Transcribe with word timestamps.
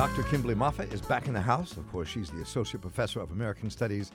Dr. 0.00 0.22
Kimberly 0.22 0.54
Moffitt 0.54 0.94
is 0.94 1.02
back 1.02 1.26
in 1.26 1.34
the 1.34 1.42
house. 1.42 1.76
Of 1.76 1.86
course, 1.92 2.08
she's 2.08 2.30
the 2.30 2.40
Associate 2.40 2.80
Professor 2.80 3.20
of 3.20 3.32
American 3.32 3.68
Studies 3.68 4.12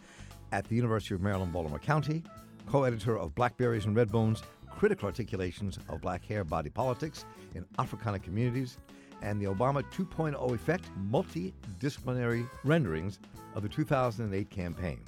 at 0.51 0.67
the 0.67 0.75
University 0.75 1.13
of 1.13 1.21
Maryland, 1.21 1.53
Baltimore 1.53 1.77
County, 1.77 2.23
co 2.65 2.85
editor 2.85 3.19
of 3.19 3.35
Blackberries 3.35 3.85
and 3.85 3.95
Redbones 3.95 4.41
Critical 4.67 5.05
Articulations 5.05 5.77
of 5.87 6.01
Black 6.01 6.25
Hair 6.25 6.45
Body 6.45 6.71
Politics 6.71 7.23
in 7.53 7.63
Africana 7.77 8.17
Communities, 8.17 8.79
and 9.21 9.39
the 9.39 9.45
Obama 9.45 9.83
2.0 9.91 10.55
Effect 10.55 10.85
Multidisciplinary 11.11 12.49
Renderings 12.63 13.19
of 13.53 13.61
the 13.61 13.69
2008 13.69 14.49
Campaign. 14.49 14.99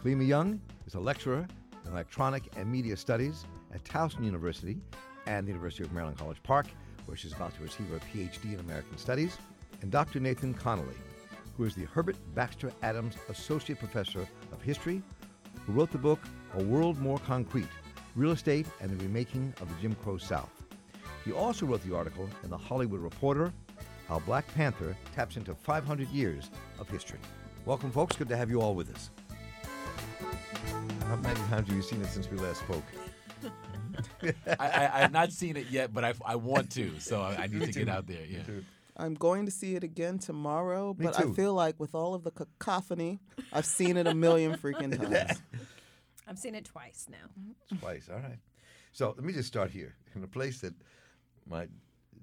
Kalima 0.00 0.24
Young 0.24 0.60
is 0.86 0.94
a 0.94 1.00
lecturer 1.00 1.48
in 1.84 1.90
electronic 1.90 2.44
and 2.56 2.70
media 2.70 2.96
studies 2.96 3.44
at 3.74 3.82
Towson 3.82 4.24
University 4.24 4.78
and 5.26 5.48
the 5.48 5.50
University 5.50 5.82
of 5.82 5.90
Maryland 5.90 6.16
College 6.16 6.40
Park, 6.44 6.68
where 7.06 7.16
she's 7.16 7.32
about 7.32 7.56
to 7.56 7.62
receive 7.64 7.88
her 7.88 7.98
PhD 8.14 8.54
in 8.54 8.60
American 8.60 8.96
Studies, 8.96 9.36
and 9.82 9.90
Dr. 9.90 10.20
Nathan 10.20 10.54
Connolly, 10.54 10.96
who 11.56 11.64
is 11.64 11.74
the 11.74 11.84
Herbert 11.84 12.16
Baxter 12.34 12.72
Adams 12.82 13.16
Associate 13.28 13.78
Professor 13.78 14.26
of 14.52 14.62
History, 14.62 15.02
who 15.66 15.72
wrote 15.72 15.90
the 15.90 15.98
book 15.98 16.20
A 16.56 16.62
World 16.62 16.98
More 16.98 17.18
Concrete 17.18 17.68
Real 18.14 18.32
Estate 18.32 18.66
and 18.80 18.90
the 18.90 19.04
Remaking 19.04 19.52
of 19.60 19.68
the 19.68 19.80
Jim 19.80 19.94
Crow 20.02 20.18
South. 20.18 20.50
He 21.24 21.32
also 21.32 21.66
wrote 21.66 21.82
the 21.86 21.94
article 21.94 22.28
in 22.42 22.50
The 22.50 22.56
Hollywood 22.56 23.00
Reporter 23.00 23.52
How 24.08 24.20
Black 24.20 24.52
Panther 24.54 24.96
Taps 25.14 25.36
into 25.36 25.54
500 25.54 26.08
Years 26.08 26.50
of 26.78 26.88
History. 26.88 27.18
Welcome, 27.64 27.90
folks. 27.90 28.16
Good 28.16 28.28
to 28.28 28.36
have 28.36 28.50
you 28.50 28.60
all 28.60 28.74
with 28.74 28.94
us. 28.94 29.10
How 31.06 31.16
many 31.16 31.34
times 31.34 31.68
have 31.68 31.76
you 31.76 31.82
seen 31.82 32.00
it 32.02 32.08
since 32.08 32.30
we 32.30 32.38
last 32.38 32.60
spoke? 32.60 32.84
I, 34.22 34.32
I, 34.58 34.90
I 34.94 35.00
have 35.00 35.12
not 35.12 35.32
seen 35.32 35.56
it 35.56 35.66
yet, 35.70 35.92
but 35.92 36.04
I, 36.04 36.14
I 36.24 36.36
want 36.36 36.70
to, 36.72 36.98
so 36.98 37.20
I, 37.20 37.42
I 37.42 37.46
need 37.46 37.62
to 37.72 37.72
get 37.72 37.88
out 37.88 38.06
there. 38.06 38.24
Yeah. 38.28 38.40
I'm 38.96 39.14
going 39.14 39.46
to 39.46 39.52
see 39.52 39.74
it 39.74 39.84
again 39.84 40.18
tomorrow, 40.18 40.94
Me 40.98 41.06
but 41.06 41.18
I 41.18 41.30
feel 41.32 41.54
like 41.54 41.80
with 41.80 41.94
all 41.94 42.14
of 42.14 42.24
the 42.24 42.30
cacophony, 42.30 43.20
I've 43.52 43.64
seen 43.64 43.96
it 43.96 44.06
a 44.06 44.14
million 44.14 44.56
freaking 44.56 44.96
times. 45.10 45.40
I've 46.28 46.38
seen 46.38 46.54
it 46.54 46.66
twice 46.66 47.06
now. 47.10 47.76
Twice, 47.78 48.08
all 48.12 48.20
right. 48.20 48.38
So 48.92 49.14
let 49.16 49.24
me 49.24 49.32
just 49.32 49.48
start 49.48 49.70
here 49.70 49.94
in 50.14 50.22
a 50.22 50.26
place 50.26 50.60
that 50.60 50.74
my 51.46 51.66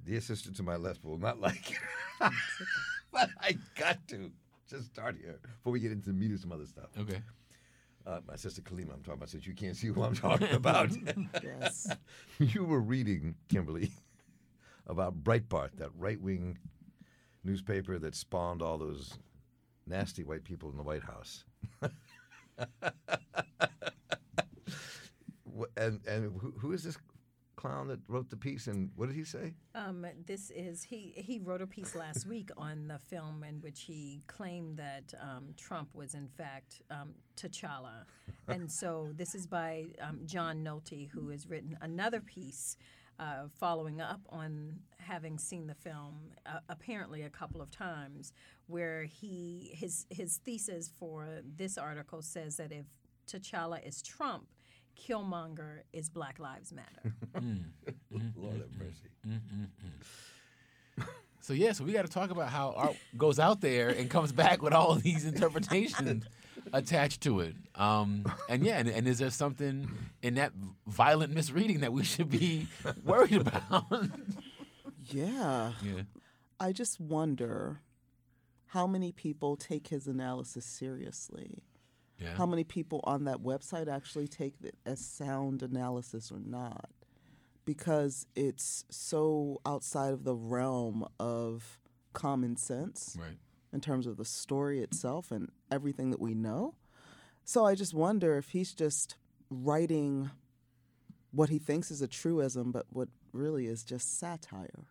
dear 0.05 0.21
sister 0.21 0.51
to 0.51 0.63
my 0.63 0.75
left 0.75 1.03
will 1.03 1.17
not 1.17 1.39
like. 1.39 1.75
but 2.19 3.29
I 3.41 3.57
got 3.75 4.07
to 4.09 4.31
just 4.69 4.85
start 4.85 5.15
here 5.19 5.39
before 5.57 5.73
we 5.73 5.79
get 5.79 5.91
into 5.91 6.07
the 6.07 6.13
meat 6.13 6.31
of 6.31 6.39
some 6.39 6.51
other 6.51 6.67
stuff. 6.67 6.89
Okay. 6.99 7.21
Uh, 8.05 8.19
my 8.27 8.35
sister 8.35 8.61
Kalima, 8.61 8.93
I'm 8.93 9.01
talking 9.01 9.13
about, 9.13 9.29
since 9.29 9.45
you 9.45 9.53
can't 9.53 9.75
see 9.75 9.87
who 9.87 10.01
I'm 10.03 10.15
talking 10.15 10.51
about. 10.53 10.89
Yes. 11.43 11.87
you 12.39 12.63
were 12.63 12.79
reading, 12.79 13.35
Kimberly, 13.49 13.91
about 14.89 15.23
Breitbart, 15.23 15.77
that 15.77 15.91
right 15.97 16.19
wing 16.19 16.57
newspaper 17.43 17.97
that 17.99 18.15
spawned 18.15 18.61
all 18.61 18.77
those 18.77 19.17
nasty 19.87 20.23
white 20.23 20.43
people 20.43 20.69
in 20.69 20.77
the 20.77 20.83
White 20.83 21.03
House. 21.03 21.45
And 25.75 25.99
and 26.07 26.31
who, 26.39 26.53
who 26.57 26.71
is 26.71 26.83
this 26.83 26.97
clown 27.57 27.89
that 27.89 27.99
wrote 28.07 28.29
the 28.29 28.37
piece? 28.37 28.67
And 28.67 28.89
what 28.95 29.07
did 29.07 29.15
he 29.17 29.25
say? 29.25 29.53
Um, 29.75 30.05
this 30.25 30.51
is 30.51 30.83
he. 30.83 31.13
He 31.17 31.39
wrote 31.39 31.61
a 31.61 31.67
piece 31.67 31.95
last 31.95 32.25
week 32.25 32.49
on 32.55 32.87
the 32.87 32.97
film 32.97 33.43
in 33.43 33.55
which 33.55 33.81
he 33.81 34.21
claimed 34.27 34.77
that 34.77 35.13
um, 35.21 35.49
Trump 35.57 35.89
was 35.93 36.13
in 36.13 36.29
fact 36.29 36.81
um, 36.89 37.13
T'Challa, 37.35 38.05
and 38.47 38.71
so 38.71 39.09
this 39.15 39.35
is 39.35 39.45
by 39.45 39.87
um, 40.01 40.21
John 40.25 40.63
Nolte, 40.63 41.09
who 41.09 41.29
has 41.29 41.49
written 41.49 41.77
another 41.81 42.21
piece. 42.21 42.77
Uh, 43.19 43.49
following 43.59 43.99
up 43.99 44.21
on 44.29 44.79
having 44.97 45.37
seen 45.37 45.67
the 45.67 45.75
film 45.75 46.15
uh, 46.45 46.59
apparently 46.69 47.23
a 47.23 47.29
couple 47.29 47.61
of 47.61 47.69
times, 47.69 48.31
where 48.67 49.03
he 49.03 49.71
his 49.73 50.05
his 50.09 50.37
thesis 50.37 50.89
for 50.97 51.41
this 51.57 51.77
article 51.77 52.21
says 52.21 52.55
that 52.57 52.71
if 52.71 52.85
T'Challa 53.27 53.85
is 53.85 54.01
Trump, 54.01 54.47
Killmonger 54.97 55.81
is 55.91 56.09
Black 56.09 56.39
Lives 56.39 56.71
Matter. 56.71 57.13
Lord 58.37 58.53
have 58.53 58.71
mercy. 58.77 59.09
So 61.41 61.53
yeah, 61.53 61.71
so 61.71 61.83
we 61.83 61.93
got 61.93 62.05
to 62.05 62.11
talk 62.11 62.29
about 62.29 62.49
how 62.49 62.73
art 62.75 62.95
goes 63.17 63.39
out 63.39 63.59
there 63.59 63.89
and 63.89 64.07
comes 64.09 64.31
back 64.31 64.61
with 64.61 64.71
all 64.73 64.93
these 64.95 65.25
interpretations 65.33 66.25
attached 66.73 67.21
to 67.21 67.39
it. 67.41 67.55
Um, 67.75 68.25
and 68.47 68.65
yeah, 68.65 68.77
and, 68.77 68.89
and 68.89 69.07
is 69.07 69.19
there 69.19 69.29
something 69.29 69.89
in 70.21 70.35
that 70.35 70.51
violent 70.87 71.33
misreading 71.33 71.81
that 71.81 71.93
we 71.93 72.03
should 72.03 72.29
be 72.29 72.67
worried 73.03 73.41
about? 73.41 73.85
Yeah. 75.11 75.73
yeah. 75.83 76.01
I 76.59 76.71
just 76.71 76.99
wonder 76.99 77.81
how 78.67 78.85
many 78.85 79.11
people 79.11 79.55
take 79.55 79.87
his 79.87 80.07
analysis 80.07 80.65
seriously. 80.65 81.63
Yeah. 82.19 82.35
How 82.35 82.45
many 82.45 82.63
people 82.63 82.99
on 83.05 83.23
that 83.25 83.37
website 83.37 83.87
actually 83.87 84.27
take 84.27 84.55
it 84.63 84.75
as 84.85 84.99
sound 84.99 85.63
analysis 85.63 86.31
or 86.31 86.39
not? 86.39 86.89
Because 87.65 88.25
it's 88.35 88.83
so 88.89 89.61
outside 89.65 90.13
of 90.13 90.23
the 90.23 90.35
realm 90.35 91.05
of 91.19 91.79
common 92.13 92.55
sense 92.57 93.15
Right. 93.19 93.37
In 93.71 93.81
terms 93.81 94.07
of 94.07 94.17
the 94.17 94.25
story 94.25 94.81
itself 94.81 95.31
and 95.31 95.51
everything 95.71 96.09
that 96.11 96.19
we 96.19 96.33
know. 96.33 96.75
So 97.43 97.65
I 97.65 97.75
just 97.75 97.93
wonder 97.93 98.37
if 98.37 98.49
he's 98.49 98.73
just 98.73 99.15
writing 99.49 100.29
what 101.31 101.49
he 101.49 101.59
thinks 101.59 101.91
is 101.91 102.01
a 102.01 102.07
truism, 102.07 102.71
but 102.71 102.85
what 102.89 103.09
really 103.33 103.67
is 103.67 103.83
just 103.83 104.19
satire, 104.19 104.87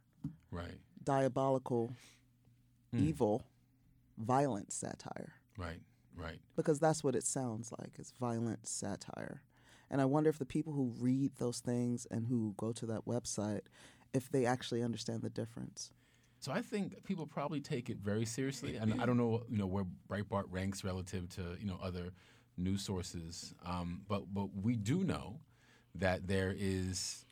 Right. 0.50 0.78
diabolical, 1.02 1.94
hmm. 2.92 2.98
evil, 2.98 3.44
violent 4.16 4.72
satire. 4.72 5.34
Right. 5.56 5.80
Right. 6.16 6.40
Because 6.56 6.80
that's 6.80 7.04
what 7.04 7.14
it 7.14 7.24
sounds 7.24 7.72
like. 7.78 7.92
It's 7.96 8.12
violent 8.18 8.66
satire. 8.66 9.42
And 9.90 10.00
I 10.00 10.04
wonder 10.04 10.28
if 10.28 10.38
the 10.38 10.44
people 10.44 10.72
who 10.72 10.92
read 10.98 11.36
those 11.38 11.60
things 11.60 12.06
and 12.10 12.26
who 12.26 12.54
go 12.56 12.72
to 12.72 12.86
that 12.86 13.06
website, 13.06 13.60
if 14.12 14.28
they 14.30 14.44
actually 14.44 14.82
understand 14.82 15.22
the 15.22 15.30
difference. 15.30 15.92
So 16.40 16.52
I 16.52 16.62
think 16.62 17.04
people 17.04 17.26
probably 17.26 17.60
take 17.60 17.90
it 17.90 17.98
very 17.98 18.24
seriously, 18.24 18.76
and 18.76 19.00
I 19.00 19.06
don't 19.06 19.16
know, 19.16 19.42
you 19.48 19.58
know, 19.58 19.66
where 19.66 19.84
Breitbart 20.08 20.44
ranks 20.50 20.84
relative 20.84 21.28
to 21.30 21.56
you 21.60 21.66
know 21.66 21.78
other 21.82 22.12
news 22.56 22.82
sources, 22.82 23.54
um, 23.66 24.02
but 24.08 24.32
but 24.32 24.48
we 24.62 24.76
do 24.76 25.02
know 25.04 25.40
that 25.96 26.28
there 26.28 26.54
is 26.56 27.24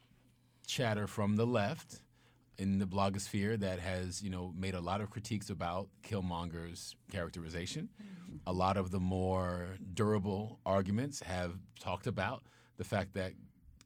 chatter 0.66 1.06
from 1.06 1.36
the 1.36 1.46
left 1.46 2.00
in 2.58 2.78
the 2.78 2.86
blogosphere 2.86 3.58
that 3.60 3.78
has 3.78 4.22
you 4.22 4.30
know 4.30 4.52
made 4.56 4.74
a 4.74 4.80
lot 4.80 5.00
of 5.00 5.10
critiques 5.10 5.50
about 5.50 5.88
Killmonger's 6.02 6.96
characterization. 7.10 7.88
A 8.46 8.52
lot 8.52 8.76
of 8.76 8.90
the 8.90 9.00
more 9.00 9.76
durable 9.94 10.58
arguments 10.66 11.20
have 11.20 11.52
talked 11.78 12.06
about 12.06 12.42
the 12.76 12.84
fact 12.84 13.14
that 13.14 13.32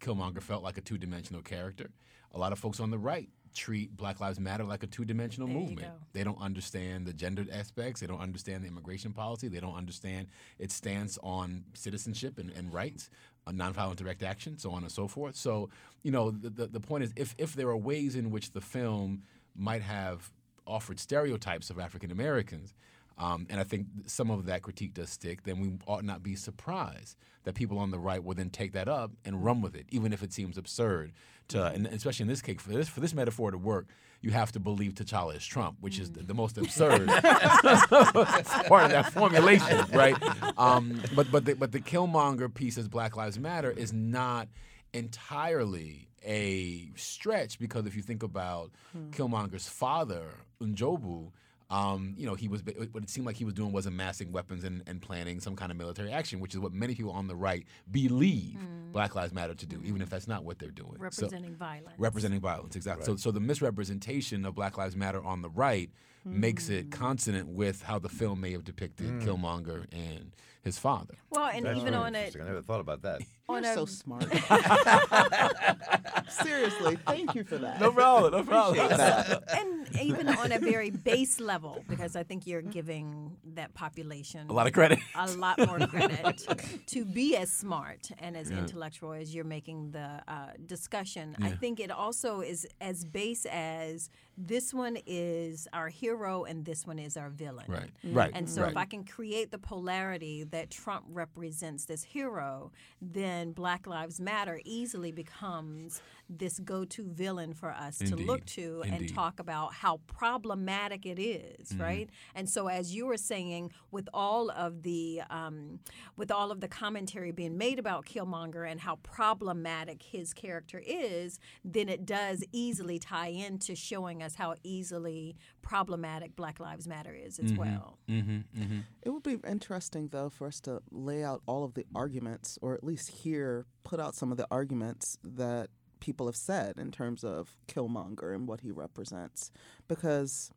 Killmonger 0.00 0.42
felt 0.42 0.62
like 0.62 0.78
a 0.78 0.80
two-dimensional 0.80 1.42
character. 1.42 1.90
A 2.32 2.38
lot 2.38 2.52
of 2.52 2.58
folks 2.58 2.80
on 2.80 2.90
the 2.90 2.98
right 2.98 3.28
treat 3.54 3.96
Black 3.96 4.20
Lives 4.20 4.38
Matter 4.38 4.64
like 4.64 4.82
a 4.82 4.86
two-dimensional 4.86 5.48
movement. 5.48 5.80
go. 5.88 5.92
They 6.12 6.24
don't 6.24 6.40
understand 6.40 7.06
the 7.06 7.12
gendered 7.12 7.50
aspects. 7.50 8.00
They 8.00 8.06
don't 8.06 8.20
understand 8.20 8.64
the 8.64 8.68
immigration 8.68 9.12
policy. 9.12 9.48
They 9.48 9.60
don't 9.60 9.76
understand 9.76 10.28
its 10.58 10.74
stance 10.74 11.18
on 11.22 11.64
citizenship 11.74 12.38
and, 12.38 12.50
and 12.50 12.72
rights, 12.72 13.10
on 13.46 13.56
nonviolent 13.56 13.96
direct 13.96 14.22
action, 14.22 14.58
so 14.58 14.70
on 14.72 14.82
and 14.82 14.92
so 14.92 15.08
forth. 15.08 15.36
So, 15.36 15.70
you 16.02 16.10
know, 16.10 16.30
the, 16.30 16.50
the, 16.50 16.66
the 16.66 16.80
point 16.80 17.04
is 17.04 17.12
if, 17.16 17.34
if 17.38 17.54
there 17.54 17.68
are 17.68 17.76
ways 17.76 18.14
in 18.16 18.30
which 18.30 18.52
the 18.52 18.60
film 18.60 19.22
might 19.56 19.82
have 19.82 20.30
offered 20.66 21.00
stereotypes 21.00 21.70
of 21.70 21.78
African 21.78 22.10
Americans, 22.10 22.74
um, 23.20 23.46
and 23.50 23.60
I 23.60 23.64
think 23.64 23.86
some 24.06 24.30
of 24.30 24.46
that 24.46 24.62
critique 24.62 24.94
does 24.94 25.10
stick, 25.10 25.42
then 25.42 25.60
we 25.60 25.72
ought 25.86 26.04
not 26.04 26.22
be 26.22 26.34
surprised 26.34 27.16
that 27.44 27.54
people 27.54 27.78
on 27.78 27.90
the 27.90 27.98
right 27.98 28.22
will 28.24 28.34
then 28.34 28.48
take 28.48 28.72
that 28.72 28.88
up 28.88 29.12
and 29.26 29.44
run 29.44 29.60
with 29.60 29.76
it, 29.76 29.84
even 29.90 30.14
if 30.14 30.22
it 30.22 30.32
seems 30.32 30.56
absurd. 30.56 31.12
To, 31.48 31.66
and 31.66 31.86
especially 31.86 32.24
in 32.24 32.28
this 32.28 32.40
case, 32.40 32.60
for 32.60 32.70
this 32.70 32.88
for 32.88 33.00
this 33.00 33.12
metaphor 33.12 33.50
to 33.50 33.58
work, 33.58 33.88
you 34.22 34.30
have 34.30 34.52
to 34.52 34.60
believe 34.60 34.94
T'Challa 34.94 35.36
is 35.36 35.44
Trump, 35.44 35.76
which 35.80 35.98
is 35.98 36.12
the, 36.12 36.22
the 36.22 36.32
most 36.32 36.56
absurd 36.56 37.08
part 37.08 38.84
of 38.84 38.90
that 38.90 39.10
formulation, 39.12 39.84
right? 39.92 40.16
Um, 40.56 41.02
but 41.14 41.30
but 41.30 41.44
the, 41.44 41.54
but 41.54 41.72
the 41.72 41.80
Killmonger 41.80 42.52
piece 42.52 42.78
as 42.78 42.88
Black 42.88 43.16
Lives 43.16 43.38
Matter 43.38 43.70
is 43.70 43.92
not 43.92 44.48
entirely 44.94 46.08
a 46.24 46.88
stretch 46.96 47.58
because 47.58 47.84
if 47.86 47.96
you 47.96 48.02
think 48.02 48.22
about 48.22 48.70
Killmonger's 49.10 49.68
father, 49.68 50.28
N'Jobu, 50.62 51.32
um, 51.70 52.14
you 52.16 52.26
know, 52.26 52.34
he 52.34 52.48
was 52.48 52.62
what 52.64 53.04
it 53.04 53.10
seemed 53.10 53.26
like 53.26 53.36
he 53.36 53.44
was 53.44 53.54
doing 53.54 53.72
was 53.72 53.86
amassing 53.86 54.32
weapons 54.32 54.64
and, 54.64 54.82
and 54.86 55.00
planning 55.00 55.40
some 55.40 55.54
kind 55.54 55.70
of 55.70 55.78
military 55.78 56.10
action, 56.12 56.40
which 56.40 56.54
is 56.54 56.60
what 56.60 56.72
many 56.72 56.94
people 56.94 57.12
on 57.12 57.28
the 57.28 57.36
right 57.36 57.64
believe 57.90 58.56
mm. 58.58 58.92
Black 58.92 59.14
Lives 59.14 59.32
Matter 59.32 59.54
to 59.54 59.66
do, 59.66 59.76
even 59.76 59.94
mm-hmm. 59.94 60.02
if 60.02 60.10
that's 60.10 60.26
not 60.26 60.44
what 60.44 60.58
they're 60.58 60.70
doing. 60.70 60.94
So- 61.10 61.26
representing 61.26 61.54
violence. 61.54 61.94
representing 61.98 62.40
violence 62.40 62.76
exactly 62.76 63.04
so 63.04 63.16
so 63.16 63.30
the 63.30 63.40
misrepresentation 63.40 64.44
of 64.44 64.54
black 64.54 64.76
lives 64.78 64.96
matter 64.96 65.22
on 65.22 65.42
the 65.42 65.50
right 65.50 65.90
makes 66.24 66.68
it 66.68 66.90
mm. 66.90 66.92
consonant 66.92 67.48
with 67.48 67.82
how 67.82 67.98
the 67.98 68.08
film 68.08 68.40
may 68.40 68.52
have 68.52 68.64
depicted 68.64 69.06
mm. 69.06 69.22
killmonger 69.22 69.86
and 69.92 70.32
his 70.62 70.78
father 70.78 71.14
well, 71.30 71.50
and 71.52 71.64
That's 71.64 71.78
even 71.78 71.92
very 71.92 72.04
on 72.04 72.14
a 72.14 72.18
interesting. 72.18 72.42
I 72.42 72.46
never 72.46 72.62
thought 72.62 72.80
about 72.80 73.02
that. 73.02 73.20
You're 73.48 73.58
on 73.58 73.64
so 73.64 73.84
a 73.84 73.86
smart. 73.86 74.24
seriously, 76.30 76.96
thank 77.06 77.34
you 77.34 77.44
for 77.44 77.58
that. 77.58 77.80
No 77.80 77.92
problem. 77.92 78.32
No 78.32 78.42
problem. 78.44 78.88
and 79.54 80.00
even 80.00 80.28
on 80.28 80.52
a 80.52 80.58
very 80.58 80.90
base 80.90 81.40
level, 81.40 81.84
because 81.88 82.16
I 82.16 82.22
think 82.22 82.46
you're 82.46 82.62
giving 82.62 83.36
that 83.54 83.74
population 83.74 84.48
A 84.48 84.52
lot 84.52 84.66
of 84.66 84.72
credit. 84.72 84.98
a 85.14 85.30
lot 85.32 85.58
more 85.58 85.78
credit 85.86 86.46
to 86.86 87.04
be 87.04 87.36
as 87.36 87.50
smart 87.50 88.10
and 88.18 88.36
as 88.36 88.50
intellectual 88.50 89.12
as 89.12 89.34
you're 89.34 89.44
making 89.44 89.90
the 89.92 90.22
uh, 90.28 90.46
discussion. 90.66 91.36
I 91.42 91.50
think 91.50 91.80
it 91.80 91.90
also 91.90 92.40
is 92.40 92.66
as 92.80 93.04
base 93.04 93.46
as 93.46 94.10
this 94.46 94.72
one 94.72 94.96
is 95.06 95.68
our 95.72 95.88
hero 95.88 96.44
and 96.44 96.64
this 96.64 96.86
one 96.86 96.98
is 96.98 97.16
our 97.16 97.28
villain. 97.28 97.66
Right. 97.68 97.90
Right. 98.02 98.30
And 98.34 98.48
so 98.48 98.62
right. 98.62 98.70
if 98.70 98.76
I 98.76 98.86
can 98.86 99.04
create 99.04 99.50
the 99.50 99.58
polarity 99.58 100.44
that 100.44 100.70
Trump 100.70 101.04
represents 101.10 101.84
this 101.84 102.02
hero, 102.02 102.72
then 103.02 103.52
Black 103.52 103.86
Lives 103.86 104.18
Matter 104.20 104.60
easily 104.64 105.12
becomes 105.12 106.00
this 106.32 106.60
go-to 106.60 107.08
villain 107.08 107.52
for 107.52 107.70
us 107.72 107.98
to 107.98 108.14
look 108.14 108.44
to 108.46 108.82
Indeed. 108.84 109.00
and 109.00 109.14
talk 109.14 109.40
about 109.40 109.74
how 109.74 110.00
problematic 110.06 111.04
it 111.04 111.18
is, 111.20 111.70
Mm-hmm. 111.70 111.82
right? 111.82 112.10
And 112.36 112.48
so 112.48 112.68
as 112.68 112.94
you 112.94 113.06
were 113.06 113.16
saying, 113.16 113.72
with 113.90 114.08
all 114.14 114.50
of 114.50 114.82
the 114.82 115.22
um, 115.28 115.80
with 116.16 116.30
all 116.30 116.50
of 116.52 116.60
the 116.60 116.68
commentary 116.68 117.32
being 117.32 117.58
made 117.58 117.78
about 117.80 118.06
Killmonger 118.06 118.70
and 118.70 118.80
how 118.80 118.96
problematic 119.02 120.02
his 120.02 120.32
character 120.32 120.80
is, 120.86 121.40
then 121.64 121.88
it 121.88 122.06
does 122.06 122.44
easily 122.52 122.98
tie 123.00 123.28
into 123.28 123.74
showing 123.74 124.22
us 124.22 124.29
how 124.34 124.54
easily 124.62 125.36
problematic 125.62 126.36
Black 126.36 126.60
Lives 126.60 126.86
Matter 126.86 127.14
is 127.14 127.38
as 127.38 127.52
well. 127.52 127.98
Mm-hmm. 128.08 128.80
It 129.02 129.10
would 129.10 129.22
be 129.22 129.38
interesting, 129.48 130.08
though, 130.08 130.28
for 130.30 130.46
us 130.46 130.60
to 130.60 130.82
lay 130.90 131.22
out 131.24 131.42
all 131.46 131.64
of 131.64 131.74
the 131.74 131.84
arguments, 131.94 132.58
or 132.62 132.74
at 132.74 132.84
least 132.84 133.08
hear, 133.10 133.66
put 133.84 134.00
out 134.00 134.14
some 134.14 134.30
of 134.30 134.38
the 134.38 134.46
arguments 134.50 135.18
that 135.22 135.70
people 136.00 136.26
have 136.26 136.36
said 136.36 136.78
in 136.78 136.90
terms 136.90 137.22
of 137.22 137.56
Killmonger 137.68 138.34
and 138.34 138.48
what 138.48 138.60
he 138.60 138.70
represents. 138.70 139.50
Because 139.86 140.50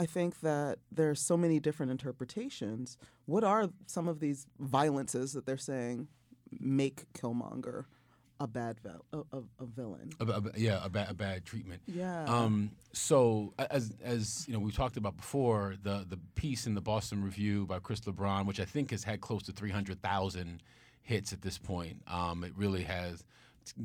I 0.00 0.06
think 0.06 0.40
that 0.40 0.78
there 0.90 1.10
are 1.10 1.14
so 1.14 1.36
many 1.36 1.60
different 1.60 1.92
interpretations. 1.92 2.96
What 3.26 3.44
are 3.44 3.70
some 3.86 4.08
of 4.08 4.18
these 4.20 4.46
violences 4.58 5.32
that 5.34 5.46
they're 5.46 5.56
saying 5.56 6.08
make 6.58 7.12
Killmonger 7.12 7.84
a 8.42 8.46
bad 8.46 8.76
a, 9.12 9.16
a, 9.16 9.38
a 9.60 9.66
villain? 9.66 10.10
A, 10.20 10.24
a- 10.24 10.42
yeah, 10.56 10.84
a 10.84 10.88
bad, 10.88 11.10
a 11.10 11.14
bad 11.14 11.44
treatment. 11.44 11.80
Yeah. 11.86 12.24
Um, 12.24 12.70
so 12.92 13.54
as 13.58 13.94
as 14.02 14.44
you 14.48 14.54
know, 14.54 14.60
we 14.60 14.72
talked 14.72 14.96
about 14.96 15.16
before 15.16 15.76
the 15.82 16.04
the 16.08 16.18
piece 16.34 16.66
in 16.66 16.74
the 16.74 16.80
Boston 16.80 17.22
Review 17.22 17.66
by 17.66 17.78
Chris 17.78 18.00
Lebron, 18.00 18.46
which 18.46 18.60
I 18.60 18.64
think 18.64 18.90
has 18.90 19.04
had 19.04 19.20
close 19.20 19.42
to 19.44 19.52
three 19.52 19.70
hundred 19.70 20.02
thousand 20.02 20.62
hits 21.02 21.32
at 21.32 21.42
this 21.42 21.58
point. 21.58 22.02
Um, 22.06 22.44
it 22.44 22.52
really 22.56 22.82
has 22.82 23.24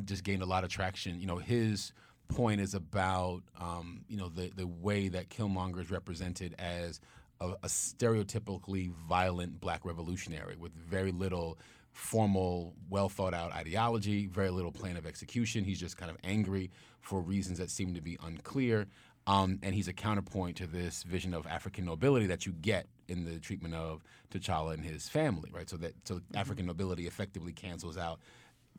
just 0.06 0.24
gained 0.24 0.42
a 0.42 0.46
lot 0.46 0.64
of 0.64 0.70
traction. 0.70 1.20
You 1.20 1.28
know, 1.28 1.38
his 1.38 1.92
point 2.28 2.60
is 2.60 2.74
about 2.74 3.44
um, 3.60 4.02
you 4.10 4.18
know 4.18 4.30
the 4.30 4.52
the 4.56 4.68
way 4.68 5.08
that 5.10 5.30
Killmonger 5.30 5.82
is 5.82 5.92
represented 5.92 6.56
as 6.60 7.00
a, 7.40 7.50
a 7.64 7.68
stereotypically 7.68 8.90
violent 9.08 9.60
black 9.60 9.86
revolutionary 9.86 10.56
with 10.56 10.74
very 10.74 11.12
little 11.12 11.58
formal, 11.98 12.76
well 12.90 13.10
thought 13.10 13.34
out 13.34 13.52
ideology, 13.52 14.28
very 14.28 14.52
little 14.52 14.72
plan 14.72 14.98
of 14.98 15.06
execution. 15.08 15.64
He's 15.64 15.80
just 15.80 15.98
kind 15.98 16.12
of 16.12 16.18
angry 16.24 16.70
for 17.02 17.20
reasons 17.22 17.58
that 17.58 17.72
seem 17.72 17.96
to 17.96 18.02
be 18.02 18.18
unclear. 18.24 18.86
Um, 19.26 19.60
and 19.64 19.74
he's 19.74 19.88
a 19.88 19.94
counterpoint 19.94 20.58
to 20.58 20.68
this 20.68 21.04
vision 21.04 21.34
of 21.34 21.48
African 21.48 21.86
nobility 21.86 22.28
that 22.28 22.46
you 22.46 22.54
get 22.54 22.88
in 23.10 23.26
the 23.26 23.40
treatment 23.40 23.74
of 23.74 24.04
T'Challa 24.32 24.76
and 24.76 24.86
his 24.86 25.10
family, 25.10 25.50
right? 25.52 25.70
So 25.70 25.76
that 25.78 25.96
so 26.04 26.22
African 26.36 26.68
nobility 26.68 27.08
effectively 27.08 27.52
cancels 27.52 27.98
out 27.98 28.20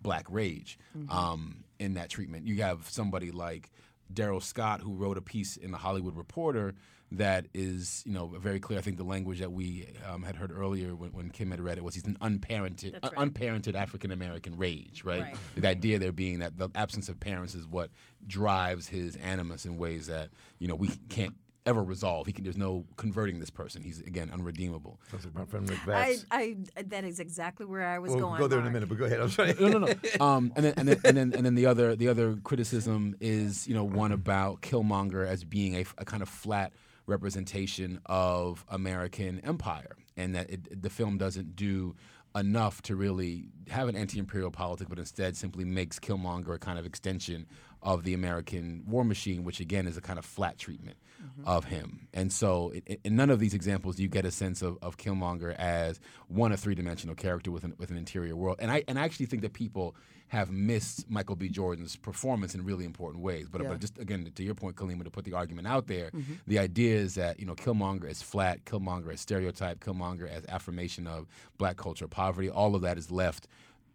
black 0.00 0.24
rage 0.30 0.78
um, 1.10 1.64
in 1.80 1.94
that 1.94 2.08
treatment. 2.08 2.46
You 2.46 2.62
have 2.62 2.88
somebody 2.88 3.32
like 3.32 3.70
Daryl 4.14 4.42
Scott 4.42 4.80
who 4.80 4.94
wrote 4.94 5.18
a 5.18 5.22
piece 5.22 5.56
in 5.56 5.72
the 5.72 5.78
Hollywood 5.78 6.16
Reporter 6.16 6.74
that 7.12 7.46
is, 7.54 8.02
you 8.04 8.12
know, 8.12 8.26
very 8.26 8.60
clear. 8.60 8.78
I 8.78 8.82
think 8.82 8.98
the 8.98 9.04
language 9.04 9.40
that 9.40 9.52
we 9.52 9.88
um, 10.06 10.22
had 10.22 10.36
heard 10.36 10.52
earlier 10.52 10.94
when, 10.94 11.10
when 11.12 11.30
Kim 11.30 11.50
had 11.50 11.60
read 11.60 11.78
it 11.78 11.84
was 11.84 11.94
he's 11.94 12.04
an 12.04 12.18
unparented, 12.20 13.00
That's 13.00 13.08
uh, 13.08 13.20
unparented 13.20 13.74
African 13.74 14.10
American 14.10 14.56
rage, 14.56 15.04
right? 15.04 15.22
Right. 15.22 15.36
The 15.56 15.68
idea 15.68 15.98
there 15.98 16.12
being 16.12 16.40
that 16.40 16.58
the 16.58 16.70
absence 16.74 17.08
of 17.08 17.18
parents 17.18 17.54
is 17.54 17.66
what 17.66 17.90
drives 18.26 18.88
his 18.88 19.16
animus 19.16 19.64
in 19.64 19.78
ways 19.78 20.06
that 20.08 20.28
you 20.58 20.68
know 20.68 20.74
we 20.74 20.88
can't 21.08 21.34
ever 21.68 21.82
resolve. 21.82 22.26
He 22.26 22.32
can, 22.32 22.44
there's 22.44 22.56
no 22.56 22.84
converting 22.96 23.40
this 23.40 23.50
person. 23.50 23.82
He's 23.82 24.00
again 24.00 24.30
unredeemable. 24.32 25.00
Sounds 25.10 25.26
my 25.34 25.44
friend 25.44 25.68
Rick 25.68 25.80
I, 25.82 25.84
Vance. 25.84 26.26
I 26.30 26.56
that 26.86 27.04
is 27.04 27.20
exactly 27.20 27.66
where 27.66 27.86
I 27.86 27.98
was 27.98 28.10
We'll 28.10 28.20
going. 28.20 28.38
go 28.38 28.48
there 28.48 28.60
in 28.60 28.66
a 28.66 28.70
minute, 28.70 28.88
but 28.88 28.98
go 28.98 29.04
ahead. 29.04 29.20
I'm 29.20 29.30
sorry. 29.30 29.54
no, 29.60 29.68
no, 29.68 29.78
no. 29.78 29.94
Um, 30.20 30.52
and 30.56 30.64
then 30.64 30.74
and 30.76 30.88
then 30.88 31.00
and 31.04 31.16
then 31.16 31.32
and 31.34 31.46
then 31.46 31.54
the 31.54 31.66
other 31.66 31.94
the 31.94 32.08
other 32.08 32.36
criticism 32.42 33.16
is 33.20 33.68
you 33.68 33.74
know 33.74 33.84
one 33.84 34.12
about 34.12 34.62
Killmonger 34.62 35.26
as 35.26 35.44
being 35.44 35.76
a, 35.76 35.84
a 35.98 36.04
kind 36.04 36.22
of 36.22 36.28
flat 36.28 36.72
representation 37.08 38.00
of 38.06 38.64
American 38.68 39.40
empire, 39.40 39.96
and 40.16 40.34
that 40.34 40.50
it, 40.50 40.82
the 40.82 40.90
film 40.90 41.18
doesn't 41.18 41.56
do 41.56 41.96
enough 42.36 42.82
to 42.82 42.94
really 42.94 43.48
have 43.68 43.88
an 43.88 43.96
anti-imperial 43.96 44.50
politic, 44.50 44.88
but 44.88 44.98
instead 44.98 45.36
simply 45.36 45.64
makes 45.64 45.98
Killmonger 45.98 46.54
a 46.54 46.58
kind 46.58 46.78
of 46.78 46.84
extension 46.86 47.46
of 47.82 48.04
the 48.04 48.12
American 48.12 48.84
war 48.86 49.04
machine, 49.04 49.44
which 49.44 49.60
again 49.60 49.86
is 49.86 49.96
a 49.96 50.00
kind 50.00 50.18
of 50.18 50.24
flat 50.24 50.58
treatment 50.58 50.98
mm-hmm. 51.22 51.48
of 51.48 51.64
him. 51.64 52.08
And 52.12 52.32
so, 52.32 52.72
i- 52.74 52.82
i- 52.90 52.98
in 53.04 53.16
none 53.16 53.30
of 53.30 53.38
these 53.38 53.54
examples, 53.54 53.96
do 53.96 54.02
you 54.02 54.08
get 54.08 54.24
a 54.26 54.30
sense 54.30 54.62
of, 54.62 54.76
of 54.82 54.96
Killmonger 54.98 55.54
as 55.56 56.00
one 56.28 56.52
a 56.52 56.56
three-dimensional 56.56 57.14
character 57.14 57.50
with 57.50 57.64
an 57.64 57.74
with 57.78 57.90
an 57.90 57.96
interior 57.96 58.36
world. 58.36 58.56
And 58.60 58.70
I 58.70 58.84
and 58.88 58.98
I 58.98 59.04
actually 59.04 59.26
think 59.26 59.42
that 59.42 59.52
people 59.54 59.96
have 60.28 60.50
missed 60.50 61.10
Michael 61.10 61.36
B. 61.36 61.48
Jordan's 61.48 61.96
performance 61.96 62.54
in 62.54 62.64
really 62.64 62.84
important 62.84 63.22
ways. 63.22 63.48
But, 63.48 63.62
Yeah. 63.62 63.68
but 63.68 63.80
just 63.80 63.98
again, 63.98 64.30
to 64.34 64.42
your 64.42 64.54
point, 64.54 64.76
Kalima, 64.76 65.04
to 65.04 65.10
put 65.10 65.24
the 65.24 65.32
argument 65.32 65.66
out 65.66 65.86
there, 65.86 66.10
mm-hmm. 66.10 66.34
the 66.46 66.58
idea 66.58 66.96
is 66.96 67.14
that 67.14 67.40
you 67.40 67.46
know 67.46 67.54
Killmonger 67.54 68.08
is 68.08 68.22
flat, 68.22 68.64
Killmonger 68.64 69.12
as 69.12 69.20
stereotype, 69.20 69.80
Killmonger 69.80 70.28
as 70.28 70.44
affirmation 70.46 71.06
of 71.06 71.26
black 71.56 71.76
culture, 71.76 72.06
poverty. 72.06 72.50
All 72.50 72.74
of 72.74 72.82
that 72.82 72.98
is 72.98 73.10
left 73.10 73.48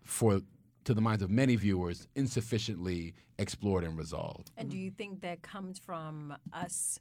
for 0.03 0.41
to 0.85 0.93
the 0.93 1.01
minds 1.01 1.23
of 1.23 1.29
many 1.29 1.55
viewers 1.55 2.07
insufficiently 2.15 3.13
explored 3.37 3.83
and 3.83 3.97
resolved. 3.97 4.51
And 4.57 4.69
do 4.69 4.77
you 4.77 4.91
think 4.91 5.21
that 5.21 5.41
comes 5.41 5.79
from 5.79 6.35
us, 6.51 6.99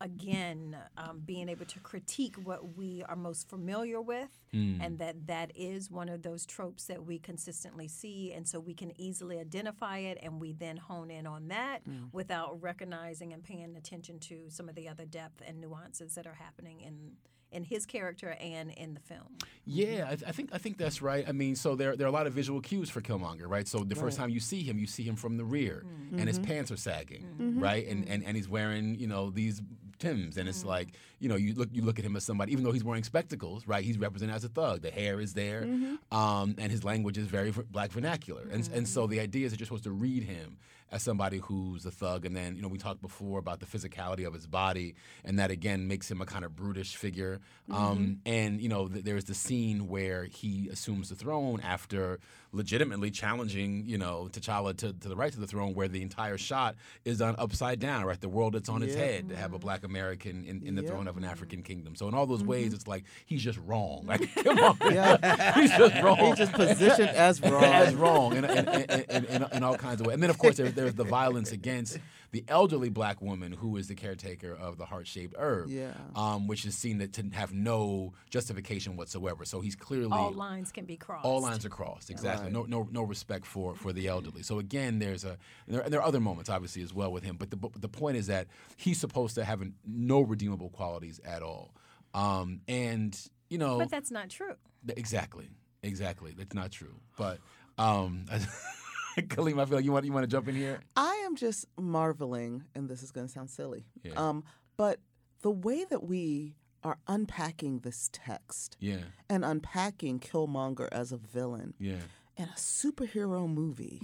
again, 0.00 0.76
um, 0.96 1.20
being 1.24 1.48
able 1.48 1.66
to 1.66 1.80
critique 1.80 2.36
what 2.42 2.76
we 2.76 3.02
are 3.08 3.16
most 3.16 3.48
familiar 3.48 4.00
with, 4.00 4.30
and 4.52 4.98
that 4.98 5.26
that 5.26 5.50
is 5.54 5.90
one 5.90 6.08
of 6.08 6.22
those 6.22 6.46
tropes 6.46 6.84
that 6.86 7.04
we 7.04 7.18
consistently 7.18 7.88
see, 7.88 8.32
and 8.32 8.46
so 8.48 8.58
we 8.60 8.74
can 8.74 8.92
easily 9.00 9.38
identify 9.38 9.98
it, 9.98 10.18
and 10.22 10.40
we 10.40 10.52
then 10.52 10.76
hone 10.76 11.10
in 11.10 11.26
on 11.26 11.48
that 11.48 11.80
without 12.12 12.60
recognizing 12.62 13.32
and 13.32 13.42
paying 13.44 13.76
attention 13.76 14.18
to 14.20 14.44
some 14.48 14.68
of 14.68 14.74
the 14.74 14.88
other 14.88 15.04
depth 15.04 15.42
and 15.46 15.60
nuances 15.60 16.14
that 16.14 16.26
are 16.26 16.34
happening 16.34 16.80
in 16.80 17.12
in 17.52 17.64
his 17.64 17.86
character 17.86 18.36
and 18.40 18.70
in 18.72 18.94
the 18.94 19.00
film. 19.00 19.36
Yeah, 19.64 20.06
I, 20.08 20.12
I 20.12 20.32
think 20.32 20.50
I 20.52 20.58
think 20.58 20.78
that's 20.78 21.02
right. 21.02 21.24
I 21.28 21.32
mean, 21.32 21.56
so 21.56 21.74
there 21.74 21.96
there 21.96 22.06
are 22.06 22.10
a 22.10 22.12
lot 22.12 22.26
of 22.26 22.32
visual 22.32 22.60
cues 22.60 22.90
for 22.90 23.00
Killmonger, 23.00 23.48
right? 23.48 23.66
So 23.66 23.84
the 23.84 23.94
first 23.94 24.16
time 24.18 24.30
you 24.30 24.40
see 24.40 24.62
him, 24.62 24.78
you 24.78 24.86
see 24.86 25.02
him 25.02 25.16
from 25.16 25.36
the 25.36 25.44
rear, 25.44 25.84
and 25.84 26.12
mm-hmm. 26.12 26.26
his 26.26 26.38
mm-hmm. 26.38 26.50
pants 26.50 26.70
are 26.70 26.76
sagging, 26.76 27.26
mm-hmm. 27.40 27.60
right? 27.60 27.86
And, 27.86 28.08
and 28.08 28.24
and 28.24 28.36
he's 28.36 28.48
wearing 28.48 28.96
you 28.96 29.06
know 29.06 29.30
these 29.30 29.62
Tims, 29.98 30.36
and 30.36 30.48
it's 30.48 30.64
like 30.64 30.90
you 31.18 31.28
know 31.28 31.34
you 31.34 31.54
look 31.54 31.70
you 31.72 31.82
look 31.82 31.98
at 31.98 32.04
him 32.04 32.14
as 32.14 32.24
somebody, 32.24 32.52
even 32.52 32.62
though 32.62 32.70
he's 32.70 32.84
wearing 32.84 33.02
spectacles, 33.02 33.66
right? 33.66 33.84
He's 33.84 33.98
represented 33.98 34.34
as 34.34 34.44
a 34.44 34.48
thug. 34.48 34.82
The 34.82 34.92
hair 34.92 35.20
is 35.20 35.34
there, 35.34 35.64
um, 36.12 36.54
and 36.56 36.70
his 36.70 36.84
language 36.84 37.18
is 37.18 37.26
very 37.26 37.50
v- 37.50 37.62
black 37.68 37.90
vernacular, 37.90 38.46
and 38.50 38.68
and 38.72 38.86
so 38.86 39.08
the 39.08 39.18
idea 39.18 39.46
is 39.46 39.52
that 39.52 39.58
you're 39.58 39.66
supposed 39.66 39.84
to 39.84 39.90
read 39.90 40.22
him 40.22 40.56
as 40.90 41.02
somebody 41.02 41.38
who's 41.38 41.84
a 41.86 41.90
thug, 41.90 42.24
and 42.24 42.36
then 42.36 42.56
you 42.56 42.62
know 42.62 42.68
we 42.68 42.78
talked 42.78 43.02
before 43.02 43.38
about 43.38 43.60
the 43.60 43.66
physicality 43.66 44.26
of 44.26 44.34
his 44.34 44.46
body, 44.46 44.94
and 45.24 45.38
that 45.38 45.50
again 45.50 45.86
makes 45.88 46.10
him 46.10 46.20
a 46.20 46.26
kind 46.26 46.44
of 46.44 46.56
brutish 46.56 46.96
figure. 46.96 47.40
Um, 47.70 48.20
and 48.24 48.60
you 48.60 48.68
know 48.68 48.88
th- 48.88 49.04
there's 49.04 49.24
the 49.24 49.34
scene 49.34 49.88
where 49.88 50.24
he 50.24 50.68
assumes 50.72 51.10
the 51.10 51.14
throne 51.14 51.60
after 51.62 52.18
legitimately 52.50 53.10
challenging 53.10 53.84
you 53.86 53.98
know 53.98 54.28
T'Challa 54.32 54.74
to, 54.78 54.94
to 54.94 55.08
the 55.08 55.16
right 55.16 55.30
to 55.32 55.38
the 55.38 55.46
throne, 55.46 55.74
where 55.74 55.88
the 55.88 56.00
entire 56.02 56.38
shot 56.38 56.76
is 57.04 57.18
done 57.18 57.34
upside 57.38 57.78
down, 57.80 58.04
right? 58.06 58.18
The 58.20 58.28
world 58.28 58.54
that's 58.54 58.68
on 58.70 58.82
its 58.82 58.94
head 58.94 59.28
to 59.28 59.36
have 59.36 59.52
a 59.52 59.58
black 59.58 59.84
American 59.84 60.44
in, 60.46 60.62
in 60.66 60.74
the 60.74 60.82
Yeah. 60.82 60.88
throne 60.88 61.08
of 61.08 61.16
an 61.18 61.24
African 61.24 61.62
kingdom. 61.62 61.94
So 61.96 62.08
in 62.08 62.14
all 62.14 62.24
those 62.26 62.42
ways, 62.42 62.72
it's 62.72 62.86
like 62.86 63.04
he's 63.26 63.42
just 63.42 63.58
wrong. 63.66 64.06
Like 64.08 64.34
come 64.42 64.58
on, 64.58 64.78
Yeah. 64.90 65.52
he's 65.60 65.70
just 65.70 66.02
wrong 66.02 66.16
He's 66.28 66.36
just 66.38 66.52
positioned 66.52 67.10
as 67.10 67.42
wrong. 67.42 67.62
as 67.64 67.94
wrong 67.94 68.36
in, 68.36 68.44
in, 68.46 69.24
in, 69.26 69.46
in, 69.52 69.62
all 69.62 69.76
kinds 69.76 70.00
of 70.00 70.06
ways. 70.06 70.14
And 70.14 70.22
then, 70.22 70.30
of 70.30 70.38
course, 70.38 70.56
there, 70.56 70.70
there's 70.78 70.94
the 70.94 71.04
violence 71.04 71.52
against 71.52 71.98
the 72.30 72.44
elderly 72.48 72.90
black 72.90 73.22
woman 73.22 73.52
who 73.52 73.76
is 73.78 73.88
the 73.88 73.94
caretaker 73.94 74.52
of 74.54 74.76
the 74.76 74.84
heart 74.84 75.06
shaped 75.06 75.34
herb, 75.38 75.68
Yeah. 75.70 75.92
um, 76.14 76.46
which 76.46 76.64
is 76.66 76.76
seen 76.76 76.98
to, 76.98 77.08
to 77.08 77.22
have 77.34 77.52
no 77.54 78.12
justification 78.28 78.96
whatsoever. 78.96 79.44
So 79.46 79.60
he's 79.60 79.74
clearly. 79.74 80.12
All 80.12 80.32
lines 80.32 80.70
can 80.70 80.84
be 80.84 80.96
crossed. 80.96 81.24
all 81.24 81.40
lines 81.40 81.64
are 81.64 81.70
crossed, 81.70 82.10
exactly. 82.10 82.44
Right. 82.46 82.52
No, 82.52 82.64
no, 82.64 82.86
no 82.90 83.02
respect 83.02 83.46
for 83.46 83.74
for 83.74 83.92
the 83.92 84.08
elderly. 84.08 84.42
So 84.42 84.58
again, 84.58 84.98
there's 84.98 85.24
a 85.24 85.38
and 85.66 85.74
there, 85.76 85.80
and 85.80 85.92
there 85.92 86.00
are 86.00 86.06
other 86.06 86.20
moments, 86.20 86.50
obviously, 86.50 86.82
as 86.82 86.92
well 86.92 87.10
with 87.12 87.24
him. 87.24 87.36
But 87.36 87.50
the 87.50 87.56
but 87.56 87.80
the 87.80 87.88
point 87.88 88.16
is 88.18 88.26
that 88.26 88.46
he's 88.76 88.98
supposed 89.00 89.34
to 89.36 89.44
have 89.44 89.62
no 89.86 90.20
redeemable 90.20 90.68
qualities 90.70 91.20
at 91.24 91.42
all. 91.42 91.74
Um, 92.14 92.60
and 92.68 93.18
you 93.48 93.56
know, 93.58 93.78
But 93.78 93.90
that's 93.90 94.10
not 94.10 94.28
true. 94.28 94.54
Th- 94.86 94.98
Exactly. 94.98 95.48
Exactly. 95.82 96.34
That's 96.36 96.54
not 96.54 96.70
true. 96.72 96.94
But 97.16 97.38
um 97.78 98.26
Kaleem, 99.28 99.60
I 99.60 99.64
feel 99.64 99.76
like 99.76 99.84
you 99.84 99.92
want 99.92 100.04
you 100.06 100.12
want 100.12 100.24
to 100.24 100.28
jump 100.28 100.48
in 100.48 100.54
here. 100.54 100.80
I 100.96 101.14
am 101.26 101.36
just 101.36 101.66
marveling, 101.78 102.64
and 102.74 102.88
this 102.88 103.02
is 103.02 103.10
going 103.10 103.26
to 103.26 103.32
sound 103.32 103.50
silly, 103.50 103.86
Yeah. 104.02 104.12
um, 104.16 104.44
but 104.76 105.00
the 105.42 105.50
way 105.50 105.84
that 105.90 106.04
we 106.04 106.54
are 106.84 106.98
unpacking 107.08 107.80
this 107.80 108.08
text 108.12 108.76
Yeah, 108.80 108.98
and 109.28 109.44
unpacking 109.44 110.20
Killmonger 110.20 110.88
as 110.92 111.10
a 111.12 111.16
villain 111.16 111.74
yeah. 111.78 111.96
in 112.36 112.44
a 112.44 112.56
superhero 112.56 113.48
movie 113.48 114.00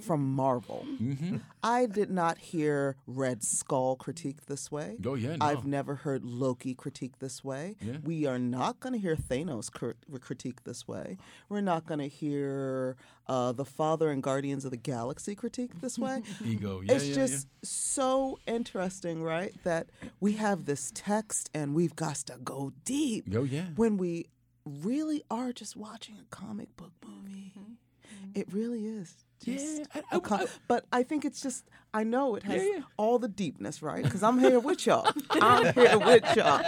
from 0.00 0.34
Marvel. 0.34 0.84
Mm-hmm. 1.00 1.38
I 1.62 1.86
did 1.86 2.10
not 2.10 2.38
hear 2.38 2.96
Red 3.06 3.42
Skull 3.42 3.96
critique 3.96 4.46
this 4.46 4.70
way. 4.70 4.96
Oh 5.04 5.14
yeah, 5.14 5.36
no. 5.36 5.46
I've 5.46 5.64
never 5.64 5.96
heard 5.96 6.24
Loki 6.24 6.74
critique 6.74 7.18
this 7.18 7.42
way. 7.42 7.76
Yeah. 7.80 7.96
We 8.02 8.26
are 8.26 8.38
not 8.38 8.80
going 8.80 8.92
to 8.92 8.98
hear 8.98 9.16
Thanos 9.16 9.70
crit- 9.70 9.96
critique 10.20 10.64
this 10.64 10.86
way. 10.86 11.16
We're 11.48 11.60
not 11.60 11.86
going 11.86 12.00
to 12.00 12.08
hear 12.08 12.96
uh, 13.26 13.52
the 13.52 13.64
Father 13.64 14.10
and 14.10 14.22
Guardians 14.22 14.64
of 14.64 14.70
the 14.70 14.76
Galaxy 14.76 15.34
critique 15.34 15.80
this 15.80 15.98
way. 15.98 16.22
Ego. 16.44 16.82
Yeah, 16.82 16.94
it's 16.94 17.08
yeah, 17.08 17.14
just 17.14 17.48
so 17.64 18.38
interesting, 18.46 19.22
right? 19.22 19.54
That 19.64 19.88
we 20.20 20.32
have 20.32 20.66
this 20.66 20.92
text 20.94 21.50
and 21.54 21.74
we've 21.74 21.96
got 21.96 22.16
to 22.16 22.38
go 22.42 22.72
deep. 22.84 23.26
Oh 23.34 23.44
yeah. 23.44 23.66
when 23.76 23.96
we 23.96 24.26
really 24.64 25.22
are 25.30 25.52
just 25.52 25.76
watching 25.76 26.16
a 26.18 26.24
comic 26.34 26.76
book 26.76 26.92
movie. 27.04 27.54
It 28.36 28.52
really 28.52 28.86
is. 28.86 29.24
Just. 29.44 29.78
Yeah, 29.78 29.84
I- 29.94 29.98
a 30.12 30.16
I- 30.16 30.20
com- 30.20 30.40
I- 30.40 30.46
but 30.68 30.84
I 30.92 31.02
think 31.02 31.24
it's 31.24 31.40
just 31.40 31.64
I 31.94 32.04
know 32.04 32.34
it 32.36 32.42
has 32.42 32.62
Yeah, 32.62 32.68
yeah. 32.76 32.82
all 32.98 33.18
the 33.18 33.28
deepness, 33.28 33.80
right? 33.82 34.02
Because 34.04 34.22
I'm 34.22 34.38
here 34.38 34.60
with 34.60 34.84
y'all. 34.86 35.08
I'm 35.30 35.72
here 35.72 35.98
with 35.98 36.36
y'all. 36.36 36.60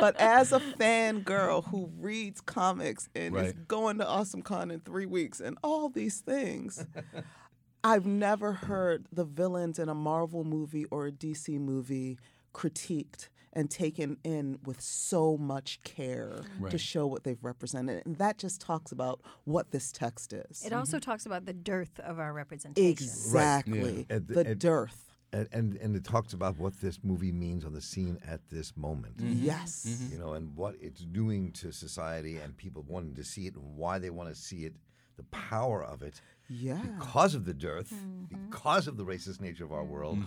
But 0.00 0.16
as 0.20 0.52
a 0.52 0.60
fan 0.60 1.20
girl 1.22 1.62
who 1.62 1.90
reads 1.98 2.40
comics 2.40 3.08
and 3.16 3.36
is 3.36 3.52
going 3.66 3.98
to 3.98 4.06
Awesome 4.06 4.42
Con 4.42 4.70
in 4.70 4.80
three 4.80 5.06
weeks 5.06 5.40
and 5.40 5.58
all 5.64 5.88
these 5.88 6.20
things, 6.20 6.86
I've 7.84 8.06
never 8.06 8.52
heard 8.52 9.06
the 9.12 9.24
villains 9.24 9.78
in 9.80 9.88
a 9.88 9.94
Marvel 9.94 10.44
movie 10.44 10.84
or 10.86 11.06
a 11.08 11.12
DC 11.12 11.58
movie 11.58 12.18
critiqued 12.54 13.28
and 13.52 13.70
taken 13.70 14.16
in 14.24 14.58
with 14.64 14.80
so 14.80 15.36
much 15.36 15.80
care 15.82 16.42
to 16.70 16.78
show 16.78 17.06
what 17.06 17.24
they've 17.24 17.42
represented. 17.42 18.04
And 18.06 18.16
that 18.16 18.38
just 18.38 18.60
talks 18.60 18.92
about 18.92 19.20
what 19.44 19.70
this 19.70 19.92
text 19.92 20.32
is. 20.32 20.64
It 20.64 20.72
also 20.72 20.96
mm-hmm. 20.96 21.10
talks 21.10 21.26
about 21.26 21.44
the 21.44 21.52
dearth 21.52 22.00
of 22.00 22.18
our 22.18 22.32
representation. 22.32 22.90
exactly. 22.90 24.06
And 24.08 24.26
the- 24.26 24.44
The 24.44 24.54
dearth. 24.54 25.08
And, 25.34 25.48
and 25.50 25.76
and 25.76 25.96
it 25.96 26.04
talks 26.04 26.34
about 26.34 26.58
what 26.58 26.78
this 26.82 26.98
movie 27.02 27.32
means 27.32 27.64
on 27.64 27.72
the 27.72 27.80
scene 27.80 28.18
at 28.28 28.40
this 28.50 28.76
moment. 28.76 29.16
Mm-hmm. 29.16 29.46
Yes. 29.46 29.86
Mm-hmm. 29.88 30.12
You 30.12 30.18
know, 30.18 30.34
and 30.34 30.54
what 30.54 30.74
it's 30.78 31.00
doing 31.00 31.52
to 31.52 31.72
society 31.72 32.36
and 32.36 32.54
people 32.54 32.84
wanting 32.86 33.14
to 33.14 33.24
see 33.24 33.46
it 33.46 33.54
and 33.54 33.76
why 33.76 33.98
they 33.98 34.10
want 34.10 34.28
to 34.28 34.34
see 34.34 34.66
it, 34.66 34.74
the 35.16 35.22
power 35.24 35.82
of 35.82 36.02
it. 36.02 36.20
Yeah. 36.50 36.82
Because 36.98 37.34
of 37.34 37.46
the 37.46 37.54
dearth, 37.54 37.94
because 38.28 38.86
of 38.86 38.98
the 38.98 39.06
racist 39.06 39.40
nature 39.40 39.64
of 39.64 39.72
our 39.72 39.84
world, 39.84 40.18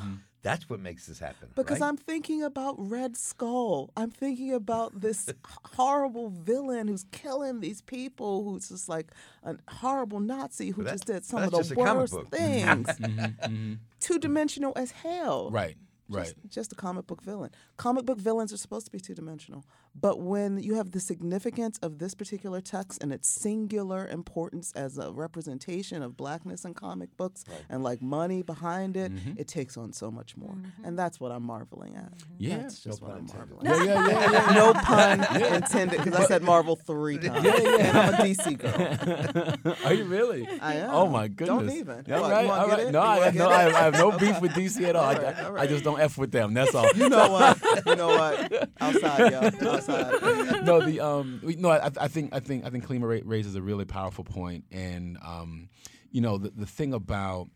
that's 0.45 0.69
what 0.69 0.79
makes 0.79 1.07
this 1.07 1.17
happen. 1.17 1.49
Because 1.55 1.79
right? 1.79 1.87
I'm 1.87 1.97
thinking 1.97 2.43
about 2.43 2.75
Red 2.77 3.17
Skull. 3.17 3.89
I'm 3.97 4.11
thinking 4.11 4.53
about 4.53 5.01
this 5.01 5.27
horrible 5.73 6.29
villain 6.29 6.87
who's 6.87 7.03
killing 7.11 7.61
these 7.61 7.81
people, 7.81 8.43
who's 8.43 8.69
just 8.69 8.87
like 8.87 9.07
a 9.43 9.55
horrible 9.67 10.19
Nazi 10.19 10.69
who 10.69 10.83
that- 10.83 10.91
just 10.91 11.05
did 11.05 11.25
some 11.25 11.41
of 11.41 11.51
just 11.51 11.69
the 11.69 11.81
a 11.81 11.83
comic 11.83 12.01
worst 12.01 12.13
book. 12.13 12.29
things. 12.29 12.87
Mm-hmm. 12.87 13.05
Mm-hmm. 13.19 13.53
Mm-hmm. 13.53 13.73
Two 13.99 14.19
dimensional 14.19 14.73
as 14.75 14.91
hell. 14.91 15.49
Right. 15.49 15.77
Right. 16.07 16.25
Just, 16.25 16.35
just 16.47 16.73
a 16.73 16.75
comic 16.75 17.07
book 17.07 17.23
villain. 17.23 17.49
Comic 17.77 18.05
book 18.05 18.19
villains 18.19 18.53
are 18.53 18.57
supposed 18.57 18.85
to 18.85 18.91
be 18.91 18.99
two 18.99 19.15
dimensional. 19.15 19.65
But 19.99 20.19
when 20.19 20.59
you 20.59 20.75
have 20.75 20.91
the 20.91 20.99
significance 20.99 21.77
of 21.81 21.99
this 21.99 22.13
particular 22.13 22.59
text 22.61 23.01
and 23.01 23.11
its 23.13 23.27
singular 23.29 24.05
importance 24.07 24.71
as 24.75 24.97
a 24.97 25.11
representation 25.11 26.03
of 26.03 26.17
blackness 26.17 26.65
in 26.65 26.73
comic 26.73 27.15
books 27.17 27.45
and 27.69 27.83
like 27.83 28.01
money 28.01 28.41
behind 28.41 28.97
it, 28.97 29.11
Mm-hmm. 29.15 29.33
it 29.37 29.47
takes 29.47 29.77
on 29.77 29.93
so 29.93 30.09
much 30.11 30.35
more. 30.35 30.55
And 30.83 30.97
that's 30.99 31.19
what 31.19 31.31
I'm 31.31 31.43
marveling 31.43 31.95
at. 31.95 32.11
Yeah. 32.37 32.57
That's 32.57 32.79
just 32.81 33.01
No 33.01 33.07
what 33.07 33.13
pun 33.15 33.17
I'm 33.17 33.25
intended. 33.25 33.63
marveling 33.63 33.67
at. 33.67 33.85
Yeah, 33.85 34.07
yeah, 34.07 34.31
yeah, 34.31 34.49
yeah. 34.49 34.55
No 34.55 34.73
pun 34.73 35.19
intended 35.53 36.03
because 36.03 36.19
I 36.19 36.25
said 36.25 36.43
Marvel 36.43 36.75
three 36.75 37.17
times. 37.17 37.45
Yeah, 37.45 37.57
yeah. 37.61 37.87
And 37.87 37.97
I'm 37.97 38.13
a 38.13 38.17
DC 38.17 38.57
girl. 38.57 39.75
Are 39.85 39.93
you 39.93 40.03
really? 40.05 40.47
I 40.61 40.75
am. 40.75 40.89
Oh 40.91 41.07
my 41.07 41.27
goodness. 41.27 41.47
Don't 41.57 41.69
even. 41.69 42.11
All 42.13 42.21
What, 42.21 42.31
right, 42.31 42.41
you 42.43 42.47
wanna 42.49 42.61
all 42.61 42.67
get 42.67 42.77
right. 42.77 42.87
it? 42.87 42.91
No, 42.91 42.99
I, 43.01 43.17
wanna 43.19 43.31
no, 43.33 43.49
I, 43.49 43.67
it? 43.67 43.73
I 43.75 43.81
have 43.83 43.93
no 43.93 44.11
beef 44.17 44.41
with 44.41 44.51
DC 44.51 44.81
at 44.83 44.95
all. 44.95 45.03
I, 45.05 45.13
right, 45.15 45.39
all 45.45 45.57
I 45.59 45.67
just 45.67 45.83
don't 45.83 45.99
f 45.99 46.17
with 46.17 46.31
them. 46.31 46.53
That's 46.53 46.73
all. 46.75 46.89
You 46.95 47.09
know 47.09 47.31
what? 47.31 47.85
You 47.85 47.95
know 47.95 48.07
what? 48.07 48.69
Outside, 48.81 49.31
y'all. 49.31 49.45
Outside. 49.75 49.84
no, 50.63 50.81
the 50.81 50.99
um, 50.99 51.41
we, 51.43 51.55
no, 51.55 51.69
I, 51.71 51.91
I 51.99 52.07
think 52.07 52.33
I 52.33 52.39
think 52.39 52.65
I 52.65 52.69
think 52.69 52.85
Kalima 52.87 53.03
ra- 53.21 53.21
raises 53.25 53.55
a 53.55 53.61
really 53.61 53.85
powerful 53.85 54.23
point, 54.23 54.65
and 54.71 55.17
um, 55.23 55.69
you 56.11 56.21
know, 56.21 56.37
the 56.37 56.49
the 56.49 56.65
thing 56.65 56.93
about 56.93 57.49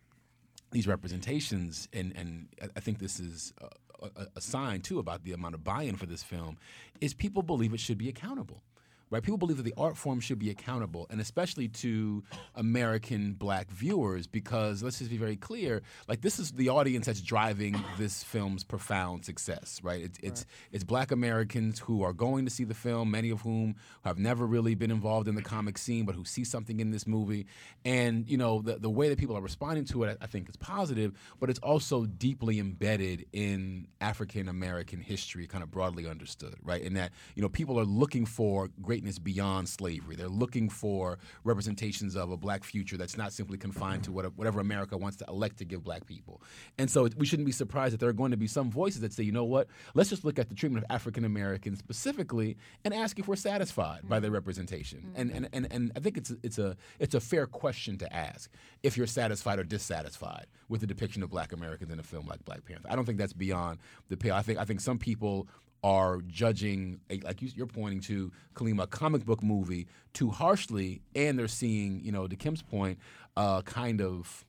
these 0.72 0.88
representations, 0.88 1.88
and 1.94 2.14
and 2.16 2.48
I- 2.62 2.70
I 2.78 2.80
think 2.80 3.00
this 3.00 3.20
is 3.20 3.54
a, 3.60 4.06
a, 4.06 4.28
a 4.38 4.42
sign 4.42 4.82
too 4.82 5.00
about 5.00 5.24
the 5.24 5.34
amount 5.34 5.56
of 5.56 5.64
buy-in 5.64 5.96
for 5.96 6.06
this 6.06 6.24
film, 6.24 6.58
is 7.02 7.14
people 7.14 7.42
believe 7.44 7.74
it 7.74 7.80
should 7.80 7.98
be 7.98 8.10
accountable. 8.10 8.62
Right, 9.12 9.24
people 9.24 9.40
believe 9.40 9.58
that 9.58 9.64
the 9.64 9.74
art 9.76 9.98
form 9.98 10.20
should 10.20 10.38
be 10.38 10.52
accountable, 10.52 11.08
and 11.10 11.20
especially 11.20 11.68
to 11.70 12.24
American 12.54 13.34
black 13.34 13.72
viewers, 13.72 14.28
because 14.28 14.84
let's 14.84 15.00
just 15.00 15.10
be 15.10 15.18
very 15.18 15.36
clear: 15.36 15.82
like 16.08 16.22
this 16.22 16.38
is 16.38 16.52
the 16.52 16.70
audience 16.70 17.08
that's 17.08 17.22
driving 17.22 17.76
this 17.98 18.24
film's 18.24 18.64
profound 18.64 19.26
success. 19.26 19.80
Right, 19.82 20.04
it's 20.04 20.20
it's 20.22 20.46
it's 20.72 20.84
black 20.84 21.12
Americans 21.12 21.80
who 21.80 22.04
are 22.04 22.14
going 22.14 22.46
to 22.46 22.52
see 22.52 22.66
the 22.66 22.76
film, 22.76 23.10
many 23.10 23.32
of 23.32 23.42
whom 23.42 23.76
have 24.06 24.20
never 24.20 24.46
really 24.46 24.76
been 24.76 24.92
involved 24.92 25.28
in 25.28 25.34
the 25.34 25.42
comic 25.42 25.80
scene, 25.80 26.06
but 26.06 26.14
who 26.14 26.24
see 26.24 26.44
something 26.44 26.80
in 26.80 26.92
this 26.92 27.08
movie, 27.08 27.48
and 27.84 28.30
you 28.30 28.38
know 28.38 28.62
the 28.62 28.76
the 28.78 28.92
way 28.92 29.10
that 29.10 29.18
people 29.18 29.36
are 29.36 29.42
responding 29.42 29.86
to 29.86 30.04
it, 30.04 30.20
I, 30.22 30.26
I 30.26 30.28
think 30.28 30.50
is 30.50 30.56
positive, 30.58 31.14
but 31.40 31.50
it's 31.50 31.60
also 31.60 32.06
deeply 32.06 32.60
embedded 32.60 33.26
in 33.34 33.88
African 34.02 34.48
American 34.48 35.00
history, 35.02 35.48
kind 35.48 35.64
of 35.64 35.72
broadly 35.72 36.08
understood, 36.08 36.56
right? 36.62 36.82
In 36.84 36.94
that 36.94 37.12
you 37.34 37.42
know 37.42 37.50
people 37.50 37.80
are 37.80 37.86
looking 37.86 38.28
for 38.28 38.70
greatness 39.00 39.18
beyond 39.18 39.70
slavery. 39.70 40.14
They're 40.18 40.28
looking 40.28 40.68
for 40.68 41.20
representations 41.46 42.18
of 42.18 42.32
a 42.32 42.38
black 42.38 42.66
future 42.66 42.98
that's 42.98 43.16
not 43.16 43.32
simply 43.32 43.58
confined 43.58 44.04
to 44.04 44.12
whatever, 44.12 44.34
whatever 44.36 44.60
America 44.60 44.98
wants 44.98 45.16
to 45.18 45.26
elect 45.30 45.58
to 45.60 45.66
give 45.66 45.86
black 45.86 46.06
people. 46.06 46.42
And 46.78 46.92
so 46.92 47.08
we 47.16 47.26
shouldn't 47.26 47.46
be 47.46 47.54
surprised 47.54 47.94
that 47.94 48.02
there 48.02 48.10
are 48.10 48.14
going 48.14 48.32
to 48.32 48.38
be 48.38 48.46
some 48.48 48.70
voices 48.70 49.00
that 49.00 49.14
say, 49.14 49.24
you 49.24 49.32
know 49.32 49.46
what, 49.46 49.68
let's 49.94 50.10
just 50.10 50.26
look 50.26 50.38
at 50.38 50.50
the 50.50 50.56
treatment 50.56 50.84
of 50.84 50.94
African 50.94 51.24
Americans 51.24 51.80
specifically 51.80 52.58
and 52.84 52.94
ask 52.94 53.18
if 53.20 53.28
we're 53.30 53.38
satisfied 53.38 54.02
by 54.04 54.20
their 54.20 54.32
representation. 54.32 55.00
Mm-hmm. 55.00 55.22
And, 55.22 55.32
and 55.32 55.50
and 55.54 55.68
and 55.72 55.92
I 55.96 56.02
think 56.02 56.18
it's 56.18 56.32
a, 56.32 56.38
it's 56.44 56.58
a 56.58 56.76
it's 57.00 57.16
a 57.16 57.22
fair 57.22 57.48
question 57.48 57.98
to 58.00 58.14
ask 58.14 58.52
if 58.84 58.98
you're 58.98 59.08
satisfied 59.08 59.60
or 59.60 59.64
dissatisfied 59.64 60.48
with 60.68 60.82
the 60.82 60.88
depiction 60.88 61.24
of 61.24 61.30
black 61.30 61.54
Americans 61.54 61.90
in 61.90 62.00
a 62.00 62.04
film 62.04 62.28
like 62.28 62.44
Black 62.44 62.66
Panther. 62.66 62.90
I 62.92 62.98
don't 62.98 63.06
think 63.06 63.18
that's 63.18 63.32
beyond 63.32 63.80
the 64.10 64.18
pale. 64.18 64.36
I 64.36 64.42
think 64.42 64.60
I 64.60 64.66
think 64.66 64.82
some 64.82 64.98
people 64.98 65.48
are 65.84 66.22
judging, 66.28 67.00
like 67.24 67.42
you, 67.42 67.50
you're 67.56 67.68
pointing 67.68 68.02
to, 68.02 68.32
Kalima, 68.56 68.84
a 68.84 68.88
comic 68.88 69.26
book 69.26 69.42
movie 69.42 69.88
too 70.14 70.30
harshly, 70.30 71.02
and 71.16 71.38
they're 71.40 71.48
seeing, 71.48 72.02
you 72.04 72.12
know, 72.12 72.28
to 72.28 72.36
Kim's 72.36 72.62
point, 72.62 73.00
uh, 73.38 73.62
kind 73.62 74.02
of 74.02 74.46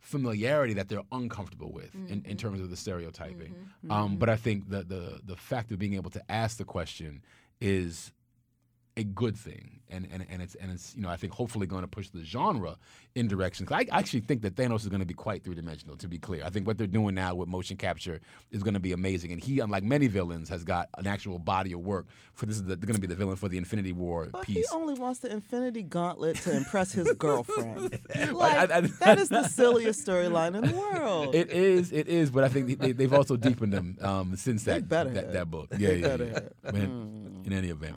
familiarity 0.00 0.74
that 0.74 0.88
they're 0.88 1.02
uncomfortable 1.12 1.70
with 1.72 1.94
in, 2.08 2.24
in 2.26 2.36
terms 2.36 2.60
of 2.60 2.70
the 2.70 2.76
stereotyping. 2.76 3.54
Um, 3.88 4.16
but 4.16 4.28
I 4.28 4.36
think 4.36 4.68
the, 4.68 4.82
the 4.82 5.20
the 5.24 5.36
fact 5.36 5.70
of 5.70 5.78
being 5.78 5.94
able 5.94 6.10
to 6.10 6.22
ask 6.28 6.56
the 6.58 6.64
question 6.64 7.22
is 7.60 8.12
a 8.96 9.04
good 9.04 9.36
thing, 9.36 9.80
and 9.88 10.06
and, 10.12 10.26
and 10.28 10.42
it's 10.42 10.54
and 10.56 10.70
it's 10.70 10.94
you 10.94 11.02
know 11.02 11.08
I 11.08 11.16
think 11.16 11.32
hopefully 11.32 11.66
going 11.66 11.80
to 11.82 11.88
push 11.88 12.10
the 12.10 12.22
genre 12.24 12.76
in 13.14 13.26
directions. 13.28 13.70
I 13.72 13.86
actually 13.90 14.20
think 14.20 14.42
that 14.42 14.54
Thanos 14.54 14.80
is 14.82 14.88
going 14.88 15.00
to 15.00 15.06
be 15.06 15.14
quite 15.14 15.42
three 15.44 15.54
dimensional. 15.54 15.96
To 15.96 16.08
be 16.08 16.18
clear, 16.18 16.42
I 16.44 16.50
think 16.50 16.66
what 16.66 16.76
they're 16.78 16.86
doing 16.86 17.14
now 17.14 17.34
with 17.34 17.48
motion 17.48 17.76
capture 17.78 18.20
is 18.50 18.62
going 18.62 18.74
to 18.74 18.80
be 18.80 18.92
amazing. 18.92 19.32
And 19.32 19.42
he, 19.42 19.60
unlike 19.60 19.82
many 19.82 20.08
villains, 20.08 20.48
has 20.50 20.62
got 20.64 20.88
an 20.98 21.06
actual 21.06 21.38
body 21.38 21.72
of 21.72 21.80
work 21.80 22.06
for 22.34 22.44
this 22.46 22.56
is 22.56 22.64
the, 22.64 22.76
going 22.76 22.94
to 22.94 23.00
be 23.00 23.06
the 23.06 23.14
villain 23.14 23.36
for 23.36 23.48
the 23.48 23.56
Infinity 23.58 23.92
War 23.92 24.28
But 24.30 24.44
he 24.46 24.54
piece. 24.56 24.72
only 24.72 24.94
wants 24.94 25.20
the 25.20 25.30
Infinity 25.32 25.82
Gauntlet 25.82 26.36
to 26.42 26.54
impress 26.56 26.92
his 26.92 27.10
girlfriend. 27.18 27.98
I- 28.14 28.24
like, 28.30 28.70
I- 28.70 28.80
that 28.80 29.18
is 29.18 29.28
the 29.30 29.44
silliest 29.48 30.06
storyline 30.06 30.54
in 30.54 30.70
the 30.70 30.76
world. 30.76 31.34
It 31.34 31.50
is, 31.50 31.92
it 31.92 32.08
is, 32.08 32.30
but 32.30 32.44
I 32.44 32.48
think 32.50 32.78
they, 32.78 32.92
they've 32.92 33.12
also 33.12 33.36
deepened 33.36 33.72
them 33.72 33.96
um, 34.02 34.36
since 34.36 34.64
that 34.64 34.88
that, 34.90 35.32
that 35.32 35.50
book. 35.50 35.68
Yeah, 35.78 35.90
yeah, 35.92 36.16
yeah. 36.16 36.38
But 36.62 36.74
in, 36.76 37.42
in 37.46 37.52
any 37.52 37.68
event, 37.68 37.96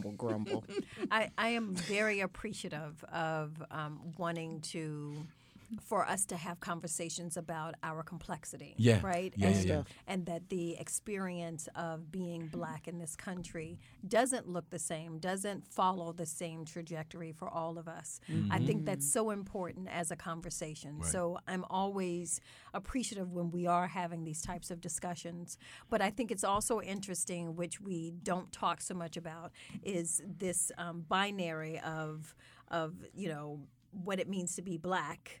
grumble, 0.00 0.16
grumble. 0.16 0.64
I, 1.10 1.30
I 1.36 1.48
am 1.50 1.74
very 1.74 2.20
appreciative 2.20 3.02
of 3.12 3.62
um, 3.70 4.00
wanting 4.16 4.60
to 4.72 5.26
for 5.80 6.06
us 6.08 6.24
to 6.26 6.36
have 6.36 6.58
conversations 6.60 7.36
about 7.36 7.74
our 7.82 8.02
complexity 8.02 8.74
Yeah. 8.76 9.00
right? 9.02 9.32
Yeah, 9.36 9.48
and, 9.48 9.64
yeah, 9.64 9.82
and 10.06 10.26
that 10.26 10.48
the 10.48 10.76
experience 10.78 11.68
of 11.74 12.10
being 12.10 12.48
black 12.48 12.88
in 12.88 12.98
this 12.98 13.14
country 13.16 13.78
doesn't 14.06 14.48
look 14.48 14.70
the 14.70 14.78
same 14.78 15.18
doesn't 15.18 15.66
follow 15.68 16.12
the 16.12 16.26
same 16.26 16.64
trajectory 16.64 17.32
for 17.32 17.48
all 17.48 17.78
of 17.78 17.86
us. 17.88 18.20
I 18.50 18.58
think 18.58 18.84
that's 18.84 19.10
so 19.10 19.30
important 19.30 19.88
as 19.88 20.10
a 20.10 20.16
conversation. 20.16 21.02
So 21.04 21.38
i'm 21.46 21.64
always 21.70 22.40
appreciative 22.74 23.32
when 23.32 23.50
we 23.50 23.66
are 23.66 23.86
having 23.88 24.24
these 24.24 24.42
types 24.42 24.70
of 24.70 24.80
discussions. 24.80 25.58
But 25.88 26.00
i 26.02 26.10
think 26.10 26.30
it's 26.30 26.44
also 26.44 26.80
interesting 26.80 27.56
which 27.56 27.80
we 27.80 28.12
don't 28.22 28.50
talk 28.52 28.80
so 28.80 28.94
much 28.94 29.16
about 29.16 29.52
is 29.82 30.22
this 30.26 30.72
um, 30.78 31.04
binary 31.08 31.78
of 31.80 32.34
of 32.68 32.94
you 33.14 33.28
know 33.28 33.60
what 33.92 34.20
it 34.20 34.28
means 34.28 34.54
to 34.56 34.62
be 34.62 34.76
black. 34.76 35.40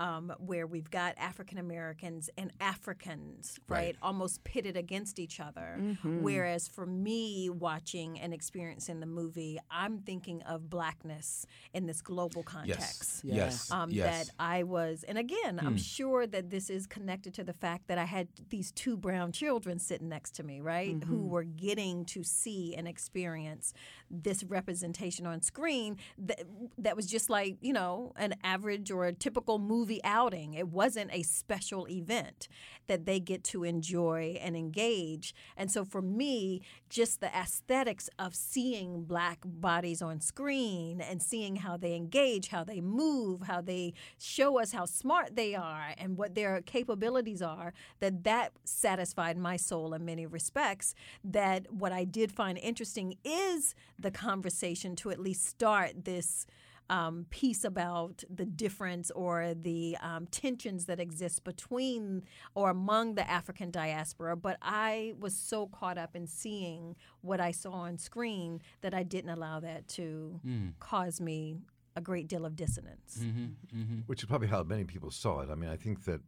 Um, 0.00 0.32
where 0.38 0.66
we've 0.66 0.90
got 0.90 1.14
African 1.18 1.58
Americans 1.58 2.30
and 2.38 2.50
Africans, 2.58 3.60
right, 3.68 3.76
Right. 3.78 3.96
almost 4.02 4.42
pitted 4.44 4.74
against 4.76 5.18
each 5.18 5.40
other. 5.40 5.76
Mm-hmm. 5.78 6.22
Whereas 6.22 6.68
for 6.68 6.86
me, 6.86 7.50
watching 7.50 8.18
and 8.18 8.32
experiencing 8.32 9.00
the 9.00 9.06
movie, 9.06 9.58
I'm 9.70 9.98
thinking 9.98 10.40
of 10.42 10.70
blackness 10.70 11.44
in 11.74 11.86
this 11.86 12.00
global 12.00 12.42
context 12.42 13.24
Yes. 13.24 13.36
Yes. 13.36 13.70
um, 13.70 13.90
yes. 13.90 14.28
that 14.28 14.34
I 14.38 14.62
was, 14.62 15.04
and 15.06 15.18
again, 15.18 15.60
I'm 15.62 15.76
sure 15.76 16.26
that 16.26 16.48
this 16.48 16.70
is 16.70 16.86
connected 16.86 17.34
to 17.34 17.44
the 17.44 17.52
fact 17.52 17.88
that 17.88 17.98
I 17.98 18.04
had 18.04 18.28
these 18.48 18.72
two 18.72 18.96
brown 18.96 19.32
children 19.32 19.78
sitting 19.78 20.08
next 20.08 20.30
to 20.36 20.42
me, 20.42 20.60
right, 20.60 20.96
who 21.04 21.26
were 21.26 21.44
getting 21.44 22.06
to 22.06 22.24
see 22.24 22.74
and 22.74 22.88
experience 22.88 23.74
this 24.10 24.42
representation 24.44 25.26
on 25.26 25.42
screen 25.42 25.98
that, 26.18 26.40
that 26.78 26.96
was 26.96 27.06
just 27.06 27.28
like, 27.28 27.58
you 27.60 27.72
know, 27.74 28.12
an 28.16 28.34
average 28.42 28.90
or 28.90 29.04
a 29.04 29.12
typical 29.12 29.58
movie 29.58 29.89
outing. 30.04 30.54
It 30.54 30.68
wasn't 30.68 31.10
a 31.12 31.22
special 31.22 31.88
event 31.88 32.46
that 32.86 33.06
they 33.06 33.18
get 33.20 33.44
to 33.44 33.64
enjoy 33.64 34.36
and 34.40 34.56
engage. 34.56 35.34
And 35.56 35.70
so 35.70 35.84
for 35.84 36.02
me, 36.02 36.60
just 36.88 37.20
the 37.20 37.34
aesthetics 37.34 38.10
of 38.18 38.34
seeing 38.34 39.04
black 39.04 39.38
bodies 39.44 40.02
on 40.02 40.20
screen 40.20 41.00
and 41.00 41.22
seeing 41.22 41.56
how 41.56 41.76
they 41.76 41.94
engage, 41.94 42.48
how 42.48 42.64
they 42.64 42.80
move, 42.80 43.42
how 43.42 43.60
they 43.60 43.94
show 44.18 44.60
us 44.60 44.72
how 44.72 44.84
smart 44.84 45.36
they 45.36 45.54
are 45.54 45.94
and 45.98 46.16
what 46.16 46.34
their 46.34 46.60
capabilities 46.62 47.42
are, 47.42 47.72
that 48.00 48.24
that 48.24 48.52
satisfied 48.64 49.36
my 49.36 49.56
soul 49.56 49.94
in 49.94 50.04
many 50.04 50.26
respects. 50.26 50.94
That 51.24 51.72
what 51.72 51.92
I 51.92 52.04
did 52.04 52.32
find 52.32 52.58
interesting 52.58 53.16
is 53.24 53.74
the 53.98 54.10
conversation 54.10 54.96
to 54.96 55.10
at 55.10 55.20
least 55.20 55.46
start 55.46 56.04
this 56.04 56.46
um, 56.90 57.26
piece 57.30 57.64
about 57.64 58.24
the 58.28 58.44
difference 58.44 59.10
or 59.12 59.54
the 59.54 59.96
um, 60.02 60.26
tensions 60.26 60.86
that 60.86 60.98
exist 60.98 61.44
between 61.44 62.24
or 62.54 62.68
among 62.68 63.14
the 63.14 63.30
African 63.30 63.70
diaspora. 63.70 64.36
But 64.36 64.58
I 64.60 65.14
was 65.18 65.34
so 65.34 65.68
caught 65.68 65.96
up 65.96 66.16
in 66.16 66.26
seeing 66.26 66.96
what 67.22 67.40
I 67.40 67.52
saw 67.52 67.70
on 67.70 67.96
screen 67.96 68.60
that 68.80 68.92
I 68.92 69.04
didn't 69.04 69.30
allow 69.30 69.60
that 69.60 69.86
to 69.88 70.40
hmm. 70.42 70.68
cause 70.80 71.20
me 71.20 71.60
a 71.94 72.00
great 72.00 72.26
deal 72.26 72.44
of 72.44 72.56
dissonance. 72.56 73.20
Mm-hmm, 73.20 73.80
mm-hmm. 73.80 73.98
Which 74.06 74.22
is 74.22 74.28
probably 74.28 74.48
how 74.48 74.62
many 74.64 74.84
people 74.84 75.10
saw 75.10 75.40
it. 75.40 75.48
I 75.50 75.54
mean, 75.54 75.70
I 75.70 75.76
think 75.76 76.04
that 76.06 76.20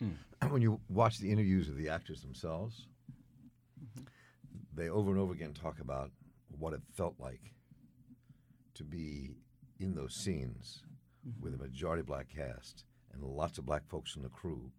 hmm. 0.00 0.10
when 0.50 0.62
you 0.62 0.80
watch 0.88 1.18
the 1.18 1.30
interviews 1.30 1.68
of 1.68 1.76
the 1.76 1.88
actors 1.88 2.22
themselves, 2.22 2.88
mm-hmm. 3.80 4.02
they 4.74 4.88
over 4.88 5.10
and 5.12 5.20
over 5.20 5.32
again 5.32 5.52
talk 5.52 5.78
about 5.78 6.10
what 6.58 6.72
it 6.72 6.80
felt 6.96 7.14
like 7.20 7.52
to 8.74 8.82
be 8.82 9.36
in 9.78 9.94
those 9.94 10.14
scenes 10.14 10.82
mm-hmm. 11.26 11.42
with 11.42 11.54
a 11.54 11.62
majority 11.62 12.02
black 12.02 12.28
cast 12.34 12.84
and 13.12 13.22
lots 13.22 13.58
of 13.58 13.66
black 13.66 13.86
folks 13.88 14.16
in 14.16 14.22
the 14.22 14.28
crew 14.28 14.70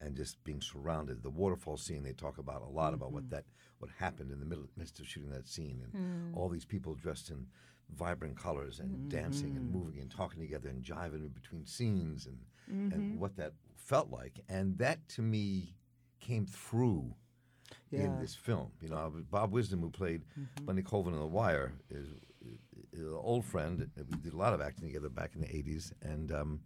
and 0.00 0.16
just 0.16 0.42
being 0.44 0.60
surrounded. 0.60 1.22
The 1.22 1.30
waterfall 1.30 1.76
scene, 1.76 2.02
they 2.02 2.12
talk 2.12 2.38
about 2.38 2.62
a 2.62 2.70
lot 2.70 2.94
about 2.94 3.12
what 3.12 3.24
mm-hmm. 3.24 3.34
that 3.34 3.44
what 3.78 3.90
happened 3.98 4.30
in 4.30 4.40
the 4.40 4.46
middle 4.46 4.64
midst 4.76 5.00
of 5.00 5.06
shooting 5.06 5.30
that 5.30 5.46
scene 5.46 5.82
and 5.84 6.32
mm. 6.32 6.36
all 6.36 6.48
these 6.48 6.64
people 6.64 6.94
dressed 6.94 7.28
in 7.28 7.46
vibrant 7.94 8.34
colors 8.34 8.80
and 8.80 8.90
mm-hmm. 8.90 9.08
dancing 9.08 9.54
and 9.54 9.70
moving 9.70 10.00
and 10.00 10.10
talking 10.10 10.40
together 10.40 10.70
and 10.70 10.82
jiving 10.82 11.26
in 11.26 11.28
between 11.28 11.66
scenes 11.66 12.26
and 12.26 12.38
and 12.68 13.20
what 13.20 13.36
that 13.36 13.52
felt 13.76 14.10
like. 14.10 14.40
And 14.48 14.76
that 14.78 15.08
to 15.10 15.22
me 15.22 15.74
came 16.20 16.46
through 16.46 17.14
in 17.92 18.18
this 18.20 18.34
film. 18.34 18.72
You 18.80 18.88
know, 18.88 19.12
Bob 19.30 19.52
Wisdom, 19.52 19.80
who 19.80 19.90
played 19.90 20.22
Bunny 20.62 20.82
Colvin 20.82 21.14
in 21.14 21.20
The 21.20 21.26
Wire, 21.26 21.72
is, 21.90 22.08
old 23.14 23.44
friend. 23.44 23.88
We 24.10 24.16
did 24.18 24.32
a 24.32 24.36
lot 24.36 24.52
of 24.52 24.60
acting 24.60 24.86
together 24.88 25.08
back 25.08 25.32
in 25.34 25.40
the 25.40 25.48
'80s, 25.48 25.92
and 26.02 26.32
um, 26.32 26.60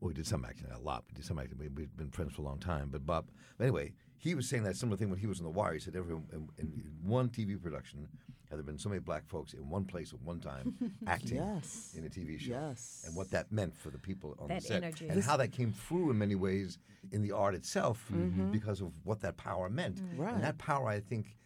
well, 0.00 0.08
we 0.08 0.14
did 0.14 0.26
some 0.26 0.44
acting, 0.44 0.66
a 0.70 0.78
lot. 0.78 1.04
We 1.08 1.14
did 1.16 1.24
some 1.24 1.38
acting. 1.38 1.58
We, 1.58 1.68
we've 1.68 1.96
been 1.96 2.10
friends 2.10 2.34
for 2.34 2.42
a 2.42 2.44
long 2.44 2.58
time. 2.58 2.88
But 2.90 3.06
Bob, 3.06 3.28
anyway, 3.60 3.92
he 4.18 4.34
was 4.34 4.48
saying 4.48 4.64
that 4.64 4.76
similar 4.76 4.96
thing 4.96 5.10
when 5.10 5.18
he 5.18 5.26
was 5.26 5.38
in 5.38 5.44
The 5.44 5.50
Wire. 5.50 5.74
He 5.74 5.80
said, 5.80 5.96
"Every 5.96 6.14
in, 6.14 6.48
in 6.58 6.84
one 7.02 7.28
TV 7.28 7.60
production, 7.60 8.06
had 8.48 8.58
there 8.58 8.64
been 8.64 8.78
so 8.78 8.88
many 8.88 9.00
black 9.00 9.26
folks 9.26 9.52
in 9.54 9.68
one 9.68 9.84
place 9.84 10.12
at 10.12 10.20
one 10.20 10.40
time 10.40 10.74
acting 11.06 11.36
Yes. 11.38 11.94
in 11.96 12.04
a 12.04 12.08
TV 12.08 12.38
show, 12.38 12.52
Yes. 12.52 13.04
and 13.06 13.16
what 13.16 13.30
that 13.30 13.50
meant 13.50 13.76
for 13.76 13.90
the 13.90 13.98
people 13.98 14.36
on 14.38 14.48
That 14.48 14.60
the 14.62 14.66
set, 14.68 14.82
energy. 14.84 15.08
and 15.08 15.22
how 15.22 15.36
that 15.38 15.52
came 15.52 15.72
through 15.72 16.10
in 16.10 16.18
many 16.18 16.34
ways 16.34 16.78
in 17.12 17.22
the 17.22 17.32
art 17.32 17.54
itself 17.54 18.10
because 18.50 18.80
of 18.80 18.92
what 19.04 19.20
that 19.20 19.36
power 19.36 19.68
meant. 19.70 20.00
Right. 20.16 20.34
And 20.34 20.42
that 20.42 20.58
power, 20.58 20.88
I 20.88 20.98
think, 21.00 21.36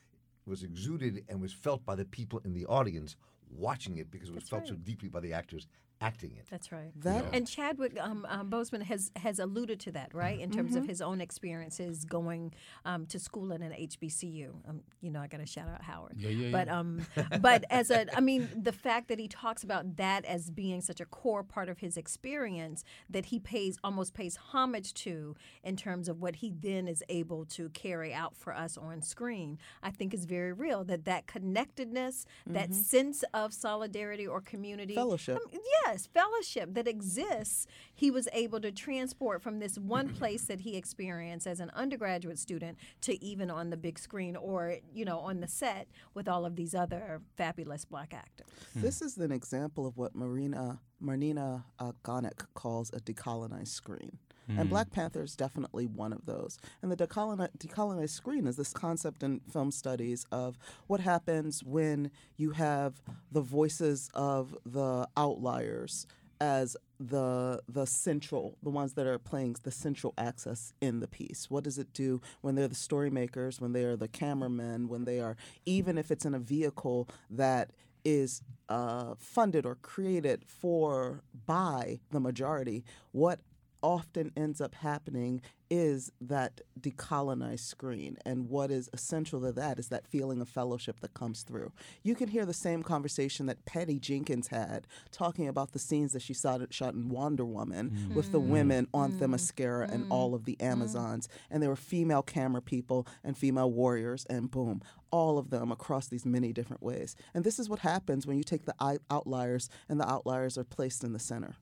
was 0.51 0.63
exuded 0.63 1.25
and 1.29 1.41
was 1.41 1.53
felt 1.53 1.85
by 1.87 1.95
the 1.95 2.05
people 2.05 2.41
in 2.45 2.53
the 2.53 2.67
audience 2.67 3.17
watching 3.49 3.97
it 3.99 4.11
because 4.11 4.29
it 4.29 4.35
was 4.35 4.45
That's 4.45 4.51
felt 4.51 4.69
so 4.69 4.75
deeply 4.75 5.09
by 5.09 5.21
the 5.21 5.33
actors 5.33 5.67
acting 6.01 6.33
it. 6.37 6.47
That's 6.51 6.73
right. 6.73 6.93
That 7.03 7.27
And 7.33 7.47
Chadwick 7.47 7.99
um, 8.01 8.27
um, 8.29 8.51
Boseman 8.51 8.83
has 8.83 9.11
has 9.17 9.39
alluded 9.39 9.81
to 9.81 9.93
that, 9.93 10.15
right, 10.15 10.41
in 10.41 10.51
terms 10.51 10.75
of 10.75 10.87
his 10.87 11.03
own 11.03 11.21
experiences 11.21 12.05
going 12.05 12.55
um, 12.85 13.07
to 13.07 13.19
school 13.19 13.53
in 13.53 13.63
an 13.63 13.73
HBCU. 13.73 14.51
Um, 14.69 14.81
you 15.01 15.11
know, 15.11 15.21
I 15.21 15.27
got 15.27 15.41
to 15.41 15.47
shout 15.47 15.69
out 15.69 15.83
Howard. 15.83 16.15
Yeah, 16.17 16.31
yeah, 16.31 16.51
But 16.51 16.69
yeah. 16.69 16.79
um, 16.79 17.07
but 17.41 17.65
as 17.71 17.91
a, 17.91 18.07
I 18.17 18.21
mean, 18.21 18.49
the 18.57 18.73
fact 18.73 19.09
that 19.09 19.19
he 19.19 19.29
talks 19.29 19.63
about 19.63 19.97
that 19.97 20.25
as 20.25 20.51
being 20.51 20.81
such 20.81 21.01
a 21.01 21.05
core 21.07 21.43
part 21.43 21.69
of 21.69 21.79
his 21.79 21.97
experience 21.97 22.85
that 23.09 23.27
he 23.27 23.39
pays 23.39 23.77
almost 23.85 24.15
pays 24.15 24.37
homage 24.37 24.95
to 24.95 25.37
in 25.63 25.77
terms 25.77 26.09
of 26.09 26.21
what 26.21 26.37
he 26.37 26.51
then 26.51 26.89
is 26.89 27.03
able 27.09 27.45
to 27.47 27.69
carry 27.71 28.15
out 28.15 28.37
for 28.37 28.55
us 28.55 28.79
on 28.79 29.03
screen, 29.03 29.59
I 29.83 29.91
think 29.91 30.15
is 30.15 30.25
very 30.25 30.53
real. 30.53 30.85
That 30.85 31.05
that 31.05 31.27
connectedness, 31.27 32.25
that 32.47 32.75
sense 32.75 33.23
of 33.35 33.53
solidarity 33.53 34.27
or 34.27 34.41
community, 34.41 34.95
Fellowship. 34.95 35.39
I 35.45 35.53
mean, 35.53 35.61
yes, 35.90 36.07
fellowship 36.07 36.74
that 36.74 36.88
exists, 36.88 37.66
he 37.94 38.11
was 38.11 38.29
able 38.33 38.61
to 38.61 38.72
transport 38.72 39.42
from 39.42 39.59
this 39.59 39.76
one 39.79 40.09
place 40.18 40.42
that 40.44 40.61
he 40.61 40.76
experienced 40.76 41.46
as 41.46 41.61
an 41.61 41.70
undergraduate 41.74 42.38
student 42.38 42.79
to 43.03 43.22
even 43.24 43.50
on 43.50 43.70
the 43.70 43.76
big 43.76 43.98
screen 43.98 44.37
or, 44.37 44.76
you 44.92 45.05
know, 45.05 45.18
on 45.18 45.40
the 45.40 45.48
set 45.48 45.88
with 46.14 46.29
all 46.29 46.44
of 46.44 46.57
these 46.57 46.74
other 46.74 47.20
fabulous 47.37 47.85
black 47.85 48.14
actors. 48.14 48.46
This 48.74 49.03
is 49.03 49.16
an 49.18 49.33
example 49.33 49.87
of 49.87 49.96
what 49.96 50.14
Marina 50.14 50.81
Marnina 51.03 51.64
uh, 51.79 51.92
Gonek 52.05 52.46
calls 52.55 52.90
a 52.92 53.00
decolonized 53.00 53.68
screen. 53.68 54.18
And 54.59 54.69
Black 54.69 54.91
Panther 54.91 55.23
is 55.23 55.37
definitely 55.37 55.87
one 55.87 56.13
of 56.13 56.27
those. 56.27 56.59
And 56.83 56.91
the 56.91 56.97
decoloni- 56.97 57.57
decolonized 57.59 58.11
screen 58.11 58.47
is 58.47 58.57
this 58.57 58.73
concept 58.73 59.23
in 59.23 59.41
film 59.51 59.71
studies 59.71 60.27
of 60.31 60.59
what 60.87 61.01
happens 61.01 61.63
when 61.65 62.11
you 62.37 62.51
have 62.51 63.01
the 63.31 63.41
voices 63.41 64.11
of 64.15 64.57
the 64.65 65.09
outliers 65.17 66.07
as 66.41 66.77
the 66.99 67.61
the 67.69 67.87
central 67.87 68.57
the 68.63 68.71
ones 68.71 68.95
that 68.95 69.07
are 69.07 69.19
playing 69.19 69.55
the 69.63 69.71
central 69.71 70.15
axis 70.17 70.73
in 70.81 71.01
the 71.01 71.09
piece 71.09 71.51
what 71.51 71.65
does 71.65 71.79
it 71.79 71.93
do 71.93 72.21
when 72.41 72.55
they're 72.55 72.69
the 72.69 72.75
story 72.75 73.11
makers 73.11 73.61
when 73.61 73.73
they 73.73 73.85
are 73.85 73.97
the 73.97 74.09
cameramen 74.09 74.89
when 74.89 75.05
they 75.05 75.21
are 75.21 75.37
even 75.67 75.99
if 75.99 76.11
it's 76.11 76.25
in 76.25 76.35
a 76.35 76.39
vehicle 76.39 77.09
that 77.29 77.71
is 78.05 78.43
uh, 78.71 79.15
funded 79.19 79.67
or 79.67 79.75
created 79.77 80.43
for 80.47 81.23
by 81.47 82.01
the 82.11 82.21
majority 82.21 82.85
what 83.13 83.41
often 83.83 84.33
ends 84.37 84.61
up 84.61 84.75
happening 84.75 85.40
is 85.71 86.11
that 86.21 86.61
decolonized 86.81 87.61
screen. 87.61 88.19
And 88.27 88.49
what 88.49 88.73
is 88.73 88.90
essential 88.93 89.40
to 89.43 89.53
that 89.53 89.79
is 89.79 89.88
that 89.88 90.07
feeling 90.09 90.40
of 90.40 90.49
fellowship 90.49 90.99
that 91.01 91.14
comes 91.14 91.43
through. 91.43 91.73
You 92.03 92.16
can 92.16 92.29
hear 92.29 92.45
the 92.45 92.53
same 92.53 92.83
conversation 92.83 93.47
that 93.47 93.64
Patty 93.66 94.01
Jenkins 94.01 94.49
had 94.49 94.88
talking 95.12 95.47
about 95.47 95.71
the 95.73 95.79
scenes 95.79 96.12
that 96.12 96.23
she 96.23 96.35
shot, 96.35 96.61
shot 96.75 96.95
in 96.95 97.09
Wonder 97.09 97.45
Woman 97.45 97.90
mm. 97.90 98.14
with 98.14 98.33
the 98.33 98.40
mm. 98.40 98.49
women 98.49 98.88
on 98.93 99.12
mm. 99.12 99.19
Themyscira 99.19 99.90
and 99.93 100.11
all 100.11 100.35
of 100.35 100.45
the 100.45 100.61
Amazons. 100.61 101.29
And 101.51 101.62
there 101.62 101.71
were 101.71 101.77
female 101.77 102.23
camera 102.23 102.61
people 102.61 103.07
and 103.23 103.38
female 103.38 103.71
warriors, 103.71 104.27
and 104.29 104.51
boom, 104.51 104.83
all 105.12 105.38
of 105.38 105.51
them 105.51 105.71
across 105.71 106.09
these 106.09 106.27
many 106.27 106.53
different 106.53 106.83
ways. 106.83 107.14
And 107.33 107.45
this 107.45 107.61
is 107.61 107.69
what 107.69 107.81
happens 107.81 108.27
when 108.27 108.37
you 108.37 108.45
take 108.45 108.64
the 108.64 108.75
outliers 109.11 109.69
and 109.88 110.01
the 110.01 110.11
outliers 110.11 110.59
are 110.59 110.64
placed 110.64 111.05
in 111.05 111.12
the 111.12 111.19
center 111.21 111.57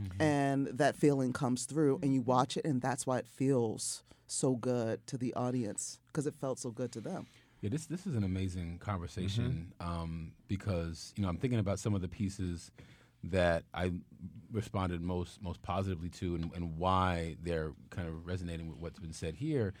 Mm-hmm. 0.00 0.22
and 0.22 0.66
that 0.66 0.96
feeling 0.96 1.32
comes 1.32 1.66
through 1.66 2.00
and 2.02 2.12
you 2.12 2.20
mm-hmm. 2.20 2.30
watch 2.30 2.56
it 2.56 2.64
and 2.64 2.80
that's 2.80 3.06
why 3.06 3.18
it 3.18 3.28
feels 3.28 4.02
so 4.26 4.56
good 4.56 5.06
to 5.06 5.16
the 5.16 5.32
audience 5.34 6.00
because 6.08 6.26
it 6.26 6.34
felt 6.34 6.58
so 6.58 6.70
good 6.70 6.92
to 6.92 7.00
them. 7.00 7.26
Yeah, 7.60 7.70
this 7.70 7.86
this 7.86 8.06
is 8.06 8.14
an 8.14 8.24
amazing 8.24 8.78
conversation 8.78 9.72
mm-hmm. 9.80 9.90
um, 9.90 10.32
because 10.48 11.12
you 11.16 11.22
know 11.22 11.28
I'm 11.28 11.38
thinking 11.38 11.58
about 11.58 11.78
some 11.78 11.94
of 11.94 12.02
the 12.02 12.08
pieces 12.08 12.70
that 13.24 13.64
I 13.72 13.92
responded 14.52 15.00
most 15.00 15.42
most 15.42 15.62
positively 15.62 16.10
to 16.10 16.34
and, 16.34 16.50
and 16.54 16.76
why 16.76 17.36
they're 17.42 17.72
kind 17.90 18.06
of 18.06 18.26
resonating 18.26 18.68
with 18.68 18.78
what's 18.78 18.98
been 18.98 19.12
said 19.12 19.36
here. 19.36 19.72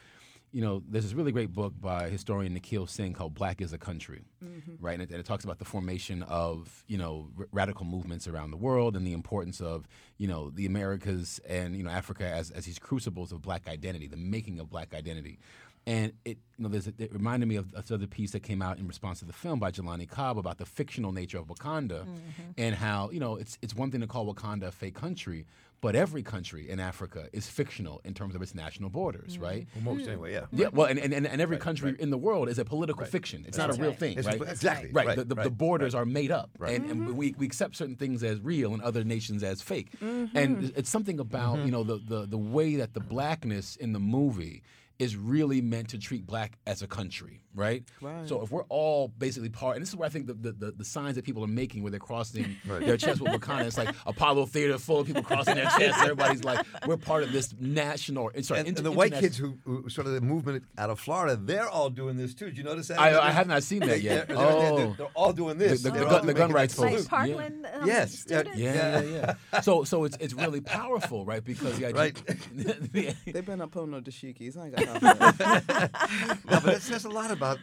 You 0.54 0.60
know, 0.60 0.84
there's 0.88 1.02
this 1.02 1.14
really 1.14 1.32
great 1.32 1.52
book 1.52 1.72
by 1.80 2.08
historian 2.08 2.54
Nikhil 2.54 2.86
Singh 2.86 3.12
called 3.12 3.34
"Black 3.34 3.60
is 3.60 3.72
a 3.72 3.78
Country," 3.78 4.22
mm-hmm. 4.42 4.76
right? 4.78 4.92
And 4.92 5.02
it, 5.02 5.10
and 5.10 5.18
it 5.18 5.26
talks 5.26 5.42
about 5.42 5.58
the 5.58 5.64
formation 5.64 6.22
of 6.22 6.84
you 6.86 6.96
know 6.96 7.28
r- 7.36 7.48
radical 7.50 7.84
movements 7.84 8.28
around 8.28 8.52
the 8.52 8.56
world 8.56 8.94
and 8.94 9.04
the 9.04 9.14
importance 9.14 9.60
of 9.60 9.88
you 10.16 10.28
know 10.28 10.50
the 10.50 10.64
Americas 10.64 11.40
and 11.48 11.76
you 11.76 11.82
know 11.82 11.90
Africa 11.90 12.24
as 12.24 12.52
as 12.52 12.66
these 12.66 12.78
crucibles 12.78 13.32
of 13.32 13.42
Black 13.42 13.66
identity, 13.68 14.06
the 14.06 14.16
making 14.16 14.60
of 14.60 14.70
Black 14.70 14.94
identity. 14.94 15.40
And 15.86 16.12
it, 16.24 16.38
you 16.56 16.62
know, 16.62 16.68
there's 16.68 16.86
a, 16.86 16.94
it 16.98 17.12
reminded 17.12 17.46
me 17.46 17.56
of 17.56 17.72
this 17.72 17.90
other 17.90 18.06
piece 18.06 18.30
that 18.32 18.40
came 18.40 18.62
out 18.62 18.78
in 18.78 18.86
response 18.86 19.18
to 19.18 19.26
the 19.26 19.32
film 19.32 19.58
by 19.58 19.70
Jelani 19.70 20.08
Cobb 20.08 20.38
about 20.38 20.58
the 20.58 20.64
fictional 20.64 21.12
nature 21.12 21.38
of 21.38 21.48
Wakanda, 21.48 22.04
mm-hmm. 22.04 22.52
and 22.56 22.74
how 22.74 23.10
you 23.10 23.20
know 23.20 23.36
it's 23.36 23.58
it's 23.60 23.74
one 23.74 23.90
thing 23.90 24.00
to 24.00 24.06
call 24.06 24.32
Wakanda 24.32 24.68
a 24.68 24.70
fake 24.70 24.94
country, 24.94 25.44
but 25.82 25.94
every 25.94 26.22
country 26.22 26.70
in 26.70 26.80
Africa 26.80 27.28
is 27.34 27.46
fictional 27.46 28.00
in 28.04 28.14
terms 28.14 28.34
of 28.34 28.40
its 28.40 28.54
national 28.54 28.88
borders, 28.88 29.34
mm-hmm. 29.34 29.42
right? 29.42 29.68
Well, 29.74 29.96
most 29.96 30.08
anyway, 30.08 30.32
yeah. 30.32 30.46
Yeah, 30.50 30.68
well, 30.72 30.86
and, 30.86 30.98
and, 30.98 31.12
and 31.12 31.40
every 31.42 31.58
country 31.58 31.94
in 31.98 32.08
the 32.08 32.16
world 32.16 32.48
is 32.48 32.58
a 32.58 32.64
political 32.64 33.04
fiction. 33.04 33.44
It's 33.46 33.58
not 33.58 33.66
That's 33.66 33.78
a 33.78 33.82
real 33.82 33.92
thing, 33.92 34.16
It's- 34.16 34.24
right? 34.24 34.48
Exactly. 34.48 34.90
Right. 34.92 35.14
the, 35.14 35.24
the, 35.24 35.34
the 35.34 35.42
right, 35.42 35.58
borders 35.58 35.92
right. 35.92 36.00
are 36.00 36.06
made 36.06 36.30
up, 36.30 36.48
and, 36.58 36.90
and 36.90 37.00
mm-hmm. 37.02 37.14
we, 37.14 37.34
we 37.36 37.44
accept 37.44 37.76
certain 37.76 37.96
things 37.96 38.22
as 38.22 38.40
real 38.40 38.72
and 38.72 38.82
other 38.82 39.04
nations 39.04 39.42
as 39.42 39.60
fake. 39.60 39.88
And 40.00 40.72
it's 40.74 40.88
something 40.88 41.20
about 41.20 41.58
you 41.66 41.70
know 41.70 41.82
the, 41.82 41.98
the 41.98 42.26
the 42.26 42.38
way 42.38 42.76
that 42.76 42.94
the 42.94 43.00
blackness 43.00 43.76
in 43.76 43.92
the 43.92 44.00
movie 44.00 44.62
is 44.98 45.16
really 45.16 45.60
meant 45.60 45.88
to 45.88 45.98
treat 45.98 46.24
black 46.26 46.56
as 46.66 46.80
a 46.82 46.86
country, 46.86 47.40
right? 47.54 47.82
Right. 48.00 48.28
So 48.28 48.42
if 48.42 48.50
we're 48.52 48.62
all 48.68 49.08
basically 49.08 49.48
part, 49.48 49.74
and 49.76 49.82
this 49.82 49.88
is 49.88 49.96
where 49.96 50.06
I 50.06 50.08
think 50.08 50.28
the, 50.28 50.34
the, 50.34 50.52
the, 50.52 50.70
the 50.72 50.84
signs 50.84 51.16
that 51.16 51.24
people 51.24 51.42
are 51.42 51.48
making 51.48 51.82
where 51.82 51.90
they're 51.90 51.98
crossing 51.98 52.56
their 52.64 52.96
chest 52.96 53.20
with 53.20 53.32
Wakanda, 53.32 53.64
it's 53.66 53.76
like 53.76 53.92
Apollo 54.06 54.46
Theater 54.46 54.78
full 54.78 55.00
of 55.00 55.06
people 55.08 55.22
crossing 55.24 55.56
their 55.56 55.64
chests. 55.78 56.00
Everybody's 56.00 56.44
like, 56.44 56.64
we're 56.86 56.96
part 56.96 57.24
of 57.24 57.32
this 57.32 57.52
national. 57.58 58.30
Sorry, 58.42 58.60
And, 58.60 58.68
inter- 58.68 58.78
and 58.78 58.86
the 58.86 58.92
white 58.92 59.12
kids 59.14 59.36
who, 59.36 59.58
who 59.64 59.88
sort 59.88 60.06
of 60.06 60.12
the 60.14 60.20
movement 60.20 60.64
out 60.78 60.90
of 60.90 61.00
Florida, 61.00 61.34
they're 61.36 61.68
all 61.68 61.90
doing 61.90 62.16
this 62.16 62.32
too. 62.32 62.46
Did 62.46 62.58
you 62.58 62.64
notice 62.64 62.88
that? 62.88 63.00
I, 63.00 63.18
I 63.20 63.30
have 63.30 63.48
not 63.48 63.62
seen 63.64 63.80
that 63.80 64.00
yet. 64.00 64.28
They're, 64.28 64.36
they're- 64.36 64.46
they're- 64.46 64.72
oh. 64.86 64.94
they're 64.96 65.06
all 65.14 65.32
doing 65.32 65.58
this. 65.58 65.82
The- 65.82 65.90
the 65.90 65.98
They're 65.98 66.08
gun- 66.08 66.26
the 66.26 66.34
gun 66.34 66.52
rights 66.52 66.74
folks. 66.74 66.92
Like 66.92 66.98
salute. 67.00 67.08
Parkland 67.08 67.66
um, 67.74 67.86
Yes, 67.86 68.24
yeah, 68.28 68.38
students. 68.38 68.58
Yeah, 68.58 69.00
yeah, 69.00 69.34
yeah. 69.52 69.60
So, 69.60 69.82
so 69.84 70.04
it's 70.04 70.16
it's 70.20 70.34
really 70.34 70.60
powerful, 70.60 71.24
right? 71.24 71.42
Because 71.44 71.78
the 71.78 71.86
idea, 71.86 71.94
Right. 72.00 72.22
They've 73.26 73.44
been 73.44 73.60
up 73.60 73.70
pulling 73.72 73.90
no 73.90 74.00
dashikis. 74.00 74.56
I 74.56 74.66
ain't 74.66 74.76
got 74.76 74.83
time 74.83 74.83
for 74.83 74.83
that. 74.83 74.83
No, 76.50 76.60
but 76.60 76.74
it 76.74 76.82
says 76.82 77.04
a 77.04 77.10
lot 77.10 77.30
about 77.30 77.58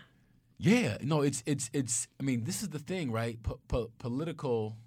yeah, 0.63 0.97
no, 1.01 1.21
it's 1.21 1.41
it's 1.47 1.71
it's. 1.73 2.07
I 2.19 2.23
mean, 2.23 2.43
this 2.43 2.61
is 2.61 2.69
the 2.69 2.77
thing, 2.77 3.11
right? 3.11 3.39
Po- 3.41 3.89
political 3.97 4.77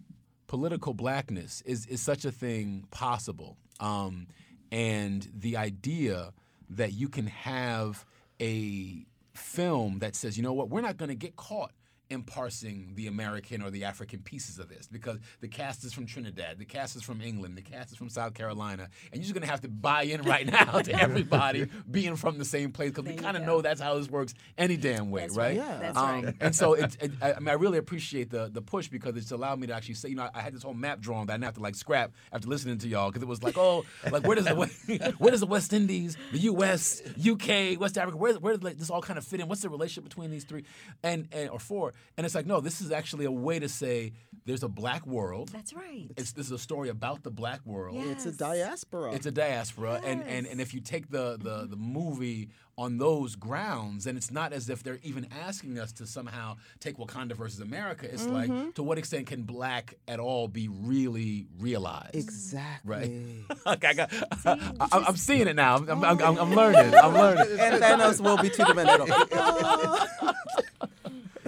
political 0.47 0.95
blackness 0.95 1.63
is 1.67 1.85
is 1.87 2.01
such 2.01 2.25
a 2.25 2.31
thing 2.31 2.87
possible, 2.93 3.57
um, 3.81 4.29
and 4.71 5.29
the 5.35 5.57
idea 5.57 6.33
that 6.71 6.93
you 6.93 7.09
can 7.09 7.27
have 7.27 8.07
a 8.41 9.05
film 9.33 9.99
that 9.99 10.15
says, 10.15 10.37
you 10.37 10.45
know 10.45 10.53
what, 10.53 10.69
we're 10.69 10.81
not 10.81 10.97
going 10.97 11.09
to 11.09 11.17
get 11.17 11.35
caught 11.35 11.73
in 12.15 12.23
parsing 12.23 12.93
the 12.95 13.07
American 13.07 13.61
or 13.63 13.71
the 13.71 13.85
African 13.85 14.21
pieces 14.21 14.59
of 14.59 14.69
this 14.71 14.87
because 14.91 15.19
the 15.41 15.49
cast 15.49 15.85
is 15.85 15.93
from 15.93 16.07
Trinidad, 16.07 16.59
the 16.59 16.65
cast 16.65 16.97
is 16.97 17.03
from 17.03 17.21
England, 17.21 17.59
the 17.59 17.63
cast 17.63 17.93
is 17.93 17.99
from 17.99 18.09
South 18.09 18.33
Carolina, 18.33 18.85
and 19.13 19.17
you're 19.17 19.23
just 19.23 19.35
going 19.35 19.43
to 19.45 19.51
have 19.51 19.61
to 19.61 19.69
buy 19.69 20.05
in 20.05 20.23
right 20.23 20.47
now 20.47 20.81
to 20.81 20.93
everybody 21.03 21.67
being 21.91 22.17
from 22.17 22.39
the 22.39 22.45
same 22.47 22.73
place 22.73 22.91
because 22.93 23.05
we 23.05 23.17
kind 23.17 23.37
of 23.37 23.43
know 23.43 23.61
that's 23.61 23.81
how 23.81 23.99
this 23.99 24.09
works 24.09 24.33
any 24.57 24.77
damn 24.79 25.11
way, 25.11 25.23
That's 25.23 25.37
right? 25.37 25.59
right. 25.59 25.67
Yeah. 25.69 25.79
That's 25.79 25.99
Um, 25.99 26.25
right. 26.25 26.35
and 26.41 26.57
so 26.57 26.73
it's, 26.75 26.97
it, 26.97 27.13
I, 27.21 27.35
I 27.35 27.39
mean, 27.41 27.49
I 27.49 27.55
really 27.55 27.79
appreciate 27.79 28.31
the 28.31 28.49
the 28.51 28.63
push 28.63 28.89
because 28.89 29.17
it's 29.17 29.33
allowed 29.33 29.59
me 29.59 29.67
to 29.67 29.75
actually 29.75 29.95
say, 29.95 30.09
you 30.09 30.15
know, 30.17 30.29
I 30.35 30.41
had 30.41 30.55
this 30.55 30.63
whole 30.63 30.75
map 30.75 31.01
drawn 31.01 31.27
that 31.27 31.33
I 31.33 31.37
didn't 31.37 31.45
have 31.47 31.55
to 31.55 31.61
like 31.61 31.75
scrap 31.75 32.13
after 32.33 32.49
listening 32.49 32.79
to 32.79 32.89
y'all 32.89 33.11
because 33.11 33.23
it 33.23 33.29
was 33.29 33.43
like, 33.43 33.59
oh, 33.59 33.85
like 34.11 34.27
where 34.27 34.37
does 34.37 34.47
the 34.47 34.55
West- 34.55 34.89
where 35.19 35.31
does 35.33 35.41
the 35.41 35.47
West 35.47 35.73
Indies, 35.73 36.17
the 36.33 36.39
U.S., 36.39 37.03
UK, 37.29 37.81
West 37.81 37.99
Africa, 37.99 38.17
where 38.17 38.35
where 38.35 38.55
does 38.55 38.63
like, 38.63 38.79
this 38.79 38.91
all 38.91 39.03
kind 39.03 39.19
of 39.19 39.25
fit 39.25 39.41
in? 39.41 39.49
What's 39.49 39.63
the 39.63 39.69
relationship 39.69 40.05
between 40.09 40.31
these 40.31 40.45
three, 40.45 40.65
and 41.03 41.29
and 41.33 41.51
or 41.51 41.59
four? 41.59 41.95
And 42.17 42.25
it's 42.25 42.35
like, 42.35 42.47
no, 42.47 42.61
this 42.61 42.81
is 42.81 42.93
actually 42.93 43.25
a 43.25 43.31
way 43.33 43.59
to 43.59 43.69
say 43.69 44.13
there's 44.47 44.63
a 44.63 44.69
black 44.69 45.05
world. 45.07 45.49
That's 45.49 45.73
right. 45.75 46.09
It's 46.17 46.33
this 46.33 46.47
is 46.47 46.53
a 46.53 46.59
story 46.59 46.89
about 46.89 47.23
the 47.25 47.31
black 47.31 47.61
world. 47.67 47.97
Yeah. 47.97 48.13
It's 48.13 48.27
a 48.27 48.33
diaspora. 48.33 49.13
It's 49.15 49.27
a 49.27 49.33
diaspora, 49.33 49.95
Yes. 49.95 50.05
and, 50.07 50.23
and 50.23 50.47
and 50.47 50.61
if 50.61 50.75
you 50.75 50.81
take 50.81 51.11
the, 51.11 51.37
the 51.41 51.67
the 51.69 51.77
movie 51.77 52.51
on 52.77 52.99
those 52.99 53.37
grounds, 53.37 54.05
then 54.05 54.17
it's 54.17 54.31
not 54.33 54.53
as 54.53 54.69
if 54.69 54.83
they're 54.83 54.99
even 55.05 55.29
asking 55.47 55.79
us 55.79 55.93
to 55.93 56.07
somehow 56.07 56.57
take 56.81 56.97
Wakanda 56.99 57.33
versus 57.37 57.61
America. 57.61 58.07
It's 58.13 58.25
Mm-hmm. 58.25 58.53
like, 58.53 58.75
to 58.75 58.83
what 58.83 58.99
extent 58.99 59.27
can 59.29 59.43
black 59.45 59.95
at 60.09 60.19
all 60.21 60.49
be 60.49 60.69
really 60.69 61.47
realized? 61.59 62.15
exactly. 62.17 63.45
Okay, 63.67 63.89
I 63.89 63.95
got, 63.95 64.13
I, 64.45 64.59
I, 64.93 65.09
am 65.09 65.17
seeing 65.17 65.47
it 65.49 65.57
now. 65.57 65.77
I'm, 65.77 65.89
I'm, 66.05 66.21
I'm, 66.21 66.39
I'm 66.39 66.55
learning. 66.55 66.95
I'm 66.95 67.15
learning. 67.15 67.47
and 67.59 67.83
Thanos 67.83 68.21
will 68.21 68.37
be 68.37 68.51
two 68.51 68.65
dimensional. 68.65 69.07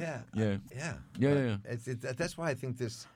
yeah, 0.07 0.21
Yeah. 0.35 0.57
yeah, 0.75 0.95
Yeah, 1.19 1.35
yeah, 1.35 1.45
yeah. 1.51 1.57
It's, 1.73 1.87
it, 1.89 2.01
that's 2.21 2.37
why 2.39 2.51
I 2.51 2.55
think 2.55 2.79
this. 2.79 3.07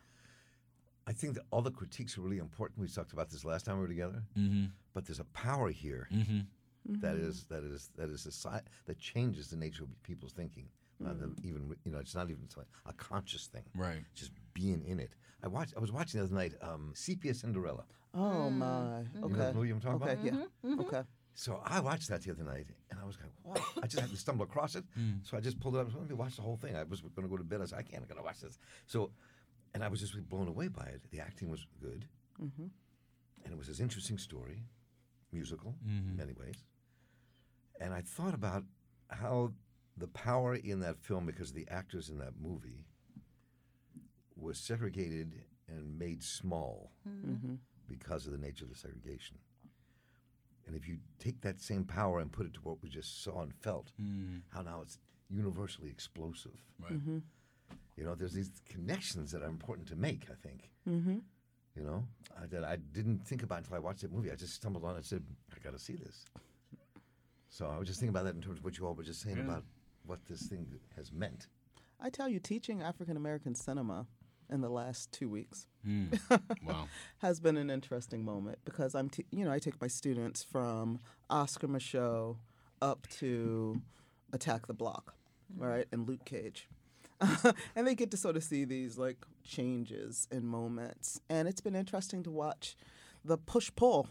I 1.07 1.13
think 1.13 1.35
that 1.35 1.45
all 1.51 1.63
the 1.63 1.71
critiques 1.81 2.17
are 2.17 2.21
really 2.21 2.39
important. 2.39 2.81
We 2.81 2.89
talked 2.89 3.13
about 3.13 3.31
this 3.31 3.45
last 3.45 3.65
time 3.65 3.77
we 3.77 3.83
were 3.83 3.89
together. 3.89 4.23
Mm-hmm. 4.39 4.67
But 4.95 5.07
there's 5.07 5.21
a 5.21 5.25
power 5.47 5.71
here 5.71 6.09
Mm-hmm. 6.13 6.41
that 7.01 7.17
is 7.17 7.45
that 7.53 7.63
is 7.65 7.91
that 7.97 8.09
is 8.11 8.27
a 8.27 8.33
si- 8.33 8.67
that 8.87 8.99
changes 8.99 9.49
the 9.49 9.57
nature 9.57 9.85
of 9.85 9.91
people's 10.03 10.33
thinking. 10.33 10.69
Not 10.99 11.19
the- 11.19 11.33
even 11.49 11.75
you 11.85 11.93
know, 11.93 11.99
it's 11.99 12.15
not 12.15 12.29
even 12.31 12.47
a 12.87 12.93
conscious 12.93 13.47
thing. 13.47 13.65
Right. 13.75 14.03
Just 14.15 14.33
being 14.55 14.83
in 14.87 15.01
it. 15.01 15.13
I 15.43 15.49
watched. 15.49 15.75
I 15.77 15.81
was 15.81 15.91
watching 15.93 16.21
the 16.21 16.27
other 16.27 16.35
night. 16.35 16.53
Um, 16.61 16.93
Sepia 16.95 17.35
Cinderella. 17.35 17.85
Oh 18.15 18.51
my. 18.51 19.01
You 19.15 19.21
know 19.21 19.27
Okay. 19.27 19.37
the 19.37 19.55
movie 19.55 19.71
I'm 19.71 19.81
talking 19.81 20.03
Okay. 20.03 20.13
about? 20.13 20.25
Yeah. 20.65 20.75
Okay. 20.85 21.03
So 21.35 21.61
I 21.65 21.81
watched 21.81 22.09
that 22.09 22.23
the 22.23 22.33
other 22.33 22.43
night, 22.45 22.67
and 22.91 23.01
I 23.01 23.05
was 23.07 23.17
like, 23.23 23.31
"Wow!" 23.43 23.65
I 23.83 23.87
just 23.87 24.01
had 24.01 24.11
to 24.11 24.17
stumble 24.17 24.45
across 24.45 24.75
it, 24.75 24.85
so 25.23 25.37
I 25.37 25.41
just 25.41 25.59
pulled 25.61 25.77
it 25.77 25.81
up. 25.81 25.89
Let 25.95 26.09
me 26.09 26.15
watch 26.15 26.37
the 26.37 26.43
whole 26.43 26.57
thing. 26.57 26.77
I 26.77 26.83
was 26.83 27.01
going 27.01 27.23
to 27.23 27.29
go 27.29 27.37
to 27.39 27.45
bed. 27.45 27.61
I 27.63 27.67
said, 27.67 27.79
"I 27.79 27.83
can't. 27.83 28.03
I'm 28.03 28.09
going 28.09 28.19
to 28.19 28.25
watch 28.25 28.41
this." 28.41 28.59
So, 28.87 29.11
and 29.73 29.83
I 29.83 29.89
was 29.89 30.01
just 30.01 30.15
blown 30.29 30.49
away 30.49 30.69
by 30.69 30.85
it. 30.87 31.03
The 31.11 31.21
acting 31.21 31.49
was 31.51 31.65
good, 31.81 32.07
Mm-hmm. 32.43 32.67
and 33.45 33.53
it 33.53 33.57
was 33.57 33.69
this 33.69 33.81
interesting 33.81 34.19
story, 34.19 34.65
musical 35.33 35.75
Mm-hmm. 35.87 36.11
in 36.11 36.17
many 36.17 36.33
ways. 36.35 36.65
And 37.81 37.95
I 37.95 38.03
thought 38.03 38.35
about 38.35 38.65
how 39.09 39.53
the 39.97 40.09
power 40.09 40.55
in 40.57 40.81
that 40.81 40.99
film, 41.01 41.25
because 41.27 41.53
the 41.53 41.67
actors 41.71 42.09
in 42.11 42.19
that 42.19 42.35
movie 42.41 42.85
was 44.37 44.59
segregated 44.59 45.43
and 45.69 45.99
made 45.99 46.23
small 46.23 46.93
Mm-hmm. 47.09 47.55
because 47.89 48.27
of 48.27 48.33
the 48.33 48.39
nature 48.39 48.65
of 48.65 48.71
the 48.71 48.77
segregation. 48.77 49.39
And 50.67 50.77
if 50.77 50.87
you 50.89 50.99
take 51.19 51.41
that 51.41 51.61
same 51.61 51.85
power 51.85 52.21
and 52.21 52.31
put 52.31 52.47
it 52.47 52.55
to 52.55 52.61
what 52.61 52.83
we 52.83 52.89
just 52.89 53.23
saw 53.25 53.43
and 53.43 53.53
felt, 53.55 53.91
Mm, 54.01 54.43
how 54.51 54.63
now 54.63 54.81
it's 54.83 54.99
universally 55.29 55.91
explosive. 55.91 56.63
right. 56.83 56.93
Mm-hmm. 56.93 57.19
You 57.97 58.05
know, 58.05 58.15
there's 58.15 58.33
these 58.33 58.51
connections 58.69 59.31
that 59.33 59.43
are 59.43 59.49
important 59.49 59.87
to 59.89 59.97
make, 59.97 60.27
I 60.31 60.35
think. 60.47 60.71
Mm-hmm. 60.89 61.19
You 61.77 61.83
know, 61.83 62.05
I, 62.41 62.47
that 62.47 62.65
I 62.65 62.77
didn't 62.77 63.27
think 63.27 63.43
about 63.43 63.59
until 63.59 63.77
I 63.77 63.79
watched 63.79 64.01
that 64.03 64.13
movie. 64.13 64.31
I 64.31 64.35
just 64.37 64.55
stumbled 64.55 64.85
on 64.85 64.93
it 64.95 64.97
and 64.97 65.05
said, 65.05 65.23
I 65.55 65.59
got 65.63 65.73
to 65.73 65.79
see 65.79 65.95
this. 65.97 66.25
So 67.49 67.67
I 67.67 67.79
was 67.79 67.87
just 67.89 68.01
thinking 68.01 68.15
about 68.15 68.25
that 68.25 68.35
in 68.35 68.41
terms 68.43 68.59
of 68.59 68.65
what 68.65 68.79
you 68.79 68.87
all 68.87 68.95
were 68.95 69.03
just 69.03 69.21
saying 69.23 69.37
Yeah. 69.37 69.45
about 69.45 69.65
what 70.07 70.19
this 70.27 70.43
thing 70.49 70.67
has 70.97 71.13
meant. 71.13 71.49
I 72.01 72.09
tell 72.11 72.29
you, 72.29 72.41
teaching 72.41 72.83
African 72.83 73.17
American 73.17 73.55
cinema 73.55 74.07
in 74.51 74.61
the 74.61 74.69
last 74.69 75.11
two 75.13 75.29
weeks 75.29 75.67
Mm. 75.87 76.19
Wow. 76.67 76.89
has 77.19 77.41
been 77.41 77.57
an 77.57 77.71
interesting 77.71 78.23
moment 78.23 78.59
because 78.67 78.95
I'm, 78.95 79.09
t- 79.09 79.25
you 79.31 79.47
know, 79.47 79.51
I 79.51 79.59
take 79.59 79.81
my 79.81 79.87
students 79.89 80.43
from 80.45 80.99
Oscar 81.31 81.69
Micheaux 81.69 82.37
up 82.83 83.07
to 83.21 83.81
Attack 84.33 84.67
the 84.67 84.75
Block, 84.75 85.15
right, 85.57 85.87
and 85.91 86.07
Luke 86.07 86.27
Cage. 86.27 86.69
and 87.75 87.87
they 87.87 87.95
get 87.95 88.11
to 88.11 88.19
sort 88.19 88.37
of 88.37 88.45
see 88.45 88.65
these 88.67 88.99
like 88.99 89.17
changes 89.43 90.29
in 90.31 90.47
moments. 90.47 91.21
And 91.31 91.49
it's 91.49 91.63
been 91.63 91.75
interesting 91.77 92.23
to 92.25 92.31
watch 92.31 92.77
the 93.25 93.39
push 93.39 93.71
pull 93.75 94.09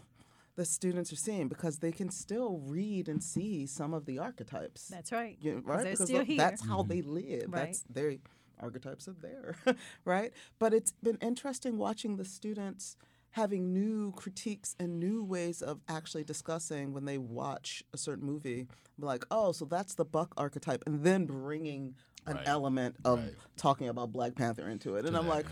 the 0.56 0.64
students 0.64 1.12
are 1.12 1.16
seeing 1.16 1.48
because 1.48 1.78
they 1.78 1.92
can 1.92 2.10
still 2.10 2.58
read 2.66 3.08
and 3.08 3.22
see 3.22 3.64
some 3.66 3.94
of 3.94 4.04
the 4.06 4.18
archetypes. 4.18 4.88
That's 4.88 5.12
right. 5.12 5.38
Yeah, 5.40 5.54
'Cause 5.54 5.64
right? 5.64 5.82
They're 5.84 5.92
because 5.92 6.06
still 6.08 6.18
look, 6.18 6.26
here. 6.26 6.36
that's 6.36 6.66
how 6.66 6.82
they 6.82 7.00
live. 7.02 7.44
Right. 7.48 7.66
That's 7.66 7.84
their 7.88 8.16
archetypes 8.60 9.08
are 9.08 9.16
there, 9.20 9.56
right? 10.04 10.32
But 10.58 10.72
it's 10.74 10.92
been 11.02 11.18
interesting 11.20 11.78
watching 11.78 12.16
the 12.16 12.24
students 12.24 12.96
having 13.32 13.72
new 13.72 14.12
critiques 14.12 14.74
and 14.78 14.98
new 14.98 15.22
ways 15.22 15.62
of 15.62 15.80
actually 15.88 16.24
discussing 16.24 16.92
when 16.92 17.04
they 17.04 17.18
watch 17.18 17.82
a 17.92 17.96
certain 17.96 18.24
movie. 18.26 18.66
Like, 18.98 19.24
oh, 19.30 19.52
so 19.52 19.64
that's 19.64 19.94
the 19.94 20.04
Buck 20.04 20.34
archetype, 20.36 20.82
and 20.86 21.04
then 21.04 21.26
bringing 21.26 21.94
an 22.26 22.36
Right. 22.36 22.48
element 22.48 22.96
of 23.04 23.18
Right. 23.18 23.34
talking 23.56 23.88
about 23.88 24.12
Black 24.12 24.34
Panther 24.34 24.68
into 24.68 24.96
it. 24.96 25.06
And 25.06 25.16
I'm 25.16 25.26
that, 25.26 25.44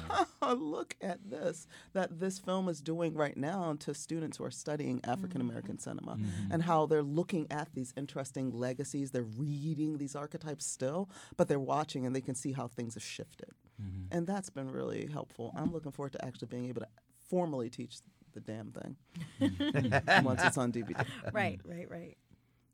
like, 0.43 0.59
look 0.59 0.97
at 1.01 1.29
this 1.29 1.67
that 1.93 2.19
this 2.21 2.39
film 2.39 2.69
is 2.69 2.81
doing 2.81 3.15
right 3.15 3.37
now 3.37 3.75
to 3.81 3.95
students 3.95 4.37
who 4.37 4.45
are 4.45 4.51
studying 4.51 5.01
African 5.05 5.41
American 5.41 5.77
mm-hmm. 5.77 5.91
cinema 5.91 6.17
mm-hmm. 6.17 6.53
and 6.53 6.63
how 6.63 6.87
they're 6.87 7.03
looking 7.03 7.47
at 7.51 7.73
these 7.75 7.93
interesting 7.97 8.51
legacies. 8.51 9.11
They're 9.11 9.23
reading 9.23 9.99
these 9.99 10.15
archetypes 10.15 10.67
still, 10.67 11.09
but 11.37 11.49
they're 11.49 11.59
watching 11.59 12.07
and 12.07 12.15
they 12.15 12.21
can 12.21 12.35
see 12.35 12.53
how 12.53 12.69
things 12.69 12.95
have 12.95 13.03
shifted. 13.03 13.51
Mm-hmm. 13.81 14.17
And 14.17 14.27
that's 14.27 14.51
been 14.51 14.71
really 14.71 15.07
helpful. 15.07 15.53
I'm 15.57 15.73
looking 15.73 15.93
forward 15.93 16.13
to 16.13 16.25
actually 16.25 16.49
being 16.49 16.67
able 16.67 16.81
to 16.81 16.89
formally 17.29 17.71
teach 17.71 17.99
the 18.33 18.41
damn 18.41 18.73
thing 18.73 18.97
once 20.25 20.43
it's 20.45 20.59
on 20.59 20.73
DVD. 20.73 21.05
Right, 21.33 21.61
right, 21.65 21.91
right. 21.91 22.17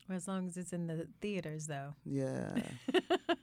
Well, 0.09 0.17
as 0.17 0.29
long 0.29 0.49
as 0.49 0.57
it's 0.57 0.73
in 0.73 0.87
the 0.87 1.09
theaters, 1.21 1.67
though. 1.67 1.95
Yeah. 2.05 2.55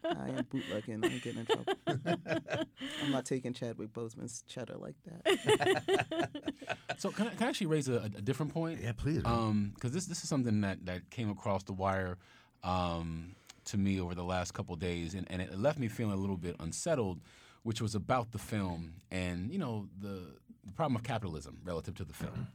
I 0.03 0.29
am 0.29 0.45
bootlegging. 0.49 1.03
I'm 1.03 1.19
getting 1.19 1.39
in 1.39 1.45
trouble. 1.45 1.73
I'm 3.03 3.11
not 3.11 3.25
taking 3.25 3.53
Chadwick 3.53 3.91
Boseman's 3.93 4.43
cheddar 4.47 4.77
like 4.77 4.95
that. 5.05 6.29
So 6.97 7.09
can 7.09 7.27
I, 7.27 7.29
can 7.31 7.47
I 7.47 7.49
actually 7.49 7.65
raise 7.67 7.89
a, 7.89 7.95
a 7.95 8.21
different 8.21 8.53
point? 8.53 8.79
Yeah, 8.79 8.91
please. 8.91 9.23
Um, 9.25 9.71
because 9.73 9.91
this 9.91 10.05
this 10.05 10.21
is 10.21 10.29
something 10.29 10.61
that 10.61 10.85
that 10.85 11.09
came 11.09 11.31
across 11.31 11.63
the 11.63 11.73
wire 11.73 12.19
um, 12.63 13.35
to 13.65 13.77
me 13.77 13.99
over 13.99 14.13
the 14.13 14.23
last 14.23 14.53
couple 14.53 14.75
days, 14.75 15.15
and, 15.15 15.25
and 15.31 15.41
it 15.41 15.57
left 15.57 15.79
me 15.79 15.87
feeling 15.87 16.13
a 16.13 16.17
little 16.17 16.37
bit 16.37 16.55
unsettled, 16.59 17.19
which 17.63 17.81
was 17.81 17.95
about 17.95 18.33
the 18.33 18.37
film 18.37 18.93
and 19.09 19.51
you 19.51 19.57
know 19.57 19.87
the, 19.99 20.35
the 20.63 20.73
problem 20.73 20.95
of 20.95 21.01
capitalism 21.01 21.57
relative 21.63 21.95
to 21.95 22.03
the 22.03 22.13
film, 22.13 22.47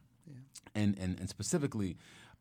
and, 0.76 0.96
and 0.96 1.18
and 1.18 1.28
specifically. 1.28 1.96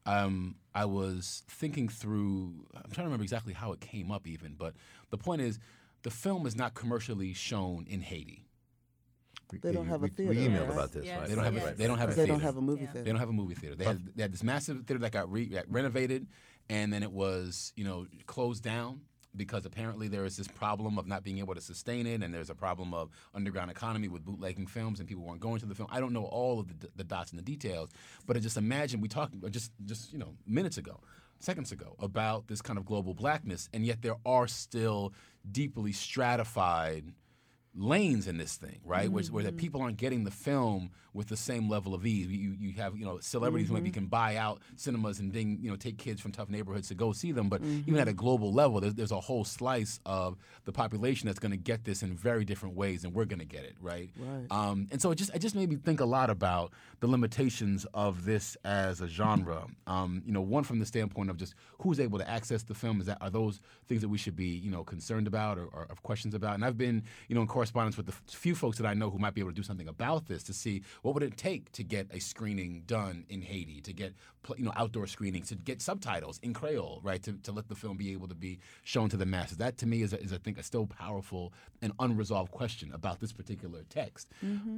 Um, 0.05 0.55
I 0.73 0.85
was 0.85 1.43
thinking 1.49 1.89
through. 1.89 2.65
I'm 2.75 2.83
trying 2.91 2.93
to 2.93 3.03
remember 3.05 3.23
exactly 3.23 3.53
how 3.53 3.71
it 3.71 3.79
came 3.81 4.11
up, 4.11 4.27
even. 4.27 4.53
But 4.57 4.75
the 5.09 5.17
point 5.17 5.41
is, 5.41 5.59
the 6.03 6.11
film 6.11 6.45
is 6.45 6.55
not 6.55 6.73
commercially 6.75 7.33
shown 7.33 7.85
in 7.89 8.01
Haiti. 8.01 8.43
They 9.61 9.71
don't 9.71 9.87
have 9.87 10.03
a 10.03 10.07
theater, 10.07 10.31
We 10.31 10.37
emailed 10.47 10.61
right? 10.63 10.69
about 10.71 10.91
this, 10.91 11.05
Yes. 11.05 11.19
right? 11.19 11.29
They 11.29 11.35
don't 11.35 11.43
have. 11.43 11.53
Yes. 11.53 11.73
A, 11.73 11.75
they 11.75 11.87
don't 11.87 11.97
have 11.99 12.09
a 12.09 12.11
They 12.11 12.15
theater. 12.15 12.31
don't 12.33 12.41
have 12.41 12.57
a 12.57 12.61
movie 12.61 12.81
Yeah. 12.83 12.91
theater. 12.91 13.03
They 13.05 13.11
don't 13.11 13.19
have 13.19 13.29
a 13.29 13.33
movie 13.33 13.55
theater. 13.55 13.75
They 13.75 13.85
had, 13.85 14.15
they 14.15 14.21
had 14.23 14.33
this 14.33 14.43
massive 14.43 14.85
theater 14.85 14.99
that 15.01 15.11
got, 15.11 15.31
re, 15.31 15.45
got 15.45 15.65
renovated, 15.71 16.27
and 16.69 16.91
then 16.91 17.03
it 17.03 17.11
was 17.11 17.71
you 17.75 17.83
know 17.85 18.07
closed 18.25 18.63
down 18.63 19.01
because 19.35 19.65
apparently 19.65 20.07
there 20.07 20.25
is 20.25 20.37
this 20.37 20.47
problem 20.47 20.97
of 20.97 21.07
not 21.07 21.23
being 21.23 21.39
able 21.39 21.55
to 21.55 21.61
sustain 21.61 22.07
it, 22.07 22.23
and 22.23 22.33
there's 22.33 22.49
a 22.49 22.55
problem 22.55 22.93
of 22.93 23.09
underground 23.33 23.71
economy 23.71 24.07
with 24.07 24.23
bootlegging 24.25 24.67
films, 24.67 24.99
and 24.99 25.07
people 25.07 25.23
weren't 25.23 25.39
going 25.39 25.59
to 25.59 25.65
the 25.65 25.75
film. 25.75 25.89
I 25.91 25.99
don't 25.99 26.13
know 26.13 26.25
all 26.25 26.59
of 26.59 26.67
the, 26.79 26.89
the 26.95 27.03
dots 27.03 27.31
and 27.31 27.39
the 27.39 27.43
details, 27.43 27.89
but 28.25 28.37
I 28.37 28.39
just 28.39 28.57
imagine 28.57 29.01
we 29.01 29.07
talked 29.07 29.33
uh, 29.43 29.49
just 29.49 29.71
just 29.85 30.13
you 30.13 30.19
know 30.19 30.33
minutes 30.45 30.77
ago. 30.77 30.99
Seconds 31.39 31.73
ago, 31.73 31.95
about 31.99 32.47
this 32.47 32.61
kind 32.61 32.79
of 32.79 32.85
global 32.85 33.13
blackness, 33.13 33.69
and 33.73 33.85
yet 33.85 34.01
there 34.01 34.15
are 34.25 34.47
still 34.47 35.13
deeply 35.51 35.91
stratified 35.91 37.11
lanes 37.75 38.27
in 38.27 38.37
this 38.37 38.55
thing, 38.55 38.79
right? 38.85 39.09
Where, 39.11 39.23
where 39.25 39.43
that 39.43 39.57
people 39.57 39.81
aren't 39.81 39.97
getting 39.97 40.23
the 40.23 40.31
film 40.31 40.91
with 41.13 41.27
the 41.27 41.37
same 41.37 41.69
level 41.69 41.93
of 41.93 42.05
ease. 42.05 42.27
You, 42.27 42.55
you 42.59 42.73
have 42.73 42.97
you 42.97 43.05
know 43.05 43.19
celebrities 43.19 43.69
who 43.69 43.73
maybe 43.73 43.89
can 43.89 44.07
buy 44.07 44.35
out 44.35 44.61
cinemas 44.75 45.19
and 45.19 45.31
ding, 45.31 45.59
you 45.61 45.69
know 45.69 45.75
take 45.75 45.97
kids 45.97 46.21
from 46.21 46.31
tough 46.31 46.49
neighborhoods 46.49 46.89
to 46.89 46.95
go 46.95 47.13
see 47.13 47.31
them, 47.31 47.49
but 47.49 47.61
even 47.63 47.97
at 47.97 48.07
a 48.07 48.13
global 48.13 48.51
level, 48.51 48.81
there's, 48.81 48.93
there's 48.95 49.11
a 49.11 49.19
whole 49.19 49.45
slice 49.45 49.99
of 50.05 50.37
the 50.65 50.71
population 50.71 51.27
that's 51.27 51.39
going 51.39 51.51
to 51.51 51.57
get 51.57 51.85
this 51.85 52.03
in 52.03 52.15
very 52.15 52.45
different 52.45 52.75
ways, 52.75 53.03
and 53.03 53.13
we're 53.13 53.25
going 53.25 53.39
to 53.39 53.45
get 53.45 53.63
it, 53.63 53.75
right? 53.79 54.09
Right. 54.17 54.45
Um, 54.51 54.87
and 54.91 55.01
so 55.01 55.11
it 55.11 55.15
just 55.15 55.33
it 55.33 55.39
just 55.39 55.55
made 55.55 55.69
me 55.69 55.77
think 55.77 55.99
a 55.99 56.05
lot 56.05 56.29
about 56.29 56.71
the 56.99 57.07
limitations 57.07 57.85
of 57.93 58.25
this 58.25 58.57
as 58.65 59.01
a 59.01 59.07
genre. 59.07 59.67
Um, 59.87 60.21
you 60.25 60.33
know, 60.33 60.41
one 60.41 60.63
from 60.63 60.79
the 60.79 60.85
standpoint 60.85 61.29
of 61.29 61.37
just 61.37 61.55
who's 61.81 61.99
able 61.99 62.19
to 62.19 62.29
access 62.29 62.63
the 62.63 62.73
film. 62.73 62.99
Is 62.99 63.07
that 63.07 63.17
are 63.21 63.29
those 63.29 63.61
things 63.87 64.01
that 64.01 64.09
we 64.09 64.17
should 64.17 64.35
be 64.35 64.47
you 64.47 64.71
know 64.71 64.83
concerned 64.83 65.27
about 65.27 65.57
or, 65.57 65.65
or 65.65 65.85
have 65.89 66.03
questions 66.03 66.33
about? 66.33 66.55
And 66.55 66.65
I've 66.65 66.77
been 66.77 67.03
you 67.29 67.35
know 67.35 67.41
in 67.41 67.47
correspondence 67.65 67.97
with 67.97 68.05
the 68.05 68.13
few 68.31 68.53
folks 68.53 68.77
that 68.77 68.85
I 68.85 68.93
know 68.93 69.09
who 69.09 69.17
might 69.17 69.33
be 69.33 69.41
able 69.41 69.49
to 69.49 69.55
do 69.55 69.63
something 69.63 69.87
about 69.87 70.27
this 70.27 70.43
to 70.43 70.53
see 70.53 70.83
what 71.01 71.13
would 71.15 71.23
it 71.23 71.35
take 71.35 71.71
to 71.73 71.83
get 71.83 72.07
a 72.11 72.19
screening 72.19 72.83
done 72.85 73.25
in 73.27 73.41
Haiti, 73.41 73.81
to 73.81 73.93
get 73.93 74.13
you 74.57 74.65
know 74.65 74.71
outdoor 74.75 75.07
screenings, 75.07 75.49
to 75.49 75.55
get 75.55 75.81
subtitles 75.81 76.39
in 76.43 76.53
Creole, 76.53 76.99
right? 77.01 77.23
To, 77.23 77.33
to 77.33 77.51
let 77.51 77.67
the 77.67 77.75
film 77.75 77.97
be 77.97 78.11
able 78.11 78.27
to 78.27 78.35
be 78.35 78.59
shown 78.83 79.09
to 79.09 79.17
the 79.17 79.25
masses. 79.25 79.57
That 79.57 79.77
to 79.79 79.87
me 79.87 80.03
is, 80.03 80.13
a, 80.13 80.21
is 80.21 80.31
I 80.31 80.37
think 80.37 80.59
a 80.59 80.63
still 80.63 80.85
powerful 80.85 81.53
and 81.81 81.91
unresolved 81.99 82.51
question 82.51 82.91
about 82.93 83.19
this 83.19 83.33
particular 83.33 83.83
text. 83.89 84.29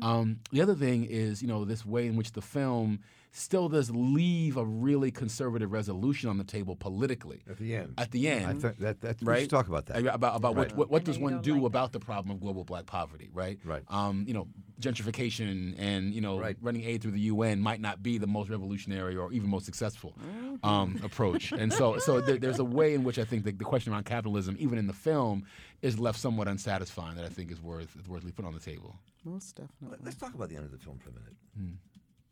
Um, 0.01 0.39
the 0.51 0.61
other 0.61 0.75
thing 0.75 1.03
is 1.03 1.41
you 1.41 1.47
know 1.49 1.65
this 1.65 1.85
way 1.85 2.07
in 2.07 2.15
which 2.15 2.31
the 2.31 2.41
film 2.41 2.99
still 3.31 3.69
does 3.69 3.91
leave 3.91 4.57
a 4.57 4.65
really 4.65 5.11
conservative 5.11 5.71
resolution 5.71 6.29
on 6.29 6.37
the 6.37 6.43
table 6.43 6.75
politically. 6.75 7.41
At 7.49 7.57
the 7.57 7.75
end. 7.75 7.93
At 7.97 8.11
the 8.11 8.27
end, 8.27 8.45
I 8.45 8.53
think 8.53 8.77
that, 8.79 9.01
that 9.01 9.21
we 9.21 9.27
right? 9.27 9.41
should 9.41 9.49
talk 9.49 9.67
about 9.67 9.85
that. 9.87 10.05
About 10.05 10.35
about 10.35 10.55
Right. 10.55 10.67
what 10.69 10.77
what, 10.77 10.89
what 10.89 11.03
does 11.03 11.19
one 11.19 11.33
don't 11.33 11.43
do 11.43 11.53
like 11.53 11.61
that. 11.61 11.65
about 11.67 11.91
the 11.91 11.99
problem 11.99 12.35
of 12.35 12.41
global 12.41 12.63
black 12.63 12.85
poverty, 12.85 13.29
right? 13.33 13.59
Right. 13.63 13.83
Um, 13.89 14.25
you 14.27 14.33
know, 14.33 14.47
gentrification 14.81 15.75
and 15.77 16.13
you 16.13 16.21
know 16.21 16.39
Right. 16.39 16.57
running 16.61 16.83
aid 16.83 17.01
through 17.01 17.11
the 17.11 17.19
UN 17.21 17.59
might 17.59 17.81
not 17.81 18.01
be 18.01 18.17
the 18.17 18.27
most 18.27 18.49
revolutionary 18.49 19.15
or 19.15 19.31
even 19.31 19.49
most 19.49 19.65
successful 19.65 20.15
um, 20.63 20.99
approach. 21.03 21.51
And 21.51 21.71
so 21.71 21.97
so 21.99 22.21
there, 22.21 22.37
there's 22.37 22.59
a 22.59 22.65
way 22.65 22.93
in 22.93 23.03
which 23.03 23.19
I 23.19 23.23
think 23.25 23.43
the, 23.43 23.51
the 23.51 23.65
question 23.65 23.93
around 23.93 24.05
capitalism, 24.05 24.55
even 24.59 24.77
in 24.77 24.87
the 24.87 24.93
film, 24.93 25.45
is 25.81 25.99
left 25.99 26.19
somewhat 26.19 26.47
unsatisfying 26.47 27.15
that 27.15 27.25
I 27.25 27.29
think 27.29 27.51
is 27.51 27.61
worth 27.61 27.95
is 27.99 28.07
worth 28.07 28.23
put 28.35 28.45
on 28.45 28.53
the 28.53 28.59
table. 28.59 28.95
Most 29.23 29.55
definitely. 29.55 29.97
Let's 30.03 30.17
talk 30.17 30.33
about 30.33 30.49
the 30.49 30.55
end 30.55 30.65
of 30.65 30.71
the 30.71 30.77
film 30.77 30.97
for 30.99 31.09
a 31.09 31.13
minute. 31.13 31.33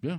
Yeah. 0.02 0.18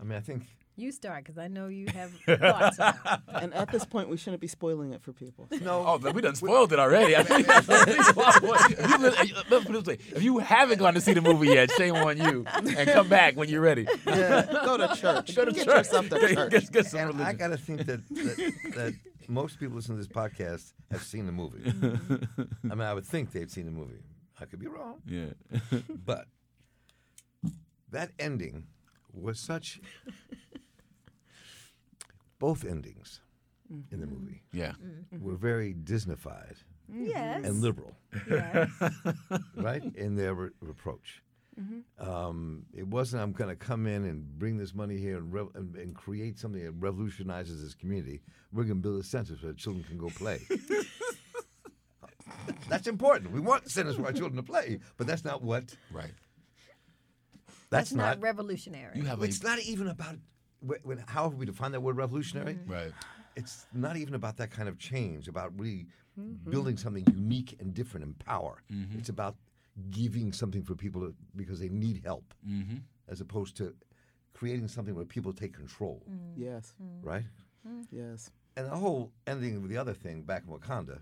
I 0.00 0.04
mean, 0.04 0.16
I 0.16 0.20
think 0.20 0.44
You 0.76 0.92
start 0.92 1.24
because 1.24 1.38
I 1.38 1.48
know 1.48 1.68
you 1.68 1.86
have 1.94 2.10
thoughts. 2.40 2.78
on. 2.78 2.94
And 3.28 3.54
at 3.54 3.70
this 3.72 3.84
point, 3.84 4.08
we 4.08 4.16
shouldn't 4.16 4.40
be 4.40 4.46
spoiling 4.46 4.92
it 4.92 5.02
for 5.02 5.12
people. 5.12 5.48
no. 5.62 5.84
Oh, 5.86 6.10
we 6.12 6.20
done 6.22 6.34
spoiled 6.34 6.72
it 6.72 6.78
already. 6.78 7.16
I 7.16 7.22
think, 7.22 7.46
if, 7.50 7.68
you, 7.68 9.34
let's 9.50 9.64
put 9.66 9.74
it 9.76 9.86
way. 9.86 9.98
if 10.14 10.22
you 10.22 10.38
haven't 10.38 10.78
gone 10.78 10.94
to 10.94 11.00
see 11.00 11.14
the 11.14 11.22
movie 11.22 11.48
yet, 11.48 11.70
shame 11.72 11.94
on 11.96 12.18
you, 12.18 12.44
and 12.54 12.88
come 12.90 13.08
back 13.08 13.36
when 13.36 13.48
you're 13.48 13.60
ready. 13.62 13.86
Yeah, 14.06 14.46
go 14.64 14.76
to 14.76 14.94
church. 14.94 15.34
Go 15.34 15.44
to 15.46 15.52
Get 15.52 15.64
church. 15.64 15.76
yourself 15.86 16.08
to 16.10 16.18
church. 16.34 16.50
get- 16.50 16.72
get 16.72 16.86
some 16.86 17.10
And 17.10 17.22
I 17.22 17.32
got 17.32 17.48
to 17.48 17.56
think 17.56 17.86
that, 17.86 18.06
that 18.08 18.52
that 18.76 18.94
most 19.28 19.58
people 19.58 19.76
listening 19.76 19.98
to 20.00 20.04
this 20.06 20.12
podcast 20.12 20.72
have 20.90 21.02
seen 21.02 21.26
the 21.26 21.32
movie. 21.32 21.62
I 21.66 22.74
mean, 22.74 22.80
I 22.82 22.94
would 22.94 23.04
think 23.06 23.32
they've 23.32 23.50
seen 23.50 23.64
the 23.66 23.72
movie. 23.72 23.98
I 24.40 24.44
could 24.44 24.60
be 24.60 24.66
wrong, 24.66 25.00
Yeah. 25.06 25.30
but 26.04 26.26
that 27.90 28.10
ending 28.18 28.64
was 29.16 29.40
such. 29.40 29.80
Both 32.38 32.64
endings 32.64 33.20
in 33.90 34.00
the 34.00 34.06
mm-hmm. 34.06 34.14
movie 34.14 34.42
Yeah. 34.52 34.72
Mm-hmm. 34.72 35.24
were 35.24 35.36
very 35.36 35.74
Disneyfied 35.74 36.56
yes. 36.92 37.44
and 37.44 37.60
liberal, 37.60 37.96
yes. 38.30 38.68
right, 39.56 39.82
in 39.94 40.16
their 40.16 40.34
re- 40.34 40.50
reproach. 40.60 41.22
Mm-hmm. 41.60 42.08
Um, 42.08 42.66
it 42.74 42.86
wasn't 42.86 43.22
I'm 43.22 43.32
going 43.32 43.48
to 43.48 43.56
come 43.56 43.86
in 43.86 44.04
and 44.04 44.38
bring 44.38 44.58
this 44.58 44.74
money 44.74 44.98
here 44.98 45.16
and, 45.16 45.32
rev- 45.32 45.48
and, 45.54 45.74
and 45.76 45.94
create 45.94 46.38
something 46.38 46.62
that 46.62 46.72
revolutionizes 46.72 47.62
this 47.62 47.74
community. 47.74 48.20
We're 48.52 48.64
going 48.64 48.76
to 48.76 48.82
build 48.82 49.00
a 49.00 49.04
center 49.04 49.36
so 49.40 49.46
that 49.48 49.56
children 49.56 49.84
can 49.84 49.96
go 49.96 50.10
play. 50.10 50.40
that's 52.68 52.86
important. 52.86 53.32
We 53.32 53.40
want 53.40 53.70
centers 53.70 53.96
for 53.96 54.04
our 54.04 54.12
children 54.12 54.36
to 54.36 54.42
play, 54.42 54.80
but 54.98 55.06
that's 55.06 55.24
not 55.24 55.42
what. 55.42 55.74
Right. 55.90 56.12
That's, 57.76 57.90
That's 57.90 58.16
not, 58.16 58.22
revolutionary. 58.22 58.96
You 58.98 59.04
have 59.04 59.22
It's 59.22 59.40
a 59.40 59.44
not 59.44 59.58
even 59.60 59.88
about 59.88 60.16
wh- 60.66 60.84
when, 60.86 60.98
how 61.06 61.28
we 61.28 61.46
define 61.46 61.72
that 61.72 61.80
word 61.80 61.96
revolutionary. 61.96 62.54
Mm-hmm. 62.54 62.72
right. 62.72 62.92
It's 63.36 63.66
not 63.74 63.96
even 63.96 64.14
about 64.14 64.36
that 64.38 64.50
kind 64.50 64.68
of 64.68 64.78
change. 64.78 65.28
About 65.28 65.52
really 65.58 65.86
mm-hmm. 66.18 66.50
building 66.50 66.76
something 66.78 67.04
unique 67.12 67.56
and 67.60 67.74
different 67.74 68.04
in 68.06 68.14
power. 68.14 68.62
Mm-hmm. 68.72 68.98
It's 68.98 69.10
about 69.10 69.36
giving 69.90 70.32
something 70.32 70.62
for 70.62 70.74
people 70.74 71.00
to, 71.02 71.14
because 71.34 71.60
they 71.60 71.68
need 71.68 72.00
help, 72.04 72.32
Mm-hmm. 72.48 72.76
as 73.08 73.20
opposed 73.20 73.56
to 73.58 73.74
creating 74.32 74.68
something 74.68 74.94
where 74.94 75.04
people 75.04 75.32
take 75.34 75.52
control. 75.54 76.02
Yes, 76.36 76.74
Right. 77.02 77.24
yes. 77.90 78.30
And 78.56 78.66
the 78.66 78.76
whole 78.76 79.12
ending 79.26 79.56
of 79.56 79.68
the 79.68 79.76
other 79.76 79.92
thing 79.92 80.22
back 80.22 80.44
in 80.46 80.52
Wakanda, 80.54 80.98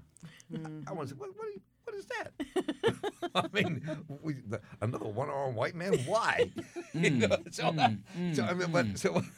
I, 0.52 0.58
I 0.88 0.92
want 0.92 1.08
to 1.08 1.14
say, 1.14 1.18
what, 1.18 1.30
what, 1.36 1.46
are 1.46 1.50
you- 1.50 1.60
what 1.94 1.98
is 1.98 2.06
that? 2.06 3.30
I 3.34 3.44
mean, 3.52 4.04
we, 4.22 4.34
the, 4.34 4.60
another 4.80 5.06
one-armed 5.06 5.56
white 5.56 5.74
man? 5.74 5.94
Why? 6.06 6.50
you 6.94 7.10
mm, 7.10 7.28
know, 7.28 7.36
so, 7.50 7.64
mm, 7.64 7.98
so 8.34 8.42
mm, 8.42 8.48
I 8.48 8.54
mean, 8.54 8.68
but 8.72 8.98
so. 8.98 9.22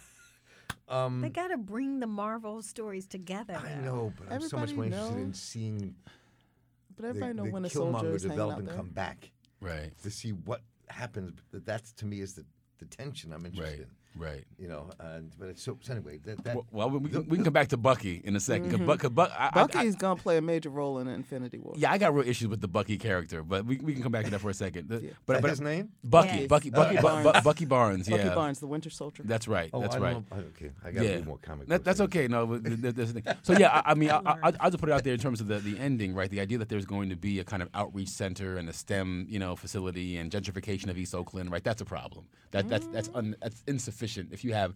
Um, 0.88 1.20
They 1.20 1.30
got 1.30 1.48
to 1.48 1.56
bring 1.56 1.98
the 1.98 2.06
Marvel 2.06 2.62
stories 2.62 3.08
together. 3.08 3.56
I 3.56 3.74
know, 3.84 4.12
but 4.16 4.32
I'm 4.32 4.40
so 4.42 4.56
much 4.56 4.72
more 4.76 4.84
Everybody 4.84 4.86
interested 4.86 5.16
in 5.18 5.26
knows. 5.30 5.40
seeing 5.40 5.94
But 6.94 7.02
the, 7.02 7.08
everybody 7.08 7.32
know 7.34 7.44
the 7.46 7.50
when 7.50 7.64
a 7.64 7.68
soldier 7.68 8.06
Killmonger 8.06 8.14
is 8.14 8.22
hanging 8.22 8.30
develop 8.36 8.58
and 8.60 8.68
come 8.70 8.88
back 8.90 9.32
Right. 9.60 9.90
to 10.04 10.10
see 10.12 10.30
what 10.30 10.60
happens. 10.86 11.40
That 11.50 11.66
that's 11.66 11.90
to 11.94 12.06
me 12.06 12.20
is 12.20 12.34
the, 12.34 12.44
the 12.78 12.84
tension 12.84 13.32
I'm 13.32 13.44
interested 13.46 13.80
Right. 13.80 13.88
in. 13.88 13.90
Right. 14.18 14.44
You 14.58 14.68
know, 14.68 14.90
and 14.98 15.32
but 15.38 15.48
it's 15.48 15.62
so, 15.62 15.78
so 15.82 15.92
anyway. 15.92 16.18
That, 16.24 16.42
that 16.44 16.56
Well, 16.56 16.90
well, 16.90 16.90
we, 16.90 17.10
can, 17.10 17.28
we 17.28 17.36
can 17.36 17.44
come 17.44 17.52
back 17.52 17.68
to 17.68 17.76
Bucky 17.76 18.22
in 18.24 18.34
a 18.34 18.38
2nd 18.38 18.64
Cause 18.64 18.72
mm-hmm. 18.72 18.86
Buck, 18.86 19.00
'cause 19.00 19.10
Buck, 19.10 19.30
I, 19.36 19.44
I- 19.44 19.46
I- 19.48 19.66
Bucky's 19.66 19.96
gonna 19.96 20.20
play 20.20 20.36
a 20.38 20.42
major 20.42 20.70
role 20.70 20.98
in 20.98 21.08
Infinity 21.08 21.58
War. 21.58 21.74
yeah, 21.76 21.92
I 21.92 21.98
got 21.98 22.14
real 22.14 22.26
issues 22.26 22.48
with 22.48 22.60
the 22.60 22.68
Bucky 22.68 22.96
character, 22.96 23.42
but 23.42 23.66
we, 23.66 23.76
we 23.78 23.92
can 23.92 24.02
come 24.02 24.12
back 24.12 24.24
to 24.24 24.30
that 24.30 24.40
for 24.40 24.50
a 24.50 24.54
second. 24.54 24.88
The- 24.88 25.12
But, 25.26 25.42
but 25.42 25.50
his 25.50 25.60
name? 25.60 25.90
Bucky, 26.02 26.28
Yes. 26.40 26.46
Bucky, 26.48 26.70
Bucky, 26.70 26.96
Bu- 26.96 27.02
Bu- 27.02 27.22
Barnes. 27.22 27.44
Bucky 27.44 27.64
Barnes. 27.64 28.08
Bucky 28.08 28.28
Barnes, 28.30 28.58
the 28.60 28.66
Winter 28.66 28.90
Soldier. 28.90 29.22
that's 29.26 29.46
right. 29.48 29.70
Oh, 29.72 29.80
that's 29.80 29.96
I 29.96 29.98
right. 29.98 30.12
don't 30.12 30.30
know. 30.30 30.44
Okay, 30.56 30.70
I 30.84 30.90
got 30.90 31.02
to 31.02 31.08
yeah, 31.08 31.20
more 31.20 31.38
comic. 31.38 31.68
That, 31.68 31.84
that's 31.84 32.00
okay. 32.00 32.26
No, 32.28 32.46
but 32.46 32.64
th- 32.64 32.80
th- 32.80 32.94
there's 32.94 33.12
thing. 33.12 33.24
So 33.42 33.52
yeah, 33.52 33.82
I, 33.84 33.92
I 33.92 33.94
mean, 33.94 34.10
I, 34.10 34.20
I, 34.24 34.52
I'll 34.60 34.70
just 34.70 34.78
put 34.80 34.88
it 34.88 34.92
out 34.92 35.04
there 35.04 35.14
in 35.14 35.20
terms 35.20 35.40
of 35.40 35.48
the, 35.48 35.58
the 35.58 35.78
ending, 35.78 36.14
right? 36.14 36.30
The 36.30 36.40
idea 36.40 36.58
that 36.58 36.68
there's 36.68 36.86
going 36.86 37.10
to 37.10 37.16
be 37.16 37.38
a 37.40 37.44
kind 37.44 37.62
of 37.62 37.68
outreach 37.74 38.08
center 38.08 38.56
and 38.56 38.68
a 38.68 38.72
STEM, 38.72 39.26
you 39.28 39.38
know, 39.38 39.56
facility 39.56 40.16
and 40.16 40.30
gentrification 40.30 40.88
of 40.88 40.96
East 40.96 41.14
Oakland, 41.14 41.50
right? 41.50 41.62
That's 41.62 41.80
a 41.82 41.84
problem. 41.84 42.26
That 42.52 42.68
that's 42.68 42.86
that's 42.86 43.08
mm-hmm. 43.08 43.18
un, 43.18 43.36
that's 43.42 43.62
insufficient. 43.66 44.05
If 44.32 44.44
you 44.44 44.54
have 44.54 44.74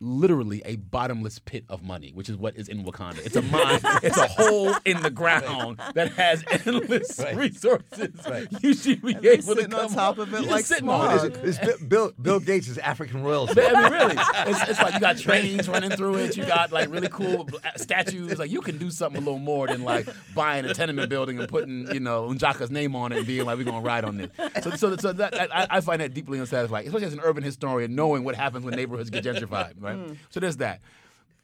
literally 0.00 0.62
a 0.64 0.76
bottomless 0.76 1.38
pit 1.38 1.64
of 1.68 1.82
money, 1.82 2.10
which 2.14 2.28
is 2.28 2.36
what 2.36 2.56
is 2.56 2.68
in 2.68 2.84
Wakanda. 2.84 3.24
It's 3.26 3.36
a 3.36 3.42
mine. 3.42 3.80
it's 4.02 4.16
a 4.16 4.26
hole 4.28 4.74
in 4.84 5.02
the 5.02 5.10
ground 5.10 5.80
that 5.94 6.12
has 6.12 6.44
endless 6.64 7.18
Right. 7.18 7.36
resources. 7.36 8.10
Right. 8.28 8.46
You 8.62 8.74
should 8.74 9.02
be 9.02 9.14
they're 9.14 9.32
able 9.34 9.54
to 9.54 9.62
sitting 9.62 9.74
on 9.74 9.88
top 9.88 10.18
up- 10.18 10.18
of 10.18 10.34
it 10.34 10.42
you're 10.42 10.50
like 10.50 10.64
sitting 10.64 10.88
on 10.88 11.26
it. 11.26 11.36
it- 11.36 11.44
is 11.44 11.58
Bill, 11.58 11.78
Bill, 11.88 12.12
Bill 12.20 12.40
Gates 12.40 12.68
is 12.68 12.78
African 12.78 13.22
royalty. 13.22 13.60
I 13.60 13.72
mean, 13.82 13.92
really, 13.92 14.14
it's, 14.46 14.68
it's 14.70 14.80
like 14.80 14.94
you 14.94 15.00
got 15.00 15.18
trains 15.18 15.68
running 15.68 15.90
through 15.90 16.16
it. 16.16 16.36
You 16.36 16.44
got 16.46 16.70
like 16.72 16.90
really 16.90 17.08
cool 17.08 17.48
statues. 17.76 18.38
Like 18.38 18.50
you 18.50 18.60
can 18.60 18.78
do 18.78 18.90
something 18.90 19.20
a 19.20 19.24
little 19.24 19.38
more 19.40 19.66
than 19.66 19.82
like 19.82 20.08
buying 20.34 20.64
a 20.64 20.74
tenement 20.74 21.08
building 21.08 21.38
and 21.38 21.48
putting 21.48 21.92
you 21.92 22.00
know 22.00 22.28
Njaka's 22.28 22.70
name 22.70 22.94
on 22.94 23.12
it 23.12 23.18
and 23.18 23.26
being 23.26 23.44
like 23.46 23.58
we're 23.58 23.64
gonna 23.64 23.80
ride 23.80 24.04
on 24.04 24.16
this. 24.18 24.30
So, 24.62 24.70
so, 24.70 24.96
so 24.96 25.12
that, 25.12 25.32
that 25.32 25.54
I, 25.54 25.66
I 25.70 25.80
find 25.80 26.00
that 26.00 26.14
deeply 26.14 26.38
unsatisfying, 26.38 26.86
especially 26.86 27.06
as 27.06 27.12
an 27.14 27.20
urban 27.22 27.42
historian, 27.42 27.94
knowing 27.94 28.24
what 28.24 28.34
happens 28.34 28.64
when 28.64 28.74
neighborhoods 28.74 29.10
get 29.10 29.24
gentrified. 29.24 29.72
Right. 29.88 30.08
Mm. 30.08 30.16
So 30.30 30.40
there's 30.40 30.58
that. 30.58 30.80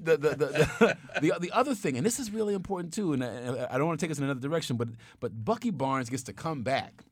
the, 0.01 0.17
the, 0.17 0.31
the, 0.31 0.97
the, 1.21 1.39
the 1.41 1.53
other 1.53 1.75
thing, 1.75 1.97
and 1.97 2.05
this 2.05 2.19
is 2.19 2.31
really 2.31 2.55
important 2.55 2.93
too, 2.93 3.13
and 3.13 3.25
I, 3.25 3.69
I 3.71 3.79
don't 3.79 3.87
want 3.87 3.99
to 4.01 4.05
take 4.05 4.11
us 4.11 4.19
in 4.19 4.25
another 4.25 4.41
direction, 4.41 4.77
but 4.77 4.89
but 5.21 5.45
Bucky 5.45 5.71
Barnes 5.71 6.11
gets 6.11 6.25
to 6.25 6.33
come 6.33 6.63
back 6.63 7.05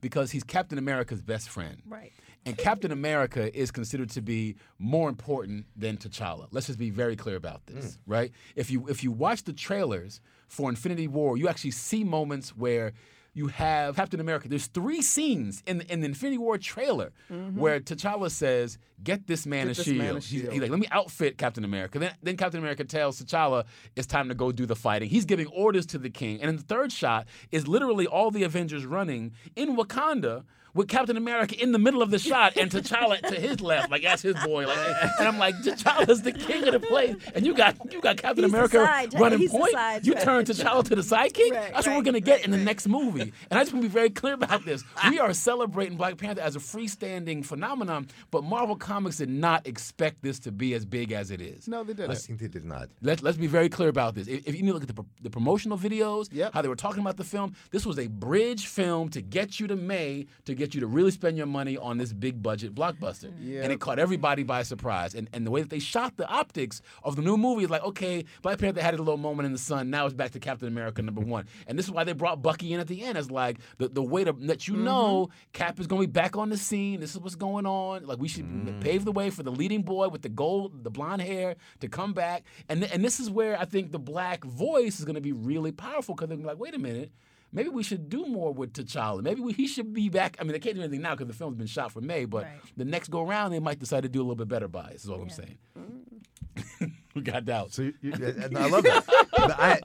because 0.00 0.30
he's 0.30 0.44
Captain 0.44 0.78
America's 0.78 1.20
best 1.22 1.48
friend. 1.48 1.82
Right. 1.86 2.12
And 2.46 2.56
Captain 2.56 2.90
America 2.90 3.54
is 3.54 3.70
considered 3.70 4.08
to 4.10 4.22
be 4.22 4.56
more 4.78 5.10
important 5.10 5.66
than 5.76 5.98
T'Challa. 5.98 6.48
Let's 6.50 6.68
just 6.68 6.78
be 6.78 6.88
very 6.88 7.14
clear 7.14 7.36
about 7.36 7.66
this, 7.66 7.96
mm. 7.96 7.98
right? 8.06 8.32
If 8.56 8.70
you 8.70 8.88
if 8.88 9.04
you 9.04 9.12
watch 9.12 9.44
the 9.44 9.52
trailers 9.52 10.20
for 10.48 10.70
Infinity 10.70 11.06
War, 11.06 11.36
you 11.36 11.48
actually 11.48 11.72
see 11.72 12.02
moments 12.02 12.56
where 12.56 12.92
you 13.32 13.48
have 13.48 13.96
Captain 13.96 14.20
America. 14.20 14.48
There's 14.48 14.66
three 14.66 15.02
scenes 15.02 15.62
in 15.66 15.78
the, 15.78 15.92
in 15.92 16.00
the 16.00 16.06
Infinity 16.06 16.38
War 16.38 16.58
trailer 16.58 17.12
mm-hmm. 17.30 17.58
where 17.58 17.80
T'Challa 17.80 18.30
says, 18.30 18.78
"Get 19.02 19.26
this 19.26 19.46
man 19.46 19.66
Get 19.66 19.72
a 19.72 19.74
this 19.76 19.84
shield." 19.86 19.98
man 19.98 20.16
a 20.16 20.20
He's, 20.20 20.42
he's 20.42 20.60
like, 20.60 20.70
"Let 20.70 20.80
me 20.80 20.88
outfit 20.90 21.38
Captain 21.38 21.64
America." 21.64 21.98
Then 21.98 22.12
then 22.22 22.36
Captain 22.36 22.58
America 22.58 22.84
tells 22.84 23.22
T'Challa 23.22 23.64
it's 23.96 24.06
time 24.06 24.28
to 24.28 24.34
go 24.34 24.52
do 24.52 24.66
the 24.66 24.76
fighting. 24.76 25.08
He's 25.08 25.24
giving 25.24 25.46
orders 25.48 25.86
to 25.86 25.98
the 25.98 26.10
king. 26.10 26.40
And 26.40 26.50
in 26.50 26.56
the 26.56 26.62
third 26.62 26.92
shot 26.92 27.26
is 27.52 27.68
literally 27.68 28.06
all 28.06 28.30
the 28.30 28.42
Avengers 28.42 28.84
running 28.84 29.32
in 29.56 29.76
Wakanda 29.76 30.44
with 30.74 30.88
Captain 30.88 31.16
America 31.16 31.60
in 31.60 31.72
the 31.72 31.78
middle 31.78 32.02
of 32.02 32.10
the 32.10 32.18
shot 32.18 32.56
and 32.56 32.70
T'Challa 32.70 33.20
to 33.28 33.34
his 33.34 33.60
left, 33.70 33.90
like 33.90 34.02
that's 34.02 34.22
his 34.22 34.34
boy. 34.44 34.66
Like, 34.66 34.78
and 35.18 35.28
I'm 35.28 35.38
like, 35.38 35.54
T'Challa's 35.56 36.22
the 36.22 36.32
king 36.32 36.64
of 36.66 36.72
the 36.72 36.80
place, 36.80 37.16
and 37.34 37.46
you 37.46 37.54
got 37.54 37.76
you 37.92 38.00
got 38.00 38.16
Captain 38.16 38.44
He's 38.44 38.52
America 38.52 38.84
side- 38.84 39.14
running 39.18 39.38
he's 39.38 39.50
point. 39.50 39.72
side 39.72 40.06
You 40.06 40.12
track. 40.12 40.24
turn 40.24 40.44
T'Challa 40.44 40.84
to 40.84 40.94
the 40.96 41.02
sidekick. 41.02 41.50
Right, 41.50 41.72
that's 41.72 41.86
what 41.86 41.96
we're 41.96 42.02
gonna 42.02 42.20
get 42.20 42.36
right, 42.36 42.44
in 42.44 42.50
the 42.50 42.56
right. 42.58 42.64
next 42.66 42.88
movie. 42.88 43.32
And 43.50 43.58
I 43.58 43.62
just 43.62 43.72
want 43.72 43.82
to 43.84 43.88
be 43.88 43.92
very 43.92 44.10
clear 44.10 44.34
about 44.34 44.64
this. 44.64 44.84
We 45.10 45.18
are 45.18 45.32
celebrating 45.32 45.96
Black 45.96 46.18
Panther 46.18 46.40
as 46.42 46.54
a 46.56 46.60
freestanding 46.60 47.44
phenomenon, 47.44 48.08
but 48.30 48.44
Marvel 48.44 48.76
Comics 48.76 49.16
did 49.16 49.28
not 49.28 49.66
expect 49.66 50.22
this 50.22 50.38
to 50.40 50.52
be 50.52 50.74
as 50.74 50.84
big 50.84 51.12
as 51.12 51.30
it 51.30 51.40
is. 51.40 51.66
No, 51.68 51.82
they 51.84 51.94
didn't. 51.94 52.14
think 52.16 52.38
they 52.38 52.48
did 52.48 52.64
not. 52.64 52.88
Let's 53.02 53.22
let's 53.22 53.36
be 53.38 53.46
very 53.46 53.68
clear 53.68 53.88
about 53.88 54.14
this. 54.14 54.28
If, 54.28 54.46
if 54.46 54.54
you 54.60 54.72
look 54.72 54.82
at 54.82 54.94
the, 54.94 55.04
the 55.22 55.30
promotional 55.30 55.78
videos, 55.78 56.28
Yep. 56.32 56.54
how 56.54 56.62
they 56.62 56.68
were 56.68 56.76
talking 56.76 57.00
about 57.00 57.16
the 57.16 57.24
film, 57.24 57.54
this 57.70 57.84
was 57.86 57.98
a 57.98 58.06
bridge 58.06 58.66
film 58.66 59.08
to 59.10 59.20
get 59.22 59.58
you 59.58 59.66
to 59.66 59.76
May 59.76 60.26
to 60.44 60.54
get 60.60 60.74
you 60.74 60.80
to 60.80 60.86
really 60.86 61.10
spend 61.10 61.36
your 61.36 61.46
money 61.46 61.76
on 61.76 61.98
this 61.98 62.12
big 62.12 62.42
budget 62.42 62.74
blockbuster. 62.74 63.30
Mm-hmm. 63.30 63.52
Yep. 63.52 63.64
And 63.64 63.72
it 63.72 63.80
caught 63.80 63.98
everybody 63.98 64.42
by 64.42 64.62
surprise. 64.62 65.14
And 65.14 65.28
and 65.32 65.46
the 65.46 65.50
way 65.50 65.62
that 65.62 65.70
they 65.70 65.78
shot 65.78 66.16
the 66.16 66.28
optics 66.28 66.82
of 67.02 67.16
the 67.16 67.22
new 67.22 67.36
movie 67.36 67.64
is 67.64 67.70
like, 67.70 67.82
okay, 67.82 68.24
Black 68.42 68.58
Panther 68.58 68.82
had 68.82 68.94
a 68.94 68.98
little 68.98 69.16
moment 69.16 69.46
in 69.46 69.52
the 69.52 69.58
sun. 69.58 69.90
Now 69.90 70.06
it's 70.06 70.14
back 70.14 70.30
to 70.32 70.40
Captain 70.40 70.68
America 70.68 71.02
number 71.02 71.22
one. 71.22 71.46
And 71.66 71.78
this 71.78 71.86
is 71.86 71.92
why 71.92 72.04
they 72.04 72.12
brought 72.12 72.42
Bucky 72.42 72.72
in 72.72 72.80
at 72.80 72.86
the 72.86 73.02
end 73.02 73.16
as 73.18 73.30
like 73.30 73.58
the, 73.78 73.88
the 73.88 74.02
way 74.02 74.22
to 74.24 74.32
let 74.38 74.68
you 74.68 74.74
mm-hmm. 74.74 74.84
know 74.84 75.28
Cap 75.52 75.80
is 75.80 75.86
gonna 75.86 76.02
be 76.02 76.06
back 76.06 76.36
on 76.36 76.50
the 76.50 76.58
scene. 76.58 77.00
This 77.00 77.14
is 77.14 77.20
what's 77.20 77.34
going 77.34 77.66
on. 77.66 78.06
Like 78.06 78.18
we 78.18 78.28
should 78.28 78.44
mm. 78.44 78.80
pave 78.80 79.04
the 79.04 79.12
way 79.12 79.30
for 79.30 79.42
the 79.42 79.52
leading 79.52 79.82
boy 79.82 80.08
with 80.08 80.22
the 80.22 80.28
gold, 80.28 80.84
the 80.84 80.90
blonde 80.90 81.22
hair 81.22 81.56
to 81.80 81.88
come 81.88 82.12
back. 82.12 82.44
And 82.68 82.80
th- 82.80 82.92
and 82.94 83.04
this 83.04 83.18
is 83.18 83.30
where 83.30 83.58
I 83.58 83.64
think 83.64 83.92
the 83.92 83.98
black 83.98 84.44
voice 84.44 84.98
is 84.98 85.04
gonna 85.04 85.20
be 85.20 85.32
really 85.32 85.72
powerful 85.72 86.14
because 86.14 86.28
they're 86.28 86.36
gonna 86.36 86.48
be 86.48 86.52
like, 86.52 86.60
wait 86.60 86.74
a 86.74 86.78
minute. 86.78 87.10
Maybe 87.52 87.68
we 87.68 87.82
should 87.82 88.08
do 88.08 88.26
more 88.26 88.52
with 88.52 88.72
T'Challa. 88.72 89.22
Maybe 89.22 89.40
we, 89.40 89.52
he 89.52 89.66
should 89.66 89.92
be 89.92 90.08
back. 90.08 90.36
I 90.38 90.44
mean, 90.44 90.52
they 90.52 90.60
can't 90.60 90.76
do 90.76 90.82
anything 90.82 91.02
now 91.02 91.12
because 91.14 91.26
the 91.26 91.32
film's 91.32 91.56
been 91.56 91.66
shot 91.66 91.90
for 91.92 92.00
May. 92.00 92.24
But 92.24 92.44
Right. 92.44 92.60
the 92.76 92.84
next 92.84 93.08
go 93.10 93.22
around, 93.22 93.50
they 93.50 93.58
might 93.58 93.78
decide 93.80 94.04
to 94.04 94.08
do 94.08 94.20
a 94.20 94.22
little 94.22 94.36
bit 94.36 94.48
better 94.48 94.68
by 94.68 94.88
it. 94.90 94.96
Is 94.96 95.08
all 95.08 95.20
I'm 95.20 95.28
Yeah. 95.28 95.34
saying. 95.34 95.58
Mm. 95.78 96.92
we 97.14 97.22
got 97.22 97.44
doubts. 97.44 97.76
So 97.76 97.82
you, 97.82 97.94
you, 98.00 98.12
and 98.12 98.56
I 98.56 98.68
love 98.68 98.84
that. 98.84 99.04
I, 99.36 99.80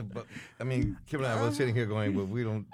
but, 0.00 0.26
I 0.60 0.64
mean, 0.64 0.96
Kim 1.06 1.20
and 1.20 1.28
I 1.28 1.40
were 1.40 1.48
oh. 1.48 1.52
sitting 1.52 1.74
here 1.74 1.86
going, 1.86 2.14
"Well, 2.14 2.26
we 2.26 2.44
don't. 2.44 2.66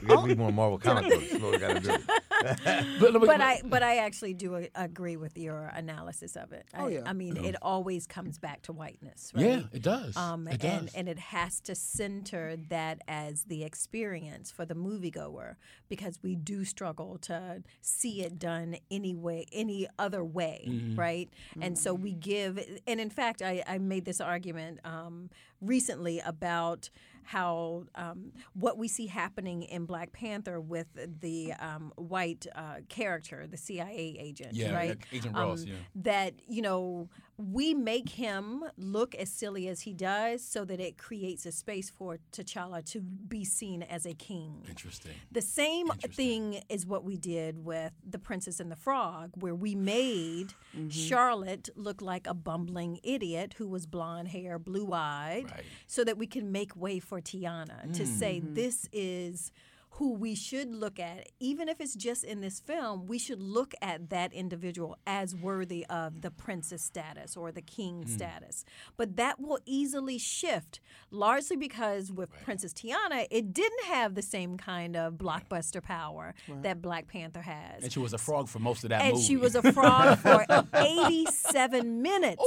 We 0.00 0.08
got 0.08 0.22
to 0.22 0.26
read 0.26 0.38
more 0.38 0.52
Marvel 0.52 0.78
comic 0.78 1.10
books. 1.10 1.30
That's 1.30 1.42
what 1.42 1.52
we 1.52 1.58
got 1.58 1.74
to 1.74 1.80
do." 1.80 1.96
but, 3.00 3.20
but 3.20 3.40
I 3.40 3.60
but 3.64 3.82
I 3.82 3.96
actually 3.98 4.34
do 4.34 4.66
agree 4.74 5.16
with 5.16 5.36
your 5.38 5.70
analysis 5.74 6.36
of 6.36 6.52
it. 6.52 6.66
Oh, 6.76 6.86
I, 6.86 6.90
yeah. 6.90 7.00
I 7.06 7.12
mean, 7.12 7.36
it 7.36 7.56
always 7.62 8.06
comes 8.06 8.38
back 8.38 8.62
to 8.62 8.72
whiteness, 8.72 9.32
right? 9.34 9.44
yeah, 9.44 9.60
it 9.72 9.82
does. 9.82 10.16
Um, 10.16 10.48
it 10.48 10.62
and 10.64 10.86
does. 10.86 10.94
and 10.94 11.08
it 11.08 11.18
has 11.18 11.60
to 11.62 11.74
center 11.74 12.56
that 12.68 13.00
as 13.08 13.44
the 13.44 13.64
experience 13.64 14.50
for 14.50 14.64
the 14.64 14.74
moviegoer 14.74 15.56
because 15.88 16.18
we 16.22 16.34
do 16.34 16.64
struggle 16.64 17.18
to 17.22 17.62
see 17.80 18.22
it 18.22 18.38
done 18.38 18.76
any 18.90 19.14
way, 19.14 19.46
any 19.52 19.86
other 19.98 20.24
way, 20.24 20.66
Mm-hmm. 20.68 20.98
right? 20.98 21.28
And 21.60 21.76
so 21.78 21.92
we 21.94 22.12
give, 22.12 22.58
and 22.86 23.00
in 23.00 23.10
fact, 23.10 23.42
I, 23.42 23.62
I 23.66 23.78
made 23.78 24.04
this 24.04 24.20
argument 24.20 24.80
um, 24.84 25.30
recently 25.60 26.20
about 26.20 26.88
how 27.24 27.84
um, 27.94 28.32
what 28.54 28.78
we 28.78 28.88
see 28.88 29.06
happening 29.06 29.62
in 29.62 29.86
Black 29.86 30.12
Panther 30.12 30.60
with 30.60 30.86
the 31.20 31.52
um, 31.54 31.92
white 31.96 32.46
uh, 32.54 32.76
character, 32.88 33.46
the 33.46 33.56
CIA 33.56 34.16
agent, 34.18 34.54
Yeah, 34.54 34.74
right? 34.74 34.98
Agent 35.12 35.36
Ross, 35.36 35.62
Um, 35.62 35.68
yeah. 35.68 35.74
That 35.96 36.34
you 36.48 36.62
know 36.62 37.08
we 37.50 37.74
make 37.74 38.10
him 38.10 38.62
look 38.76 39.14
as 39.14 39.30
silly 39.30 39.66
as 39.68 39.80
he 39.82 39.92
does, 39.92 40.44
so 40.44 40.64
that 40.64 40.78
it 40.80 40.98
creates 40.98 41.44
a 41.46 41.52
space 41.52 41.90
for 41.90 42.18
T'Challa 42.32 42.84
to 42.92 43.00
be 43.00 43.44
seen 43.44 43.82
as 43.82 44.06
a 44.06 44.14
king. 44.14 44.64
Interesting. 44.68 45.12
The 45.32 45.40
same 45.42 45.86
Interesting. 45.90 46.52
thing 46.52 46.62
is 46.68 46.86
what 46.86 47.04
we 47.04 47.16
did 47.16 47.64
with 47.64 47.92
The 48.08 48.18
Princess 48.18 48.60
and 48.60 48.70
the 48.70 48.76
Frog, 48.76 49.30
where 49.40 49.54
we 49.54 49.74
made 49.74 50.54
Mm-hmm. 50.76 50.88
Charlotte 50.88 51.68
look 51.76 52.00
like 52.00 52.26
a 52.26 52.32
bumbling 52.32 52.98
idiot 53.02 53.54
who 53.58 53.68
was 53.68 53.84
blonde 53.84 54.28
hair, 54.28 54.58
blue 54.58 54.92
eyed, 54.94 55.44
Right. 55.50 55.64
so 55.86 56.02
that 56.04 56.16
we 56.16 56.26
can 56.26 56.50
make 56.50 56.74
way 56.74 56.98
for 56.98 57.20
Tiana 57.20 57.92
to 57.92 58.06
say, 58.06 58.40
this 58.42 58.88
is 58.92 59.52
who 59.96 60.14
we 60.14 60.34
should 60.34 60.74
look 60.74 60.98
at, 60.98 61.28
even 61.38 61.68
if 61.68 61.78
it's 61.80 61.94
just 61.94 62.24
in 62.24 62.40
this 62.40 62.60
film, 62.60 63.06
we 63.06 63.18
should 63.18 63.42
look 63.42 63.74
at 63.82 64.08
that 64.08 64.32
individual 64.32 64.96
as 65.06 65.34
worthy 65.36 65.84
of 65.90 66.22
the 66.22 66.30
princess 66.30 66.82
status 66.82 67.36
or 67.36 67.52
the 67.52 67.60
king 67.60 68.02
mm. 68.04 68.08
status. 68.08 68.64
But 68.96 69.16
that 69.16 69.38
will 69.38 69.58
easily 69.66 70.16
shift, 70.16 70.80
largely 71.10 71.56
because 71.56 72.10
with 72.10 72.30
Princess 72.42 72.72
Tiana, 72.72 73.26
it 73.30 73.52
didn't 73.52 73.84
have 73.84 74.14
the 74.14 74.22
same 74.22 74.56
kind 74.56 74.96
of 74.96 75.14
blockbuster 75.14 75.82
power 75.82 76.34
that 76.62 76.80
Black 76.80 77.06
Panther 77.06 77.42
has. 77.42 77.82
And 77.82 77.92
she 77.92 77.98
was 77.98 78.14
a 78.14 78.18
frog 78.18 78.48
for 78.48 78.60
most 78.60 78.84
of 78.84 78.90
that 78.90 79.02
And 79.02 79.12
movie. 79.14 79.24
she 79.26 79.36
was 79.36 79.54
a 79.54 79.72
frog 79.72 80.18
for 80.20 80.46
87 80.74 82.00
minutes 82.02 82.42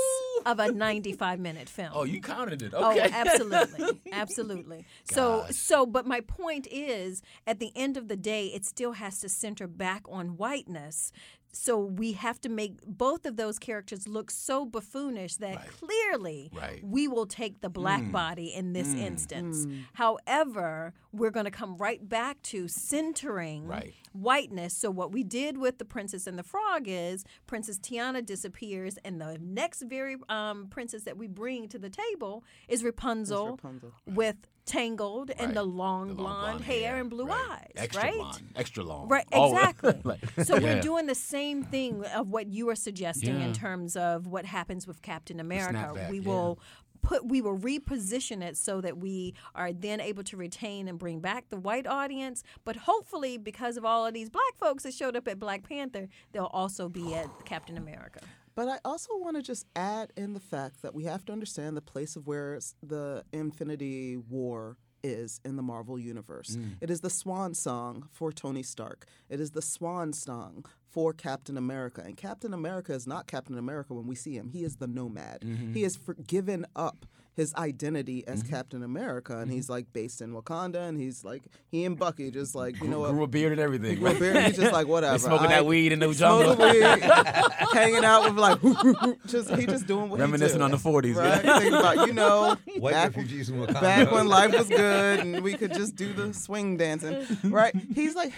of 0.45 0.59
a 0.59 0.71
95 0.71 1.39
minute 1.39 1.69
film. 1.69 1.91
oh, 1.93 2.03
you 2.03 2.21
counted 2.21 2.61
it. 2.61 2.73
Okay. 2.73 2.83
Oh, 2.83 2.91
Okay. 2.91 3.09
absolutely, 3.13 4.01
absolutely. 4.11 4.85
So, 5.03 5.45
so, 5.51 5.85
but 5.85 6.05
my 6.05 6.21
point 6.21 6.67
is, 6.71 7.21
at 7.47 7.59
the 7.59 7.71
end 7.75 7.97
of 7.97 8.07
the 8.07 8.17
day, 8.17 8.47
it 8.47 8.65
still 8.65 8.93
has 8.93 9.19
to 9.19 9.29
center 9.29 9.67
back 9.67 10.03
on 10.09 10.37
whiteness. 10.37 11.11
So 11.53 11.77
we 11.79 12.11
have 12.13 12.41
to 12.41 12.49
make 12.49 12.81
both 12.85 13.25
of 13.25 13.37
those 13.37 13.59
characters 13.59 14.09
look 14.09 14.29
so 14.29 14.65
buffoonish 14.65 15.37
that 15.37 15.55
Right. 15.55 15.69
clearly 15.69 16.51
Right. 16.53 16.83
we 16.83 17.07
will 17.07 17.25
take 17.25 17.61
the 17.61 17.69
black 17.69 18.01
mm. 18.01 18.11
body 18.11 18.53
in 18.53 18.73
this 18.73 18.89
mm. 18.89 18.99
instance. 18.99 19.65
Mm. 19.65 19.85
However, 19.93 20.93
we're 21.13 21.31
going 21.31 21.45
to 21.45 21.51
come 21.51 21.77
right 21.77 22.07
back 22.09 22.41
to 22.43 22.67
centering 22.67 23.65
Right. 23.67 23.93
whiteness. 24.11 24.73
So 24.75 24.91
what 24.91 25.13
we 25.13 25.23
did 25.23 25.57
with 25.57 25.77
the 25.77 25.85
Princess 25.85 26.27
and 26.27 26.37
the 26.37 26.43
Frog 26.43 26.87
is 26.87 27.23
Princess 27.47 27.79
Tiana 27.79 28.25
disappears, 28.25 28.97
and 29.05 29.21
the 29.21 29.37
next 29.39 29.83
very 29.83 30.17
um, 30.27 30.67
princess 30.67 31.03
that 31.03 31.15
we 31.17 31.27
bring 31.27 31.69
to 31.69 31.79
the 31.79 31.89
table 31.89 32.43
is 32.67 32.83
Rapunzel, 32.83 33.51
Rapunzel. 33.51 33.93
with 34.05 34.35
tangled 34.65 35.31
and 35.37 35.53
the 35.55 35.63
long, 35.63 36.09
The 36.09 36.15
blonde, 36.15 36.61
hair, 36.61 36.97
and 36.97 37.09
blue 37.09 37.25
right. 37.27 37.47
eyes. 37.51 37.71
Extra 37.75 38.03
right? 38.03 38.17
long. 38.17 38.39
Extra 38.55 38.83
long. 38.83 39.07
Right, 39.07 39.25
exactly. 39.31 39.99
like- 40.03 40.19
so 40.43 40.55
yeah. 40.57 40.75
we're 40.75 40.81
doing 40.81 41.05
the 41.05 41.15
same 41.15 41.63
thing 41.63 42.03
of 42.05 42.29
what 42.29 42.47
you 42.47 42.69
are 42.69 42.75
suggesting 42.75 43.39
Yeah. 43.39 43.45
in 43.45 43.53
terms 43.53 43.95
of 43.95 44.27
what 44.27 44.45
happens 44.45 44.87
with 44.87 45.01
Captain 45.01 45.39
America. 45.39 45.77
snapback, 45.93 46.09
we 46.09 46.19
yeah. 46.19 46.29
will 46.29 46.59
put 47.01 47.23
we 47.23 47.39
will 47.39 47.57
reposition 47.57 48.41
it 48.41 48.57
so 48.57 48.81
that 48.81 48.97
we 48.97 49.35
are 49.53 49.71
then 49.71 50.01
able 50.01 50.23
to 50.23 50.35
retain 50.35 50.87
and 50.87 50.97
bring 50.97 51.19
back 51.19 51.49
the 51.49 51.57
white 51.57 51.85
audience, 51.85 52.43
but 52.63 52.75
hopefully 52.75 53.37
because 53.37 53.77
of 53.77 53.85
all 53.85 54.05
of 54.07 54.13
these 54.13 54.29
black 54.29 54.57
folks 54.59 54.81
that 54.83 54.93
showed 54.93 55.15
up 55.15 55.27
at 55.27 55.37
Black 55.39 55.67
Panther, 55.67 56.07
they'll 56.31 56.45
also 56.45 56.89
be 56.89 57.13
at 57.13 57.27
Captain 57.45 57.77
America. 57.77 58.21
But 58.55 58.69
I 58.69 58.79
also 58.85 59.09
want 59.17 59.35
to 59.35 59.41
just 59.41 59.65
add 59.75 60.13
in 60.15 60.33
the 60.33 60.39
fact 60.39 60.81
that 60.81 60.95
we 60.95 61.03
have 61.03 61.25
to 61.25 61.33
understand 61.33 61.75
the 61.75 61.81
place 61.81 62.15
of 62.15 62.25
where 62.25 62.59
the 62.81 63.23
Infinity 63.33 64.17
War 64.17 64.77
is 65.03 65.39
in 65.45 65.55
the 65.55 65.61
Marvel 65.61 65.99
Universe. 65.99 66.55
Mm. 66.55 66.77
It 66.81 66.89
is 66.89 67.01
the 67.01 67.09
swan 67.09 67.53
song 67.53 68.07
for 68.11 68.31
Tony 68.31 68.63
Stark. 68.63 69.05
It 69.29 69.39
is 69.39 69.51
the 69.51 69.61
swan 69.61 70.13
song 70.13 70.65
for 70.89 71.13
Captain 71.13 71.57
America. 71.57 72.01
And 72.03 72.17
Captain 72.17 72.53
America 72.53 72.93
is 72.93 73.05
not 73.05 73.27
Captain 73.27 73.57
America 73.57 73.93
when 73.93 74.07
we 74.07 74.15
see 74.15 74.35
him. 74.35 74.49
He 74.49 74.63
is 74.63 74.77
the 74.77 74.87
nomad. 74.87 75.41
Mm-hmm. 75.41 75.73
He 75.73 75.83
has 75.83 75.99
given 76.25 76.65
up 76.75 77.05
his 77.35 77.53
identity 77.55 78.25
as 78.27 78.41
mm-hmm. 78.41 78.53
Captain 78.53 78.81
America, 78.81 79.33
and 79.33 79.47
mm-hmm. 79.47 79.55
he's 79.55 79.69
like 79.69 79.91
based 79.91 80.21
in 80.21 80.31
Wakanda, 80.31 80.87
and 80.87 80.99
he's 80.99 81.23
like 81.25 81.43
he 81.67 81.83
and 81.83 81.97
Bucky 81.97 82.31
just 82.31 82.55
like 82.55 82.81
you 82.81 82.87
know 82.87 83.01
what. 83.01 83.11
Grew 83.11 83.23
a 83.23 83.27
beard 83.27 83.51
and 83.51 83.61
everything. 83.61 83.99
Grew 83.99 84.11
a 84.11 84.19
beard, 84.19 84.37
he's 84.45 84.55
just 84.55 84.71
like 84.71 84.87
whatever. 84.87 85.17
They 85.17 85.23
smoking 85.23 85.47
I- 85.47 85.55
that 85.55 85.65
weed 85.65 85.91
in 85.91 85.99
the 85.99 86.13
jungle. 86.13 86.55
weed, 86.55 86.81
hanging 87.73 88.05
out 88.05 88.23
with 88.23 88.37
like 88.37 89.19
just 89.27 89.49
he 89.51 89.65
just 89.65 89.85
doing 89.85 90.09
what 90.09 90.19
Reminiscing 90.19 90.55
he 90.55 90.59
do. 90.59 90.63
on 90.63 90.71
the 90.71 90.77
40s, 90.77 91.15
right? 91.15 91.43
yeah. 91.43 91.59
Thinking 91.59 91.79
about 91.79 92.07
you 92.07 92.13
know 92.13 92.55
White 92.79 92.93
back, 92.93 93.15
refugees 93.15 93.49
in 93.49 93.57
Wakanda. 93.57 93.81
back 93.81 94.11
when 94.11 94.27
life 94.27 94.57
was 94.57 94.69
good 94.69 95.19
and 95.19 95.43
we 95.43 95.55
could 95.55 95.73
just 95.73 95.95
do 95.95 96.13
the 96.13 96.33
swing 96.33 96.77
dancing, 96.77 97.25
right? 97.43 97.75
He's 97.93 98.15
like, 98.15 98.31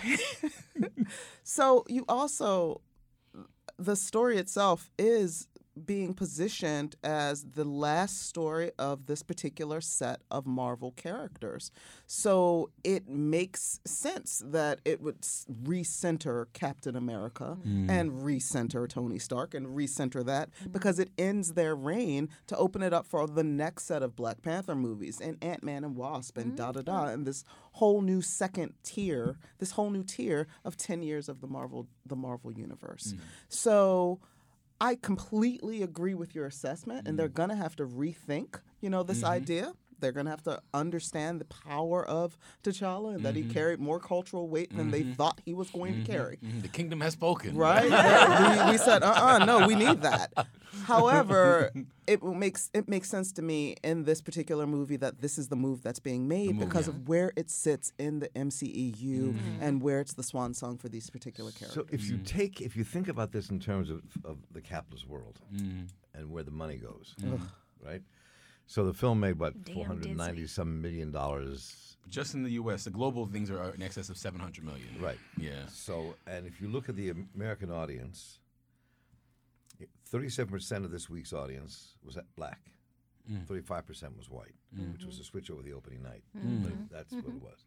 so 1.43 1.85
you 1.87 2.03
also 2.09 2.81
the 3.77 3.95
story 3.95 4.37
itself 4.37 4.89
is 4.97 5.47
being 5.85 6.13
positioned 6.13 6.95
as 7.03 7.43
the 7.43 7.63
last 7.63 8.27
story 8.27 8.71
of 8.77 9.05
this 9.05 9.23
particular 9.23 9.81
set 9.81 10.21
of 10.31 10.45
Marvel 10.45 10.91
characters. 10.91 11.71
So 12.05 12.71
it 12.83 13.07
makes 13.07 13.79
sense 13.85 14.41
that 14.45 14.79
it 14.85 15.01
would 15.01 15.17
s- 15.23 15.45
recenter 15.63 16.45
Captain 16.53 16.95
America 16.95 17.57
mm. 17.65 17.89
and 17.89 18.11
recenter 18.11 18.87
Tony 18.87 19.19
Stark 19.19 19.53
and 19.53 19.67
recenter 19.67 20.25
that 20.25 20.49
mm-hmm. 20.51 20.71
because 20.71 20.99
it 20.99 21.11
ends 21.17 21.53
their 21.53 21.75
reign 21.75 22.29
to 22.47 22.57
open 22.57 22.81
it 22.81 22.93
up 22.93 23.05
for 23.05 23.27
the 23.27 23.43
next 23.43 23.85
set 23.85 24.03
of 24.03 24.15
Black 24.15 24.41
Panther 24.41 24.75
movies 24.75 25.19
and 25.21 25.37
Ant 25.43 25.63
Man 25.63 25.83
and 25.83 25.95
Wasp 25.95 26.37
and 26.37 26.55
da 26.55 26.71
da 26.71 26.81
da 26.81 26.99
mm-hmm. 27.01 27.13
and 27.13 27.27
this 27.27 27.43
whole 27.73 28.01
new 28.01 28.21
second 28.21 28.73
tier, 28.83 29.37
this 29.59 29.71
whole 29.71 29.89
new 29.89 30.03
tier 30.03 30.47
of 30.65 30.77
10 30.77 31.03
years 31.03 31.29
of 31.29 31.41
the 31.41 31.47
Marvel 31.47 31.87
the 32.05 32.15
Marvel 32.15 32.51
universe. 32.51 33.13
Mm. 33.13 33.19
So 33.49 34.19
I 34.79 34.95
completely 34.95 35.81
agree 35.81 36.13
with 36.13 36.35
your 36.35 36.45
assessment, 36.45 37.07
and 37.07 37.17
they're 37.17 37.29
mm. 37.29 37.33
going 37.33 37.49
to 37.49 37.55
have 37.55 37.75
to 37.77 37.85
rethink, 37.85 38.59
you 38.81 38.89
know, 38.89 39.03
this 39.03 39.19
mm-hmm. 39.19 39.33
idea. 39.33 39.73
They're 39.99 40.11
going 40.11 40.25
to 40.25 40.31
have 40.31 40.43
to 40.43 40.61
understand 40.73 41.41
the 41.41 41.45
power 41.45 42.05
of 42.05 42.37
T'Challa 42.63 43.15
and 43.15 43.25
that 43.25 43.35
he 43.35 43.43
mm-hmm. 43.43 43.51
carried 43.51 43.79
more 43.79 43.99
cultural 43.99 44.47
weight 44.47 44.75
than 44.75 44.91
they 44.91 45.01
mm-hmm. 45.01 45.13
thought 45.13 45.41
he 45.45 45.53
was 45.53 45.69
going 45.69 45.93
to 45.93 45.99
mm-hmm. 45.99 46.11
carry. 46.11 46.37
Mhm. 46.43 46.61
The 46.61 46.67
kingdom 46.67 47.01
has 47.01 47.13
spoken. 47.13 47.55
Right? 47.55 47.87
We, 48.67 48.71
we 48.71 48.77
said, 48.77 49.03
uh-uh, 49.03 49.45
no, 49.45 49.67
we 49.67 49.75
need 49.75 50.01
that. 50.01 50.31
However, 50.85 51.71
it 52.07 52.23
makes 52.23 52.69
it 52.73 52.87
makes 52.87 53.09
sense 53.09 53.31
to 53.33 53.41
me 53.41 53.75
in 53.83 54.03
this 54.03 54.21
particular 54.21 54.67
movie 54.67 54.97
that 54.97 55.21
this 55.21 55.37
is 55.37 55.47
the 55.47 55.55
move 55.55 55.83
that's 55.83 55.99
being 55.99 56.27
made 56.27 56.55
move, 56.55 56.67
because 56.67 56.87
yeah. 56.87 56.93
of 56.93 57.07
where 57.07 57.33
it 57.35 57.49
sits 57.49 57.93
in 57.97 58.19
the 58.19 58.29
MCEU 58.29 59.35
and 59.61 59.81
where 59.81 59.99
it's 59.99 60.13
the 60.13 60.23
swan 60.23 60.53
song 60.53 60.77
for 60.77 60.89
these 60.89 61.09
particular 61.09 61.51
characters. 61.51 61.73
So 61.73 61.85
if 61.91 62.09
you 62.09 62.17
take, 62.17 62.61
if 62.61 62.75
you 62.75 62.83
think 62.83 63.07
about 63.07 63.31
this 63.31 63.49
in 63.49 63.59
terms 63.59 63.89
of, 63.89 64.01
of 64.23 64.37
the 64.51 64.61
capitalist 64.61 65.07
world 65.07 65.39
and 66.13 66.31
where 66.31 66.43
the 66.43 66.51
money 66.51 66.77
goes, 66.77 67.15
right? 67.83 68.01
So 68.67 68.85
the 68.85 68.93
film 68.93 69.19
made 69.21 69.39
what 69.39 69.63
Damn 69.63 69.75
four 69.75 69.85
hundred 69.85 70.15
ninety 70.17 70.41
Disney. 70.41 70.47
some 70.47 70.81
million 70.81 71.11
dollars, 71.11 71.95
Just 72.09 72.33
in 72.35 72.43
the 72.43 72.51
U.S., 72.51 72.83
the 72.83 72.89
global 72.89 73.25
things 73.25 73.49
are 73.49 73.69
in 73.73 73.81
excess 73.81 74.09
of 74.09 74.17
700 74.17 74.63
million. 74.63 74.87
right? 75.01 75.17
Yeah. 75.37 75.65
So 75.71 76.15
and 76.27 76.45
if 76.45 76.59
you 76.61 76.67
look 76.67 76.89
at 76.89 76.95
the 76.95 77.13
American 77.35 77.71
audience, 77.71 78.39
thirty-seven 80.07 80.51
percent 80.51 80.85
of 80.85 80.91
this 80.91 81.09
week's 81.09 81.33
audience 81.33 81.93
was 82.03 82.17
at 82.17 82.25
black, 82.35 82.59
thirty-five 83.47 83.85
percent 83.85 84.17
was 84.17 84.29
white, 84.29 84.55
which 84.93 85.05
was 85.05 85.19
a 85.19 85.23
switch 85.23 85.49
over 85.49 85.61
the 85.61 85.73
opening 85.73 86.01
night. 86.03 86.23
But 86.33 86.73
that's 86.91 87.13
what 87.13 87.25
it 87.25 87.41
was. 87.41 87.65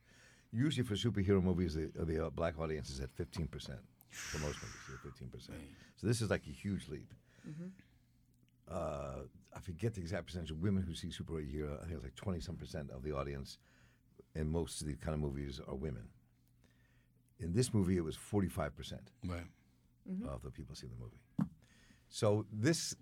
Usually 0.53 0.85
for 0.87 0.95
superhero 0.95 1.43
movies, 1.43 1.75
the, 1.75 1.91
the 1.95 2.27
uh, 2.27 2.31
black 2.31 2.59
audience 2.59 2.91
is 2.91 3.01
at 3.01 3.11
fifteen 3.15 3.47
percent. 3.47 3.79
For 4.11 4.39
most 4.39 4.57
movies, 4.61 5.01
fifteen 5.03 5.29
percent. 5.29 5.59
So 5.97 6.07
this 6.07 6.21
is 6.21 6.29
like 6.31 6.43
a 6.47 6.51
huge 6.51 6.89
leap. 6.89 7.13
Uh, 8.71 9.23
I 9.55 9.61
forget 9.61 9.95
the 9.95 10.01
exact 10.01 10.27
percentage 10.27 10.51
of 10.51 10.63
women 10.63 10.83
who 10.83 10.95
see 10.95 11.09
superhero. 11.09 11.77
I 11.79 11.85
think 11.85 11.95
it's 11.97 12.05
like 12.05 12.15
twenty 12.15 12.41
some 12.41 12.57
percent 12.57 12.91
of 12.91 13.03
the 13.03 13.13
audience 13.13 13.59
in 14.35 14.51
most 14.51 14.81
of 14.81 14.87
these 14.87 14.99
kind 14.99 15.15
of 15.15 15.21
movies 15.21 15.61
are 15.67 15.75
women. 15.75 16.09
In 17.39 17.53
this 17.53 17.73
movie, 17.75 17.97
it 17.97 18.05
was 18.05 18.17
forty 18.17 18.49
five 18.49 18.77
percent 18.77 19.11
mm-hmm. 19.27 20.29
of 20.29 20.43
the 20.43 20.51
people 20.51 20.75
see 20.75 20.87
the 20.87 20.97
movie. 21.03 21.51
So 22.09 22.45
this, 22.53 22.95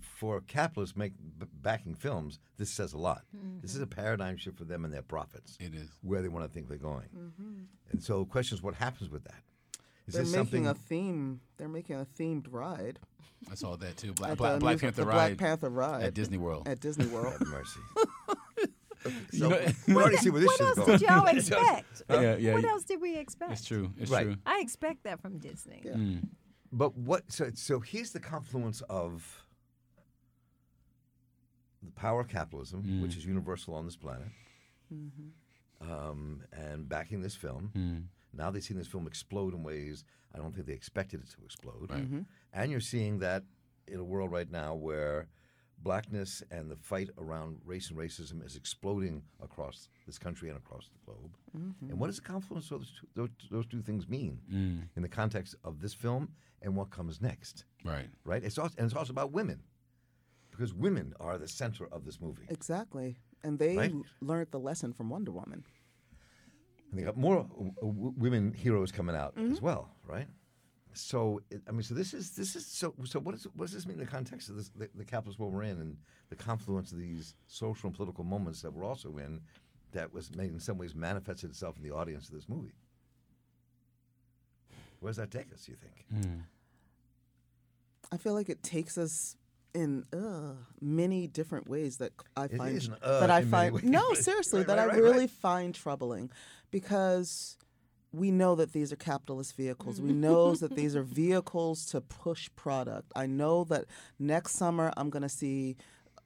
for 0.00 0.40
capitalists 0.42 0.96
make 0.96 1.12
b- 1.38 1.46
backing 1.60 1.94
films, 1.94 2.38
this 2.56 2.70
says 2.70 2.92
a 2.92 2.98
lot. 2.98 3.22
Mm-hmm. 3.36 3.60
This 3.60 3.74
is 3.74 3.80
a 3.80 3.86
paradigm 3.86 4.36
shift 4.36 4.58
for 4.58 4.64
them 4.64 4.84
and 4.84 4.94
their 4.94 5.02
profits, 5.02 5.56
It 5.60 5.74
is. 5.74 5.90
where 6.02 6.22
they 6.22 6.28
want 6.28 6.44
to 6.46 6.52
think 6.52 6.68
they're 6.68 6.78
going. 6.78 7.08
Mm-hmm. 7.16 7.52
And 7.90 8.02
so, 8.02 8.20
the 8.20 8.26
question 8.26 8.56
is, 8.56 8.62
what 8.62 8.74
happens 8.74 9.10
with 9.10 9.24
that? 9.24 9.42
Is 10.08 10.14
they're 10.14 10.22
this 10.24 10.32
making 10.32 10.64
something? 10.64 10.66
a 10.66 10.74
theme. 10.74 11.40
They're 11.58 11.68
making 11.68 11.96
a 11.96 12.06
themed 12.18 12.46
ride. 12.50 12.98
I 13.50 13.54
saw 13.54 13.76
that 13.76 13.96
too. 13.96 14.12
Black, 14.14 14.32
At 14.32 14.38
Black, 14.38 14.54
the 14.54 14.58
Black 14.60 14.80
Panther 14.80 15.02
the 15.02 15.06
ride 15.06 15.14
Black 15.14 15.38
Panther 15.38 15.70
ride 15.70 16.02
at 16.02 16.14
Disney 16.14 16.38
World. 16.38 16.66
at 16.66 16.80
Disney 16.80 17.06
World. 17.06 17.34
Have 17.38 17.46
mercy. 17.48 17.80
You 19.32 19.38
so 19.38 19.48
know- 19.48 19.60
we 19.86 19.94
already 19.94 20.16
see 20.16 20.28
where 20.30 20.40
this 20.40 20.48
What 20.48 20.60
else 20.60 20.74
going. 20.78 20.98
did 20.98 21.00
y'all 21.02 21.26
expect? 21.28 22.02
Yeah, 22.10 22.36
yeah. 22.36 22.54
What 22.54 22.64
else 22.64 22.82
did 22.82 23.00
we 23.00 23.16
expect? 23.16 23.52
It's 23.52 23.64
true. 23.64 23.92
It's 23.96 24.10
Right. 24.10 24.24
true. 24.24 24.36
I 24.44 24.58
expect 24.60 25.04
that 25.04 25.20
from 25.22 25.38
Disney. 25.38 25.82
Mm. 25.86 26.28
But 26.72 26.96
what? 26.96 27.30
So, 27.30 27.48
so 27.54 27.78
here's 27.78 28.10
the 28.10 28.18
confluence 28.18 28.82
of 28.90 29.44
the 31.82 31.92
power 31.92 32.20
of 32.22 32.28
capitalism, 32.28 33.00
which 33.00 33.16
is 33.16 33.24
universal 33.24 33.74
on 33.74 33.84
this 33.84 33.96
planet, 33.96 34.28
um, 35.80 36.42
and 36.52 36.88
backing 36.88 37.20
this 37.20 37.36
film. 37.36 37.70
Mm. 37.76 38.02
Now 38.32 38.50
they've 38.50 38.62
seen 38.62 38.76
this 38.78 38.86
film 38.88 39.06
explode 39.06 39.54
in 39.54 39.62
ways 39.62 40.04
I 40.34 40.38
don't 40.38 40.54
think 40.54 40.66
they 40.66 40.74
expected 40.74 41.20
it 41.20 41.30
to 41.30 41.44
explode. 41.44 41.90
Right. 41.90 42.24
And 42.52 42.70
you're 42.70 42.80
seeing 42.80 43.18
that 43.20 43.44
in 43.86 43.98
a 43.98 44.04
world 44.04 44.30
right 44.30 44.50
now 44.50 44.74
where 44.74 45.28
blackness 45.80 46.42
and 46.50 46.70
the 46.70 46.76
fight 46.76 47.08
around 47.18 47.58
race 47.64 47.88
and 47.88 47.98
racism 47.98 48.44
is 48.44 48.56
exploding 48.56 49.22
across 49.42 49.88
this 50.06 50.18
country 50.18 50.48
and 50.48 50.58
across 50.58 50.88
the 50.88 50.98
globe. 51.06 51.32
And 51.54 51.98
what 51.98 52.08
does 52.08 52.16
the 52.16 52.22
confluence 52.22 52.70
of 52.70 52.80
those 52.80 52.92
two, 53.00 53.06
those, 53.14 53.28
those 53.50 53.66
two 53.66 53.80
things 53.82 54.08
mean 54.08 54.40
Mm. 54.52 54.88
in 54.96 55.02
the 55.02 55.08
context 55.08 55.54
of 55.64 55.80
this 55.80 55.94
film 55.94 56.28
and 56.62 56.74
what 56.76 56.90
comes 56.90 57.20
next? 57.20 57.64
Right. 57.84 58.08
Right? 58.24 58.42
It's 58.44 58.58
also, 58.58 58.74
and 58.76 58.86
it's 58.86 58.94
also 58.94 59.12
about 59.12 59.32
women 59.32 59.62
because 60.50 60.74
women 60.74 61.14
are 61.20 61.38
the 61.38 61.48
center 61.48 61.86
of 61.92 62.04
this 62.04 62.20
movie. 62.20 62.46
exactly. 62.48 63.16
And 63.44 63.58
they 63.58 63.76
Right. 63.76 63.94
learned 64.20 64.48
the 64.50 64.58
lesson 64.58 64.92
from 64.92 65.10
Wonder 65.10 65.30
Woman. 65.30 65.64
And 66.90 66.98
they 66.98 67.04
got 67.04 67.16
more 67.16 67.42
w- 67.44 67.72
w- 67.80 68.14
women 68.16 68.52
heroes 68.52 68.90
coming 68.92 69.14
out 69.16 69.36
Mm-hmm. 69.36 69.52
as 69.52 69.60
well, 69.62 69.90
right? 70.06 70.26
So 70.94 71.42
it, 71.50 71.60
I 71.68 71.72
mean, 71.72 71.82
so 71.82 71.94
this 71.94 72.14
is 72.14 72.30
this 72.30 72.56
is 72.56 72.66
so 72.66 72.94
so. 73.04 73.20
What, 73.20 73.34
is, 73.34 73.46
what 73.54 73.66
does 73.66 73.72
this 73.74 73.86
mean 73.86 73.98
in 74.00 74.04
the 74.04 74.10
context 74.10 74.48
of 74.48 74.56
this, 74.56 74.70
the, 74.70 74.88
the 74.94 75.04
capitalist 75.04 75.38
world 75.38 75.52
we're 75.52 75.62
in, 75.64 75.78
and 75.80 75.96
the 76.30 76.34
confluence 76.36 76.90
of 76.92 76.98
these 76.98 77.34
social 77.46 77.88
and 77.88 77.96
political 77.96 78.24
moments 78.24 78.62
that 78.62 78.72
we're 78.72 78.84
also 78.84 79.16
in, 79.18 79.40
that 79.92 80.12
was 80.12 80.34
made 80.34 80.50
in 80.50 80.58
some 80.58 80.76
ways 80.78 80.94
manifested 80.94 81.50
itself 81.50 81.76
in 81.76 81.82
the 81.84 81.94
audience 81.94 82.28
of 82.28 82.34
this 82.34 82.48
movie. 82.48 82.72
Where 85.00 85.10
does 85.10 85.18
that 85.18 85.30
take 85.30 85.52
us? 85.52 85.68
You 85.68 85.76
think? 85.76 86.06
Mm. 86.26 86.40
I 88.10 88.16
feel 88.16 88.32
like 88.34 88.48
it 88.48 88.62
takes 88.62 88.98
us 88.98 89.36
in 89.74 90.04
uh, 90.12 90.54
many 90.80 91.26
different 91.26 91.68
ways 91.68 91.98
that 91.98 92.12
I 92.36 92.48
find 92.48 92.88
uh 93.02 93.20
that 93.20 93.30
I 93.30 93.42
find 93.42 93.84
no 93.84 94.14
seriously 94.14 94.60
Right, 94.60 94.66
that 94.68 94.78
right, 94.78 94.84
I 94.84 94.92
right, 94.92 95.02
really 95.02 95.26
find 95.26 95.74
troubling 95.74 96.30
because 96.70 97.56
we 98.12 98.30
know 98.30 98.54
that 98.54 98.72
these 98.72 98.92
are 98.92 98.96
capitalist 98.96 99.56
vehicles. 99.56 100.00
We 100.00 100.12
know 100.12 100.54
that 100.62 100.74
these 100.74 100.96
are 100.96 101.02
vehicles 101.02 101.84
to 101.86 102.00
push 102.00 102.48
product. 102.56 103.12
I 103.14 103.26
know 103.26 103.64
that 103.64 103.84
next 104.18 104.52
summer 104.52 104.92
I'm 104.96 105.10
going 105.10 105.22
to 105.22 105.28
see 105.28 105.76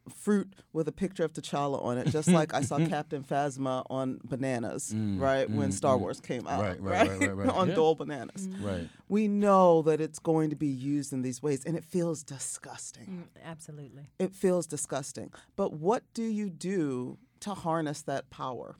fruit 0.09 0.53
with 0.73 0.89
a 0.89 0.93
picture 0.93 1.25
of 1.25 1.33
T'Challa 1.33 1.83
on 1.83 1.99
it, 1.99 2.09
just 2.09 2.29
like 2.29 2.55
I 2.55 2.63
saw 2.63 2.79
Captain 2.89 3.23
Phasma 3.23 3.85
on 3.89 4.21
bananas, 4.25 4.93
mm, 4.95 5.17
mm, 5.17 5.21
right 5.21 5.49
when 5.49 5.71
mm, 5.71 5.73
Star 5.73 5.97
Wars 5.97 6.21
came 6.21 6.47
out, 6.47 6.61
Right, 6.63 6.81
right, 6.81 7.09
right, 7.09 7.21
right, 7.21 7.37
right. 7.37 7.49
on 7.55 7.69
Yeah. 7.69 7.75
Dole 7.75 7.95
bananas. 7.95 8.49
Right. 8.61 8.89
We 9.09 9.29
know 9.29 9.83
that 9.83 10.01
it's 10.01 10.19
going 10.19 10.51
to 10.51 10.57
be 10.57 10.69
used 10.69 11.13
in 11.13 11.23
these 11.23 11.43
ways, 11.43 11.65
and 11.65 11.77
it 11.77 11.85
feels 11.85 12.23
disgusting. 12.23 13.29
Mm, 13.35 13.43
absolutely. 13.45 14.09
It 14.19 14.35
feels 14.35 14.67
disgusting. 14.67 15.33
But 15.57 15.75
what 15.75 16.03
do 16.15 16.23
you 16.25 16.51
do 16.51 17.19
to 17.41 17.55
harness 17.55 18.03
that 18.03 18.31
power 18.31 18.77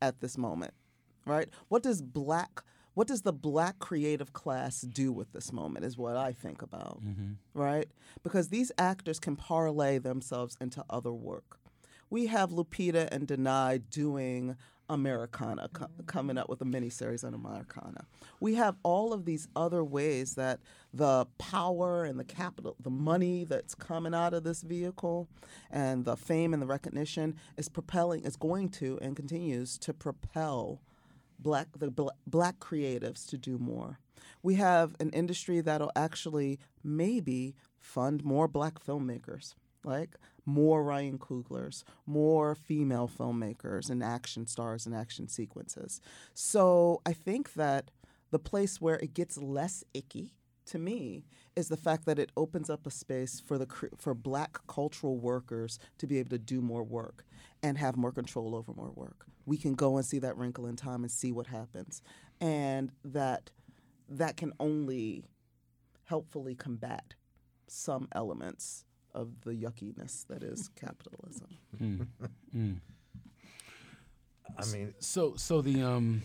at 0.00 0.20
this 0.20 0.38
moment? 0.38 0.74
Right? 1.26 1.48
What 1.68 1.82
does 1.82 2.00
black 2.00 2.62
what 3.00 3.08
does 3.08 3.22
the 3.22 3.32
black 3.32 3.78
creative 3.78 4.34
class 4.34 4.82
do 4.82 5.10
with 5.10 5.32
this 5.32 5.54
moment 5.54 5.86
is 5.86 5.96
what 5.96 6.18
I 6.18 6.32
think 6.32 6.60
about. 6.60 7.02
Mm-hmm. 7.02 7.32
Right? 7.54 7.88
Because 8.22 8.48
these 8.48 8.70
actors 8.76 9.18
can 9.18 9.36
parlay 9.36 9.96
themselves 9.96 10.54
into 10.60 10.84
other 10.90 11.10
work. 11.10 11.58
We 12.10 12.26
have 12.26 12.50
Lupita 12.50 13.08
and 13.10 13.26
Danai 13.26 13.80
doing 13.88 14.54
Americanah, 14.90 15.70
co- 15.72 15.86
mm-hmm. 15.86 16.04
coming 16.04 16.36
up 16.36 16.50
with 16.50 16.60
a 16.60 16.66
miniseries 16.66 17.24
on 17.24 17.32
Americanah. 17.32 18.04
We 18.38 18.56
have 18.56 18.76
all 18.82 19.14
of 19.14 19.24
these 19.24 19.48
other 19.56 19.82
ways 19.82 20.34
that 20.34 20.60
the 20.92 21.26
power 21.38 22.04
and 22.04 22.20
the 22.20 22.24
capital, 22.24 22.76
the 22.80 22.90
money 22.90 23.44
that's 23.44 23.74
coming 23.74 24.12
out 24.12 24.34
of 24.34 24.44
this 24.44 24.60
vehicle, 24.60 25.26
and 25.70 26.04
the 26.04 26.18
fame 26.18 26.52
and 26.52 26.60
the 26.60 26.66
recognition 26.66 27.36
is 27.56 27.70
propelling, 27.70 28.26
is 28.26 28.36
going 28.36 28.68
to, 28.72 28.98
and 29.00 29.16
continues 29.16 29.78
to 29.78 29.94
propel 29.94 30.82
black 31.42 31.68
the 31.78 31.90
bl- 31.90 32.08
black 32.26 32.58
creatives 32.58 33.26
to 33.28 33.38
do 33.38 33.58
more. 33.58 33.98
We 34.42 34.54
have 34.56 34.94
an 35.00 35.10
industry 35.10 35.60
that'll 35.60 35.92
actually 35.96 36.58
maybe 36.82 37.54
fund 37.78 38.24
more 38.24 38.48
black 38.48 38.78
filmmakers, 38.84 39.54
like 39.84 40.16
more 40.46 40.82
Ryan 40.82 41.18
Coogler's, 41.18 41.84
more 42.06 42.54
female 42.54 43.08
filmmakers 43.08 43.90
and 43.90 44.02
action 44.02 44.46
stars 44.46 44.86
and 44.86 44.94
action 44.94 45.28
sequences. 45.28 46.00
So 46.34 47.00
I 47.04 47.12
think 47.12 47.54
that 47.54 47.90
the 48.30 48.38
place 48.38 48.80
where 48.80 48.96
it 48.96 49.14
gets 49.14 49.36
less 49.38 49.84
icky 49.92 50.34
to 50.70 50.78
me 50.78 51.24
is 51.56 51.68
the 51.68 51.76
fact 51.76 52.06
that 52.06 52.18
it 52.18 52.30
opens 52.36 52.70
up 52.70 52.86
a 52.86 52.90
space 52.90 53.40
for 53.44 53.58
the 53.58 53.66
for 53.98 54.14
black 54.14 54.58
cultural 54.66 55.18
workers 55.18 55.78
to 55.98 56.06
be 56.06 56.18
able 56.18 56.30
to 56.30 56.38
do 56.38 56.60
more 56.60 56.82
work 56.82 57.24
and 57.62 57.76
have 57.78 57.96
more 57.96 58.12
control 58.12 58.54
over 58.54 58.72
more 58.72 58.92
work. 58.94 59.26
We 59.46 59.56
can 59.56 59.74
go 59.74 59.96
and 59.96 60.06
see 60.06 60.18
that 60.20 60.36
wrinkle 60.36 60.66
in 60.66 60.76
time 60.76 61.02
and 61.02 61.10
see 61.10 61.32
what 61.32 61.48
happens, 61.48 62.02
and 62.40 62.92
that 63.04 63.50
that 64.08 64.36
can 64.36 64.52
only 64.60 65.24
helpfully 66.04 66.54
combat 66.54 67.14
some 67.66 68.08
elements 68.12 68.84
of 69.12 69.40
the 69.42 69.52
yuckiness 69.52 70.26
that 70.28 70.42
is 70.42 70.68
capitalism. 70.76 71.48
I 74.58 74.66
mean, 74.72 74.94
So, 74.98 75.34
so 75.36 75.62
the 75.62 75.82
um, 75.82 76.22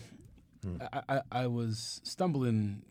Mm. 0.66 0.88
I, 0.92 1.02
I, 1.16 1.20
I 1.42 1.46
was 1.46 2.00
stumbling 2.04 2.82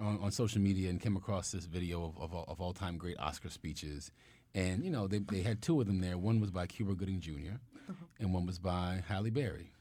on, 0.00 0.18
on 0.22 0.30
social 0.30 0.60
media 0.60 0.88
and 0.90 1.00
came 1.00 1.16
across 1.16 1.50
this 1.50 1.64
video 1.66 2.04
of, 2.04 2.18
of, 2.20 2.34
all- 2.34 2.44
of 2.48 2.60
all-time 2.60 2.96
great 2.96 3.18
Oscar 3.18 3.50
speeches, 3.50 4.10
and 4.54 4.84
you 4.84 4.90
know 4.90 5.06
they 5.08 5.18
they 5.18 5.42
had 5.42 5.60
two 5.62 5.80
of 5.80 5.86
them 5.86 6.00
there. 6.00 6.16
One 6.16 6.40
was 6.40 6.50
by 6.50 6.66
Cuba 6.66 6.94
Gooding 6.94 7.20
Jr. 7.20 7.32
Uh-huh. 7.88 7.92
and 8.20 8.32
one 8.32 8.46
was 8.46 8.58
by 8.58 9.02
Halle 9.08 9.30
Berry. 9.30 9.72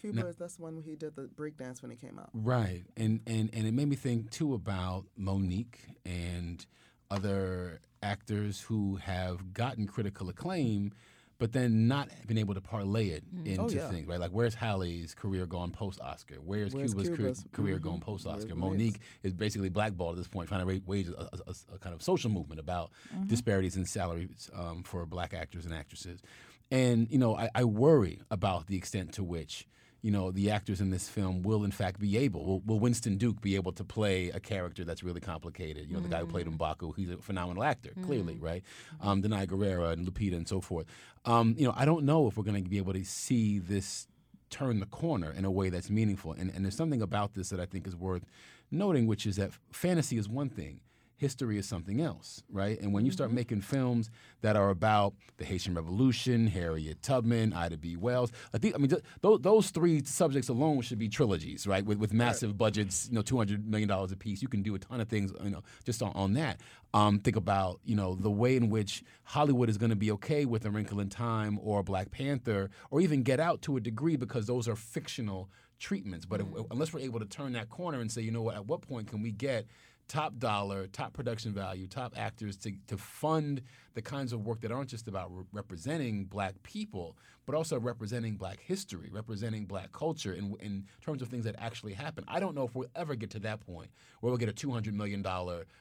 Cuba 0.00 0.26
is 0.28 0.36
that's 0.36 0.56
the 0.56 0.62
one 0.62 0.74
where 0.74 0.82
he 0.82 0.96
did 0.96 1.14
the 1.14 1.22
breakdance 1.28 1.82
when 1.82 1.90
he 1.90 1.96
came 1.96 2.18
out. 2.18 2.30
Right, 2.32 2.84
and 2.96 3.20
and 3.26 3.50
and 3.52 3.66
it 3.66 3.72
made 3.72 3.88
me 3.88 3.96
think 3.96 4.30
too 4.30 4.54
about 4.54 5.04
Mo'Nique 5.18 5.78
and 6.04 6.64
other 7.10 7.80
actors 8.02 8.60
who 8.62 8.96
have 8.96 9.52
gotten 9.52 9.86
critical 9.86 10.28
acclaim, 10.30 10.92
but 11.40 11.52
then 11.52 11.88
not 11.88 12.08
being 12.28 12.38
able 12.38 12.54
to 12.54 12.60
parlay 12.60 13.08
it 13.08 13.24
into 13.44 13.62
Oh, 13.62 13.68
yeah. 13.68 13.88
things. 13.90 14.06
Right, 14.06 14.20
like 14.20 14.30
where's 14.30 14.54
Halle's 14.54 15.14
career 15.14 15.46
gone 15.46 15.72
post 15.72 16.00
Oscar? 16.00 16.36
Where's, 16.36 16.72
Where's 16.72 16.92
Cuba's, 16.94 17.08
Cuba's? 17.16 17.44
career 17.50 17.78
Mhm. 17.78 17.82
gone 17.82 18.00
post 18.00 18.26
Oscar? 18.26 18.54
Mo'Nique 18.54 18.98
is 19.24 19.32
basically 19.34 19.70
blackballed 19.70 20.12
at 20.12 20.18
this 20.18 20.28
point, 20.28 20.48
trying 20.48 20.64
to 20.68 20.82
wage 20.86 21.08
a, 21.08 21.18
a- 21.22 21.28
a- 21.48 21.74
a 21.74 21.78
kind 21.78 21.94
of 21.94 22.02
social 22.02 22.30
movement 22.30 22.60
about 22.60 22.90
Mm-hmm. 23.12 23.26
disparities 23.26 23.76
in 23.76 23.84
salaries 23.86 24.48
um, 24.54 24.84
for 24.84 25.04
black 25.06 25.34
actors 25.34 25.64
and 25.64 25.74
actresses. 25.74 26.22
And 26.70 27.10
you 27.10 27.18
know, 27.18 27.34
I, 27.36 27.48
I 27.54 27.64
worry 27.64 28.20
about 28.30 28.68
the 28.68 28.76
extent 28.76 29.14
to 29.14 29.24
which 29.24 29.66
you 30.02 30.10
know 30.10 30.30
the 30.30 30.50
actors 30.50 30.80
in 30.80 30.90
this 30.90 31.08
film 31.08 31.42
will 31.42 31.64
in 31.64 31.70
fact 31.70 32.00
be 32.00 32.16
able. 32.18 32.44
Will, 32.44 32.60
will 32.60 32.80
Winston 32.80 33.16
Duke 33.16 33.40
be 33.40 33.54
able 33.54 33.72
to 33.72 33.84
play 33.84 34.30
a 34.30 34.40
character 34.40 34.84
that's 34.84 35.02
really 35.02 35.20
complicated? 35.20 35.88
You 35.88 35.94
know, 35.94 36.00
the 36.00 36.08
guy 36.08 36.20
who 36.20 36.26
played 36.26 36.46
M'Baku, 36.46 36.94
he's 36.96 37.10
a 37.10 37.18
phenomenal 37.18 37.62
actor, 37.62 37.92
clearly, 38.04 38.38
right? 38.38 38.62
Um, 39.00 39.22
Danai 39.22 39.46
Gurira 39.46 39.92
and 39.92 40.06
Lupita 40.06 40.36
and 40.36 40.48
so 40.48 40.60
forth. 40.60 40.86
Um, 41.24 41.54
you 41.58 41.66
know, 41.66 41.74
I 41.76 41.84
don't 41.84 42.04
know 42.04 42.26
if 42.26 42.36
we're 42.36 42.44
going 42.44 42.62
to 42.62 42.70
be 42.70 42.78
able 42.78 42.94
to 42.94 43.04
see 43.04 43.58
this 43.58 44.06
turn 44.50 44.80
the 44.80 44.86
corner 44.86 45.32
in 45.32 45.44
a 45.44 45.50
way 45.50 45.70
that's 45.70 45.90
meaningful. 45.90 46.32
And, 46.32 46.50
and 46.50 46.64
there's 46.64 46.76
something 46.76 47.02
about 47.02 47.34
this 47.34 47.50
that 47.50 47.60
I 47.60 47.66
think 47.66 47.86
is 47.86 47.96
worth 47.96 48.24
noting, 48.70 49.06
which 49.06 49.26
is 49.26 49.36
that 49.36 49.50
fantasy 49.72 50.18
is 50.18 50.28
one 50.28 50.48
thing. 50.48 50.80
History 51.20 51.58
is 51.58 51.68
something 51.68 52.00
else, 52.00 52.42
right? 52.50 52.80
And 52.80 52.94
when 52.94 53.04
you 53.04 53.12
start 53.12 53.30
making 53.30 53.60
films 53.60 54.08
that 54.40 54.56
are 54.56 54.70
about 54.70 55.12
the 55.36 55.44
Haitian 55.44 55.74
Revolution, 55.74 56.46
Harriet 56.46 57.02
Tubman, 57.02 57.52
Ida 57.52 57.76
B. 57.76 57.94
Wells, 57.94 58.32
I 58.54 58.58
think, 58.58 58.74
I 58.74 58.78
mean, 58.78 58.88
th- 58.88 59.02
those, 59.20 59.40
those 59.40 59.68
three 59.68 60.02
subjects 60.02 60.48
alone 60.48 60.80
should 60.80 60.98
be 60.98 61.10
trilogies, 61.10 61.66
right? 61.66 61.84
With, 61.84 61.98
with 61.98 62.14
massive 62.14 62.56
budgets, 62.56 63.06
you 63.10 63.16
know, 63.16 63.20
two 63.20 63.36
hundred 63.36 63.68
million 63.68 63.86
dollars 63.86 64.12
a 64.12 64.16
piece. 64.16 64.40
You 64.40 64.48
can 64.48 64.62
do 64.62 64.74
a 64.74 64.78
ton 64.78 64.98
of 64.98 65.08
things, 65.08 65.30
you 65.44 65.50
know, 65.50 65.62
just 65.84 66.00
on, 66.02 66.12
on 66.14 66.32
that. 66.32 66.62
Um, 66.94 67.18
think 67.20 67.36
about, 67.36 67.80
you 67.84 67.96
know, 67.96 68.14
the 68.14 68.30
way 68.30 68.56
in 68.56 68.70
which 68.70 69.04
Hollywood 69.24 69.68
is 69.68 69.76
going 69.76 69.90
to 69.90 69.96
be 69.96 70.10
okay 70.12 70.46
with 70.46 70.64
A 70.64 70.70
Wrinkle 70.70 71.00
in 71.00 71.10
Time 71.10 71.60
or 71.62 71.82
Black 71.82 72.10
Panther 72.10 72.70
or 72.90 73.02
even 73.02 73.22
Get 73.22 73.40
Out 73.40 73.60
to 73.62 73.76
a 73.76 73.80
degree 73.80 74.16
because 74.16 74.46
those 74.46 74.66
are 74.66 74.74
fictional 74.74 75.50
treatments. 75.78 76.24
But 76.24 76.40
if, 76.40 76.46
unless 76.70 76.94
we're 76.94 77.00
able 77.00 77.20
to 77.20 77.26
turn 77.26 77.52
that 77.52 77.68
corner 77.68 78.00
and 78.00 78.10
say, 78.10 78.22
you 78.22 78.30
know 78.30 78.42
what, 78.42 78.54
at 78.54 78.66
what 78.66 78.80
point 78.80 79.08
can 79.08 79.22
we 79.22 79.32
get 79.32 79.66
top 80.10 80.36
dollar, 80.38 80.88
top 80.88 81.12
production 81.12 81.52
value, 81.52 81.86
top 81.86 82.14
actors 82.16 82.56
to, 82.56 82.72
to 82.88 82.96
fund 82.96 83.62
the 83.94 84.02
kinds 84.02 84.32
of 84.32 84.44
work 84.46 84.60
that 84.60 84.70
aren't 84.72 84.88
just 84.90 85.08
about 85.08 85.34
re- 85.36 85.44
representing 85.52 86.24
black 86.24 86.62
people, 86.62 87.16
but 87.46 87.54
also 87.54 87.78
representing 87.78 88.36
black 88.36 88.60
history, 88.60 89.08
representing 89.12 89.64
black 89.66 89.90
culture 89.92 90.32
in, 90.32 90.54
in 90.60 90.84
terms 91.04 91.22
of 91.22 91.28
things 91.28 91.44
that 91.44 91.56
actually 91.58 91.92
happen. 91.94 92.24
I 92.28 92.38
don't 92.38 92.54
know 92.54 92.64
if 92.64 92.74
we'll 92.74 92.88
ever 92.94 93.14
get 93.16 93.30
to 93.30 93.40
that 93.40 93.60
point 93.60 93.90
where 94.20 94.30
we'll 94.30 94.38
get 94.38 94.48
a 94.48 94.52
$200 94.52 94.92
million 94.92 95.24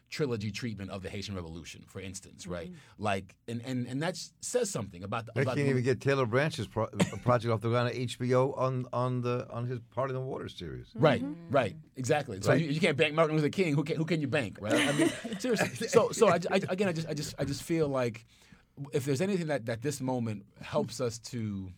trilogy 0.10 0.50
treatment 0.52 0.90
of 0.90 1.04
the 1.04 1.10
Haitian 1.10 1.36
Revolution, 1.36 1.84
for 1.88 2.00
instance, 2.00 2.48
right? 2.48 2.70
Mm-hmm. 2.72 3.04
Like, 3.04 3.36
and, 3.48 3.62
and, 3.64 3.86
and 3.88 4.02
that 4.02 4.18
says 4.42 4.72
something 4.72 5.04
about 5.04 5.28
the, 5.28 5.34
they 5.36 5.42
about 5.44 5.56
can't 5.56 5.66
the- 5.68 5.72
even 5.72 5.84
get 5.84 6.02
Taylor 6.02 6.26
Branch's 6.26 6.68
pro- 6.68 6.88
project 7.24 7.54
off 7.54 7.62
the 7.62 7.70
ground 7.70 7.90
at 7.90 7.96
HBO 7.96 8.58
on 8.58 8.88
on 8.92 9.22
the 9.22 9.48
on 9.52 9.68
his 9.68 9.80
Parting 9.94 10.16
the 10.16 10.22
Water 10.22 10.50
series. 10.50 10.88
Right, 10.96 11.22
mm-hmm. 11.24 11.54
right, 11.54 11.76
exactly. 11.96 12.40
So 12.42 12.50
Right. 12.52 12.62
you, 12.62 12.70
you 12.70 12.80
can't 12.80 12.98
bank 12.98 13.14
Martin 13.14 13.36
Luther 13.36 13.50
King. 13.50 13.76
Who 13.76 13.84
can, 13.84 13.98
who 13.98 14.06
can 14.06 14.20
you 14.22 14.28
bank? 14.28 14.58
Right? 14.60 14.74
I 14.74 14.92
mean, 14.94 15.12
seriously. 15.40 15.88
So, 15.90 16.12
so 16.12 16.30
I, 16.30 16.40
I, 16.52 16.62
again, 16.70 16.88
I 16.88 16.92
just, 16.94 17.08
I 17.08 17.14
just, 17.14 17.36
I 17.40 17.44
just 17.46 17.64
feel 17.64 17.88
like 17.88 17.99
if 18.94 19.06
there's 19.06 19.22
anything 19.22 19.48
that 19.48 19.66
that 19.66 19.82
this 19.82 20.02
moment 20.02 20.46
helps 20.62 21.02
us 21.02 21.20
to 21.20 21.72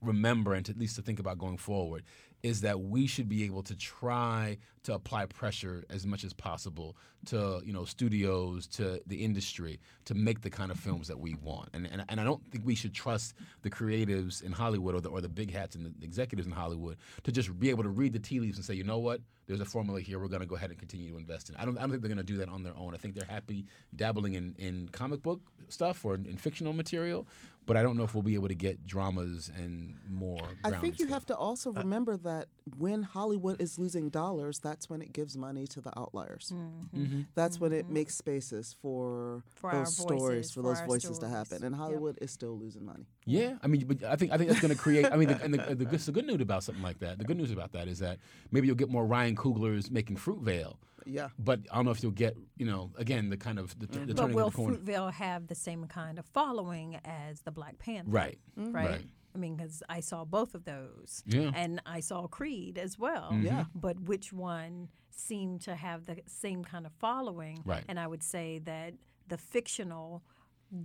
remember 0.00 0.54
and 0.54 0.64
to, 0.66 0.72
at 0.72 0.78
least 0.78 0.96
to 0.96 1.02
think 1.02 1.18
about 1.18 1.38
going 1.38 1.58
forward 1.58 2.02
is 2.42 2.60
that 2.60 2.80
we 2.80 3.06
should 3.06 3.28
be 3.28 3.44
able 3.44 3.62
to 3.62 3.74
try 3.74 4.56
to 4.82 4.92
apply 4.94 5.24
pressure 5.26 5.82
as 5.88 6.06
much 6.06 6.24
as 6.24 6.32
possible 6.34 6.96
to 7.26 7.60
you 7.64 7.72
know 7.72 7.84
studios 7.84 8.66
to 8.66 9.00
the 9.06 9.24
industry 9.24 9.80
to 10.04 10.14
make 10.14 10.40
the 10.42 10.50
kind 10.50 10.70
of 10.70 10.78
films 10.78 11.08
that 11.08 11.18
we 11.18 11.34
want. 11.42 11.68
And 11.72 11.86
and, 11.90 12.04
and 12.08 12.20
I 12.20 12.24
don't 12.24 12.44
think 12.50 12.64
we 12.64 12.74
should 12.74 12.94
trust 12.94 13.34
the 13.62 13.70
creatives 13.70 14.42
in 14.42 14.52
Hollywood 14.52 14.94
or 14.94 15.00
the, 15.00 15.08
or 15.08 15.20
the 15.20 15.28
big 15.28 15.52
hats 15.52 15.74
and 15.76 15.86
the 15.86 16.04
executives 16.04 16.46
in 16.46 16.52
Hollywood 16.52 16.96
to 17.24 17.32
just 17.32 17.58
be 17.58 17.70
able 17.70 17.82
to 17.82 17.88
read 17.88 18.12
the 18.12 18.18
tea 18.18 18.40
leaves 18.40 18.56
and 18.56 18.64
say 18.64 18.74
you 18.74 18.84
know 18.84 18.98
what? 18.98 19.20
There's 19.46 19.60
a 19.60 19.66
formula 19.66 20.00
here. 20.00 20.18
We're 20.18 20.28
going 20.28 20.40
to 20.40 20.46
go 20.46 20.56
ahead 20.56 20.70
and 20.70 20.78
continue 20.78 21.10
to 21.10 21.18
invest 21.18 21.50
in 21.50 21.56
I 21.56 21.64
don't 21.64 21.76
I 21.76 21.82
don't 21.82 21.90
think 21.90 22.02
they're 22.02 22.14
going 22.14 22.24
to 22.24 22.32
do 22.32 22.38
that 22.38 22.48
on 22.48 22.62
their 22.62 22.76
own. 22.76 22.94
I 22.94 22.98
think 22.98 23.14
they're 23.14 23.28
happy 23.28 23.66
dabbling 23.94 24.34
in, 24.34 24.54
in 24.58 24.88
comic 24.90 25.22
book 25.22 25.40
stuff 25.68 26.04
or 26.04 26.14
in, 26.14 26.26
in 26.26 26.36
fictional 26.36 26.72
material 26.72 27.26
but 27.66 27.76
I 27.76 27.82
don't 27.82 27.96
know 27.96 28.04
if 28.04 28.14
we'll 28.14 28.22
be 28.22 28.34
able 28.34 28.48
to 28.48 28.54
get 28.54 28.86
dramas 28.86 29.50
and 29.56 29.96
more 30.08 30.42
I 30.64 30.72
think 30.72 30.98
you 30.98 31.06
stuff. 31.06 31.14
have 31.14 31.26
to 31.26 31.36
also 31.36 31.70
uh, 31.70 31.80
remember 31.80 32.16
that 32.18 32.48
when 32.76 33.02
Hollywood 33.02 33.60
is 33.60 33.78
losing 33.78 34.10
dollars, 34.10 34.58
that's 34.58 34.90
when 34.90 35.00
it 35.00 35.12
gives 35.12 35.36
money 35.36 35.66
to 35.68 35.80
the 35.80 35.98
outliers. 35.98 36.52
Mm-hmm. 36.54 37.02
Mm-hmm. 37.02 37.13
That's 37.34 37.60
when 37.60 37.72
it 37.72 37.84
mm-hmm. 37.84 37.94
makes 37.94 38.14
spaces 38.16 38.74
for, 38.80 39.42
For 39.54 39.70
our 39.70 39.84
those 39.84 39.96
stories, 39.96 40.20
voices, 40.20 40.50
for 40.52 40.62
for 40.62 40.68
those 40.68 40.80
our 40.80 40.86
voices 40.86 41.18
to 41.18 41.28
happen. 41.28 41.64
And 41.64 41.74
Yep. 41.74 41.80
Hollywood 41.80 42.18
is 42.20 42.30
still 42.30 42.56
losing 42.58 42.84
money. 42.84 43.06
Yeah, 43.26 43.54
I 43.62 43.66
mean, 43.66 43.84
but 43.86 44.04
I 44.04 44.16
think 44.16 44.32
I 44.32 44.36
think 44.38 44.50
that's 44.50 44.60
going 44.60 44.74
to 44.74 44.78
create. 44.78 45.06
I 45.06 45.16
mean, 45.16 45.28
the, 45.28 45.42
and 45.42 45.54
the, 45.54 45.74
the, 45.74 45.84
good- 45.84 46.00
the 46.00 46.12
good 46.12 46.26
news 46.26 46.40
about 46.40 46.62
something 46.64 46.82
like 46.82 46.98
that, 47.00 47.18
the 47.18 47.24
good 47.24 47.36
news 47.36 47.50
about 47.50 47.72
that 47.72 47.88
is 47.88 47.98
that 48.00 48.18
maybe 48.50 48.66
you'll 48.66 48.76
get 48.76 48.90
more 48.90 49.06
Ryan 49.06 49.36
Coogler's 49.36 49.90
making 49.90 50.16
Fruitvale. 50.16 50.76
Yeah. 51.06 51.28
But 51.38 51.60
I 51.70 51.76
don't 51.76 51.84
know 51.84 51.90
if 51.90 52.02
you'll 52.02 52.12
get, 52.12 52.36
you 52.56 52.66
know, 52.66 52.90
again 52.96 53.28
the 53.28 53.36
kind 53.36 53.58
of 53.58 53.78
the, 53.78 53.86
the 53.86 53.98
mm-hmm. 53.98 54.12
But 54.14 54.32
will 54.32 54.46
of 54.46 54.52
the 54.52 54.56
corner. 54.56 54.76
Fruitvale 54.76 55.12
have 55.12 55.46
the 55.48 55.54
same 55.54 55.84
kind 55.86 56.18
of 56.18 56.26
following 56.26 56.98
as 57.04 57.40
the 57.42 57.50
Black 57.50 57.78
Panther? 57.78 58.10
Right. 58.10 58.38
Mm-hmm. 58.58 58.72
Right. 58.72 58.90
Right. 58.90 59.04
I 59.34 59.38
mean, 59.38 59.56
because 59.56 59.82
I 59.88 60.00
saw 60.00 60.24
both 60.24 60.54
of 60.54 60.64
those. 60.64 61.22
Yeah. 61.26 61.50
And 61.54 61.82
I 61.86 62.00
saw 62.00 62.26
Creed 62.28 62.78
as 62.78 62.98
well. 62.98 63.36
Yeah. 63.40 63.64
But 63.74 64.00
which 64.00 64.32
one 64.32 64.88
seemed 65.16 65.60
to 65.62 65.74
have 65.74 66.06
the 66.06 66.18
same 66.26 66.64
kind 66.64 66.86
of 66.86 66.92
following? 67.00 67.60
Right. 67.64 67.84
And 67.88 67.98
I 68.00 68.06
would 68.06 68.22
say 68.22 68.58
that 68.64 68.94
the 69.28 69.38
fictional 69.38 70.22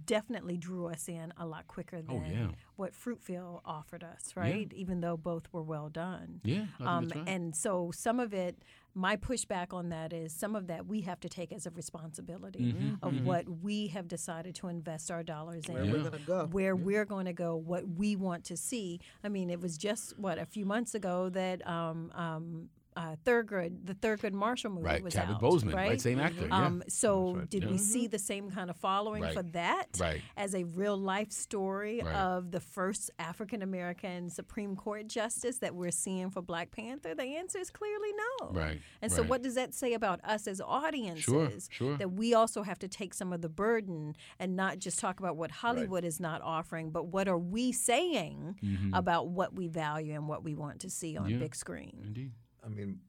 definitely 0.05 0.55
drew 0.55 0.85
us 0.85 1.07
in 1.09 1.33
a 1.37 1.45
lot 1.47 1.67
quicker 1.67 1.99
than 2.01 2.15
Oh, 2.17 2.23
yeah. 2.31 2.47
what 2.75 2.93
Fruitvale 2.93 3.61
offered 3.65 4.03
us, 4.03 4.33
right? 4.35 4.71
Even 4.75 5.01
though 5.01 5.17
both 5.17 5.51
were 5.51 5.63
well 5.63 5.89
done. 5.89 6.41
Yeah, 6.43 6.65
I 6.75 6.77
think 6.77 6.87
Um, 6.89 7.03
that's 7.05 7.15
right. 7.21 7.29
And 7.29 7.55
so 7.55 7.89
some 7.95 8.19
of 8.19 8.31
it, 8.33 8.61
my 8.93 9.15
pushback 9.17 9.73
on 9.73 9.89
that 9.89 10.13
is 10.13 10.31
some 10.31 10.55
of 10.55 10.67
that 10.67 10.85
we 10.85 11.01
have 11.01 11.19
to 11.21 11.29
take 11.29 11.51
as 11.51 11.65
a 11.65 11.71
responsibility 11.71 12.73
Mm-hmm, 12.73 12.95
of 13.01 13.25
what 13.25 13.49
we 13.49 13.87
have 13.87 14.07
decided 14.07 14.53
to 14.55 14.67
invest 14.67 15.09
our 15.09 15.23
dollars 15.23 15.65
in 15.67 15.73
Where 15.73 15.85
we're 15.85 15.99
going 16.01 16.11
to 16.11 16.19
go. 16.19 16.45
where 16.51 16.75
we're 16.75 17.05
going 17.05 17.25
to 17.25 17.33
go, 17.33 17.55
what 17.55 17.87
we 17.87 18.15
want 18.15 18.43
to 18.45 18.57
see. 18.57 18.99
I 19.23 19.29
mean, 19.29 19.49
it 19.49 19.59
was 19.59 19.75
just 19.75 20.19
what 20.19 20.37
a 20.37 20.45
few 20.45 20.65
months 20.65 20.93
ago 20.93 21.29
that 21.29 21.65
um, 21.67 22.11
um, 22.13 22.69
uh, 22.97 23.15
Thurgood, 23.25 23.85
the 23.85 23.93
Thurgood 23.93 24.33
Marshall 24.33 24.71
movie 24.71 24.83
Right, 24.85 25.03
was 25.03 25.13
Chadwick 25.13 25.35
out, 25.37 25.41
Boseman, 25.41 25.73
right? 25.73 25.89
right? 25.89 26.01
Same 26.01 26.19
actor, 26.19 26.47
yeah. 26.47 26.65
Um, 26.65 26.83
so 26.89 27.35
right, 27.35 27.49
did 27.49 27.63
yeah. 27.63 27.69
we 27.69 27.77
see 27.77 28.07
the 28.07 28.19
same 28.19 28.49
kind 28.51 28.69
of 28.69 28.75
following 28.77 29.21
Right, 29.23 29.33
for 29.33 29.43
that 29.43 29.85
right. 29.99 30.21
as 30.35 30.53
a 30.55 30.63
real 30.65 30.97
life 30.97 31.31
story 31.31 32.01
of 32.01 32.51
the 32.51 32.59
first 32.59 33.11
African 33.19 33.61
American 33.61 34.29
Supreme 34.29 34.75
Court 34.75 35.07
justice 35.07 35.59
that 35.59 35.75
we're 35.75 35.91
seeing 35.91 36.29
for 36.29 36.41
Black 36.41 36.71
Panther? 36.71 37.15
The 37.15 37.23
answer 37.37 37.59
is 37.59 37.69
clearly 37.69 38.09
no. 38.41 38.49
Right, 38.51 38.81
And 39.01 39.11
so, 39.11 39.23
what 39.23 39.43
does 39.43 39.55
that 39.55 39.73
say 39.73 39.93
about 39.93 40.19
us 40.23 40.47
as 40.47 40.59
audiences? 40.59 41.23
sure. 41.23 41.49
Sure. 41.69 41.97
That 41.97 42.11
we 42.11 42.33
also 42.33 42.63
have 42.63 42.79
to 42.79 42.87
take 42.87 43.13
some 43.13 43.31
of 43.31 43.41
the 43.41 43.49
burden 43.49 44.15
and 44.39 44.55
not 44.55 44.79
just 44.79 44.99
talk 44.99 45.19
about 45.19 45.37
what 45.37 45.51
Hollywood 45.51 46.03
is 46.03 46.19
not 46.19 46.41
offering, 46.41 46.89
but 46.91 47.07
what 47.07 47.27
are 47.27 47.37
we 47.37 47.71
saying 47.71 48.91
about 48.93 49.29
what 49.29 49.53
we 49.55 49.67
value 49.67 50.13
and 50.15 50.27
what 50.27 50.43
we 50.43 50.55
want 50.55 50.81
to 50.81 50.89
see 50.89 51.15
on 51.15 51.25
Mm-hmm. 51.25 51.33
Yeah. 51.33 51.39
big 51.39 51.55
screen? 51.55 52.01
Indeed. 52.03 52.31
I 52.65 52.69
mean, 52.69 52.99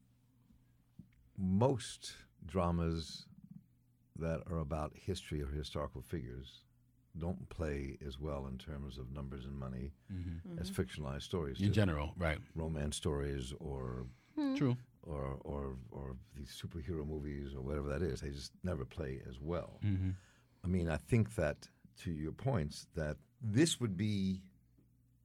most 1.37 2.13
dramas 2.45 3.25
that 4.17 4.41
are 4.49 4.59
about 4.59 4.93
history 4.95 5.41
or 5.41 5.47
historical 5.47 6.01
figures 6.01 6.63
don't 7.17 7.49
play 7.49 7.97
as 8.05 8.19
well 8.19 8.47
in 8.47 8.57
terms 8.57 8.97
of 8.97 9.11
numbers 9.11 9.45
and 9.45 9.57
money 9.57 9.91
mm-hmm. 10.11 10.49
Mm-hmm. 10.49 10.61
as 10.61 10.71
fictionalized 10.71 11.23
stories. 11.23 11.59
In 11.59 11.67
do. 11.67 11.73
general, 11.73 12.13
right? 12.17 12.37
romance 12.55 12.95
stories 12.95 13.53
or 13.59 14.05
hmm. 14.35 14.55
True. 14.55 14.77
or 15.03 15.37
or 15.41 15.75
or 15.91 16.15
these 16.35 16.61
superhero 16.61 17.05
movies 17.05 17.53
or 17.53 17.61
whatever 17.61 17.89
that 17.89 18.01
is, 18.01 18.21
they 18.21 18.29
just 18.29 18.53
never 18.63 18.85
play 18.85 19.21
as 19.27 19.39
well. 19.39 19.79
Mm-hmm. 19.83 20.11
I 20.63 20.67
mean, 20.67 20.89
I 20.89 20.97
think 20.97 21.35
that 21.35 21.67
to 22.03 22.11
your 22.11 22.31
points, 22.31 22.87
that 22.95 23.17
this 23.41 23.79
would 23.79 23.97
be 23.97 24.41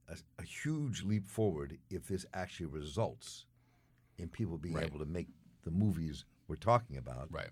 a, 0.09 0.17
a 0.39 0.43
huge 0.43 1.03
leap 1.03 1.25
forward 1.27 1.77
if 1.89 2.07
this 2.07 2.25
actually 2.33 2.65
results 2.65 3.45
in 4.17 4.27
people 4.29 4.57
being 4.57 4.75
Right. 4.75 4.85
able 4.85 4.99
to 4.99 5.05
make 5.05 5.27
the 5.63 5.71
movies 5.71 6.25
we're 6.47 6.55
talking 6.55 6.97
about. 6.97 7.31
Right. 7.31 7.49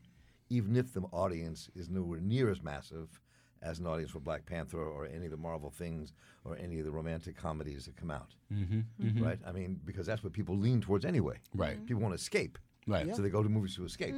even 0.49 0.76
if 0.76 0.93
the 0.93 1.01
audience 1.11 1.70
is 1.76 1.89
nowhere 1.89 2.20
near 2.22 2.51
as 2.51 2.61
massive 2.61 3.20
as 3.63 3.80
an 3.80 3.88
audience 3.88 4.11
for 4.11 4.20
Black 4.20 4.45
Panther 4.45 4.78
or 4.78 5.07
any 5.07 5.26
of 5.26 5.32
the 5.32 5.38
Marvel 5.38 5.72
things 5.72 6.13
or 6.43 6.55
any 6.57 6.78
of 6.78 6.86
the 6.86 6.91
romantic 6.91 7.36
comedies 7.36 7.86
that 7.86 7.95
come 7.97 8.11
out. 8.11 8.36
Mm-hmm. 8.53 8.76
mm-hmm. 8.78 9.07
mm-hmm. 9.07 9.24
Right? 9.24 9.39
I 9.43 9.51
mean, 9.51 9.80
because 9.84 10.05
that's 10.05 10.24
what 10.24 10.34
people 10.34 10.55
lean 10.55 10.82
towards 10.82 11.03
anyway. 11.03 11.38
Right. 11.55 11.78
Mm-hmm. 11.78 11.86
People 11.86 12.03
want 12.03 12.13
to 12.13 12.22
escape. 12.22 12.59
Right. 12.86 13.16
So 13.16 13.24
they 13.24 13.30
go 13.30 13.41
to 13.41 13.49
movies 13.49 13.76
to 13.78 13.86
escape. 13.86 14.13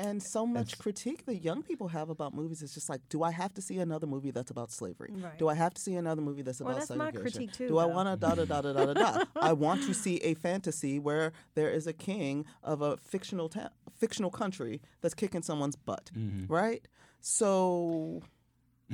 And 0.00 0.22
so 0.22 0.46
much 0.46 0.78
critique 0.78 1.26
that 1.26 1.42
young 1.42 1.64
people 1.64 1.88
have 1.88 2.08
about 2.08 2.32
movies 2.32 2.62
is 2.62 2.72
just 2.72 2.88
like, 2.88 3.00
do 3.08 3.24
I 3.24 3.32
have 3.32 3.52
to 3.54 3.62
see 3.62 3.78
another 3.78 4.06
movie 4.06 4.30
that's 4.30 4.50
about 4.52 4.70
slavery? 4.70 5.12
Right. 5.12 5.36
Do 5.38 5.48
I 5.48 5.54
have 5.54 5.74
to 5.74 5.80
see 5.80 5.96
another 5.96 6.22
movie 6.22 6.42
that's 6.42 6.60
Well, 6.60 6.70
about 6.70 6.86
that's 6.86 6.96
my 6.96 7.06
segregation? 7.06 7.38
critique 7.48 7.52
too, 7.52 7.68
Do 7.68 7.78
I 7.78 7.86
want 7.86 8.08
to 8.08 8.16
da 8.16 8.36
da 8.36 8.44
da 8.44 8.60
da 8.60 8.72
da 8.72 8.92
da 8.92 8.94
da? 8.94 9.24
I 9.40 9.52
want 9.54 9.82
to 9.84 9.94
see 9.94 10.18
a 10.18 10.34
fantasy 10.34 11.00
where 11.00 11.32
there 11.56 11.70
is 11.70 11.88
a 11.88 11.92
king 11.92 12.44
of 12.62 12.80
a 12.80 12.96
fictional 12.96 13.48
ta- 13.48 13.70
fictional 13.96 14.30
country 14.30 14.80
that's 15.00 15.14
kicking 15.14 15.42
someone's 15.42 15.74
butt, 15.74 16.10
mm-hmm. 16.16 16.46
right? 16.52 16.86
So 17.20 18.22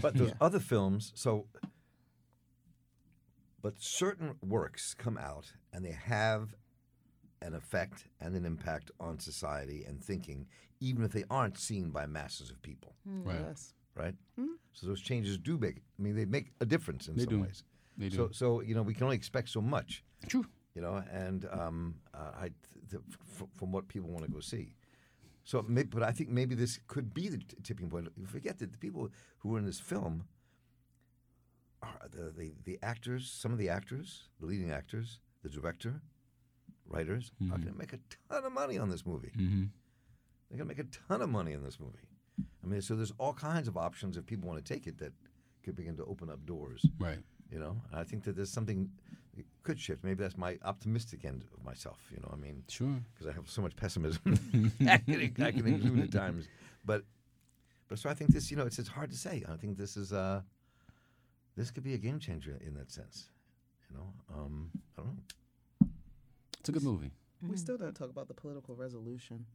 But 0.01 0.15
there's 0.15 0.33
other 0.41 0.59
films. 0.59 1.13
So, 1.15 1.47
but 3.61 3.75
certain 3.79 4.37
works 4.43 4.95
come 4.95 5.19
out 5.19 5.53
and 5.73 5.85
they 5.85 5.93
have 6.07 6.55
an 7.43 7.55
effect 7.55 8.07
and 8.21 8.35
an 8.35 8.47
impact 8.47 8.91
on 8.99 9.19
society 9.19 9.85
and 9.87 10.03
thinking, 10.03 10.47
even 10.85 11.05
if 11.05 11.13
they 11.13 11.25
aren't 11.31 11.59
seen 11.59 11.91
by 11.91 12.07
masses 12.07 12.51
of 12.51 12.61
people. 12.63 12.95
Right. 13.07 13.41
yes, 13.49 13.73
Right. 13.97 14.15
So 14.73 14.87
those 14.89 15.01
changes 15.01 15.39
do 15.39 15.57
make. 15.57 15.77
I 15.99 16.03
mean, 16.03 16.17
they 16.17 16.25
make 16.25 16.51
a 16.61 16.67
difference 16.67 17.07
in 17.09 17.15
They 17.17 17.25
some 17.25 17.35
do. 17.35 17.43
ways. 17.43 17.63
They 17.97 18.09
do. 18.09 18.17
So, 18.17 18.29
so 18.33 18.61
you 18.61 18.75
know, 18.75 18.83
we 18.83 18.93
can 18.95 19.05
only 19.05 19.17
expect 19.17 19.49
so 19.49 19.61
much. 19.61 20.03
True. 20.29 20.47
You 20.75 20.83
know, 20.83 21.03
and 21.13 21.47
um, 21.53 21.95
uh, 22.13 22.33
I, 22.45 22.51
th- 22.91 23.03
f- 23.41 23.47
from 23.57 23.71
what 23.71 23.87
people 23.87 24.09
want 24.11 24.25
to 24.25 24.31
go 24.31 24.41
see. 24.41 24.75
So, 25.45 25.63
may 25.69 25.85
but 25.85 26.03
I 26.03 26.11
think 26.11 26.29
maybe 26.31 26.57
this 26.57 26.81
could 26.89 27.15
be 27.15 27.29
the 27.29 27.39
t- 27.39 27.57
tipping 27.63 27.89
point. 27.89 28.09
You 28.17 28.27
forget 28.27 28.59
that 28.59 28.73
the 28.73 28.79
people 28.79 29.11
who 29.39 29.51
were 29.51 29.59
in 29.59 29.67
this 29.67 29.79
film 29.79 30.25
are 31.83 32.09
the, 32.11 32.33
the, 32.37 32.53
the 32.65 32.79
actors, 32.83 33.31
some 33.31 33.53
of 33.53 33.59
the 33.59 33.69
actors, 33.69 34.25
the 34.41 34.47
leading 34.47 34.71
actors, 34.73 35.21
the 35.45 35.49
director, 35.51 36.01
writers, 36.87 37.31
are 37.53 37.59
going 37.59 37.73
to 37.73 37.79
make 37.79 37.93
a 37.93 38.01
ton 38.29 38.45
of 38.45 38.53
money 38.53 38.77
on 38.79 38.89
this 38.91 39.05
movie. 39.07 39.31
Mm-hmm. 39.39 39.65
They're 40.55 40.65
going 40.65 40.77
to 40.77 40.83
make 40.83 40.95
a 40.95 40.99
ton 41.09 41.21
of 41.21 41.29
money 41.31 41.53
in 41.53 41.65
this 41.65 41.81
movie. 41.81 42.07
I 42.63 42.67
mean, 42.69 42.81
so 42.81 42.95
there's 42.95 43.13
all 43.19 43.33
kinds 43.33 43.67
of 43.67 43.77
options 43.77 44.17
if 44.17 44.25
people 44.25 44.49
want 44.49 44.65
to 44.65 44.73
take 44.73 44.87
it 44.87 44.99
that 44.99 45.13
could 45.65 45.75
begin 45.75 45.97
to 45.97 46.05
open 46.05 46.31
up 46.31 46.47
doors. 46.47 46.87
Right. 47.01 47.19
You 47.51 47.59
know, 47.59 47.77
and 47.91 47.99
I 48.01 48.05
think 48.05 48.23
that 48.23 48.37
there's 48.37 48.51
something 48.53 48.89
it 49.37 49.47
could 49.65 49.81
shift. 49.81 50.05
Maybe 50.05 50.23
that's 50.23 50.37
my 50.37 50.57
optimistic 50.65 51.25
end 51.25 51.45
of 51.57 51.65
myself. 51.65 51.99
You 52.13 52.19
know, 52.23 52.31
I 52.33 52.37
mean, 52.37 52.63
Sure. 52.69 53.01
because 53.13 53.27
I 53.27 53.33
have 53.33 53.51
so 53.51 53.63
much 53.63 53.75
pessimism 53.75 54.23
I, 54.89 54.99
can, 54.99 55.35
I 55.43 55.51
can 55.51 55.67
exude 55.67 55.99
at 56.01 56.13
times. 56.13 56.47
But, 56.85 57.03
but 57.89 57.99
so 57.99 58.09
I 58.09 58.15
think 58.15 58.31
this, 58.33 58.49
you 58.49 58.57
know, 58.57 58.65
it's 58.65 58.79
it's 58.79 58.89
hard 58.89 59.11
to 59.11 59.17
say. 59.17 59.43
I 59.49 59.57
think 59.57 59.77
this 59.77 59.97
is 59.97 60.13
uh, 60.13 60.41
this 61.57 61.73
could 61.73 61.83
be 61.83 61.95
a 61.95 61.99
game 61.99 62.21
changer 62.21 62.57
in 62.65 62.75
that 62.75 62.93
sense. 62.93 63.25
You 63.91 63.97
know, 63.97 64.07
um, 64.33 64.71
I 64.97 65.03
don't 65.03 65.17
know. 65.17 65.89
It's 66.61 66.69
a 66.69 66.73
good 66.73 66.85
movie. 66.85 67.11
we 67.43 67.57
still 67.57 67.77
don't 67.77 67.95
talk 67.95 68.11
about 68.11 68.29
the 68.29 68.35
political 68.35 68.77
resolution 68.77 69.47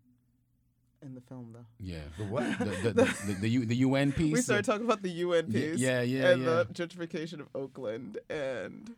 in 1.02 1.16
the 1.16 1.22
film, 1.22 1.54
though. 1.54 1.66
Yeah. 1.80 2.00
The 2.18 2.24
what? 2.26 2.44
The 2.60 2.66
the, 2.66 2.94
the, 2.94 3.18
the, 3.28 3.34
the, 3.42 3.50
U, 3.50 3.66
the 3.66 3.76
UN 3.78 4.12
piece. 4.12 4.34
We 4.34 4.42
started 4.42 4.66
talking 4.66 4.86
about 4.86 5.02
the 5.02 5.10
UN 5.12 5.46
Yeah, 5.50 5.60
piece, 5.60 5.80
yeah, 5.80 6.02
yeah, 6.02 6.30
and 6.30 6.44
yeah. 6.44 6.64
the 6.64 6.66
gentrification 6.74 7.40
of 7.40 7.48
Oakland, 7.56 8.18
and 8.30 8.96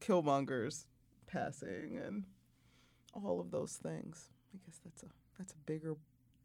Killmonger's 0.00 0.86
passing, 1.26 1.98
and 2.04 2.24
all 3.12 3.40
of 3.40 3.50
those 3.50 3.72
things. 3.74 4.28
I 4.54 4.58
guess 4.66 4.78
that's 4.84 5.02
a 5.02 5.06
that's 5.38 5.52
a 5.52 5.56
bigger 5.66 5.96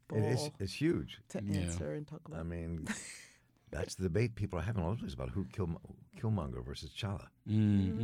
ball 0.08 0.18
It 0.18 0.24
is. 0.32 0.50
It's 0.58 0.72
huge. 0.74 1.20
to 1.30 1.42
Yeah. 1.44 1.60
answer 1.60 1.92
and 1.92 2.06
talk 2.06 2.20
about. 2.26 2.40
I 2.40 2.42
mean, 2.44 2.86
that's 3.70 3.94
the 3.94 4.04
debate 4.04 4.34
people 4.34 4.58
are 4.58 4.62
having 4.62 4.82
all 4.82 4.90
over 4.90 4.96
the 4.96 5.02
place 5.02 5.14
about 5.14 5.30
who 5.30 5.44
kill 5.52 5.68
Killmonger 6.20 6.64
versus 6.64 6.90
Chala. 6.90 7.26
Mm-hmm. 7.48 8.00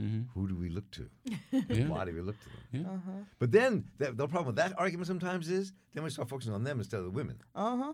Mm-hmm. 0.00 0.20
Who 0.34 0.48
do 0.48 0.56
we 0.56 0.68
look 0.68 0.90
to? 0.92 1.08
Yeah. 1.68 1.86
Why 1.88 2.04
do 2.04 2.14
we 2.14 2.20
look 2.20 2.36
to 2.40 2.44
them? 2.46 2.62
Yeah. 2.72 2.92
uh-huh. 2.92 3.24
But 3.38 3.52
then 3.52 3.84
the, 3.98 4.12
the 4.12 4.26
problem 4.26 4.46
with 4.46 4.56
that 4.56 4.72
argument 4.78 5.06
sometimes 5.06 5.48
is 5.48 5.72
then 5.94 6.04
we 6.04 6.10
start 6.10 6.28
focusing 6.28 6.52
on 6.54 6.64
them 6.64 6.78
instead 6.78 6.98
of 6.98 7.04
the 7.04 7.10
women. 7.10 7.40
Uh 7.54 7.76
huh. 7.76 7.92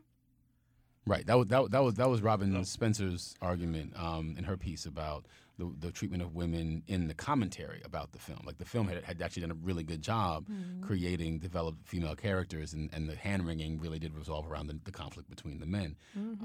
Right. 1.06 1.26
That 1.26 1.38
was 1.38 1.48
that, 1.48 1.70
that 1.70 1.82
was 1.82 1.94
that 1.94 2.08
was 2.08 2.22
Robyn 2.22 2.64
Spencer's 2.64 3.34
argument 3.42 3.92
um, 3.96 4.34
in 4.38 4.44
her 4.44 4.56
piece 4.56 4.86
about 4.86 5.26
the, 5.58 5.72
the 5.78 5.90
treatment 5.92 6.22
of 6.22 6.34
women 6.34 6.82
in 6.86 7.06
the 7.08 7.14
commentary 7.14 7.80
about 7.84 8.12
the 8.12 8.18
film. 8.18 8.40
Like 8.44 8.58
the 8.58 8.64
film 8.64 8.88
had, 8.88 9.02
had 9.04 9.22
actually 9.22 9.42
done 9.42 9.50
a 9.52 9.54
really 9.62 9.84
good 9.84 10.02
job 10.02 10.46
creating 10.82 11.38
developed 11.38 11.86
female 11.86 12.16
characters, 12.16 12.72
and, 12.72 12.90
and 12.92 13.08
the 13.08 13.16
hand 13.16 13.46
wringing 13.46 13.78
really 13.78 13.98
did 13.98 14.14
resolve 14.14 14.50
around 14.50 14.66
the, 14.68 14.78
the 14.84 14.92
conflict 14.92 15.28
between 15.30 15.60
the 15.60 15.66
men. 15.66 15.96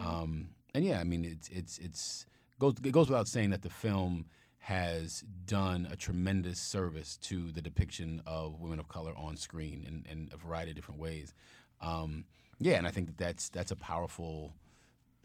Um, 0.05 0.49
and 0.73 0.85
yeah, 0.85 0.99
I 0.99 1.03
mean, 1.03 1.25
it's 1.25 1.49
it's 1.49 1.77
it's 1.79 2.25
goes 2.59 2.75
it 2.83 2.91
goes 2.91 3.09
without 3.09 3.27
saying 3.27 3.49
that 3.51 3.61
the 3.61 3.69
film 3.69 4.25
has 4.59 5.23
done 5.45 5.87
a 5.91 5.95
tremendous 5.95 6.59
service 6.59 7.17
to 7.17 7.51
the 7.51 7.61
depiction 7.61 8.21
of 8.27 8.59
women 8.59 8.79
of 8.79 8.87
color 8.87 9.13
on 9.17 9.37
screen 9.37 9.83
in, 9.87 10.05
in 10.11 10.29
a 10.33 10.37
variety 10.37 10.71
of 10.71 10.75
different 10.75 10.99
ways. 10.99 11.33
Um, 11.81 12.25
yeah, 12.59 12.75
and 12.75 12.85
I 12.85 12.91
think 12.91 13.07
that 13.07 13.17
that's 13.17 13.49
that's 13.49 13.71
a 13.71 13.75
powerful 13.75 14.53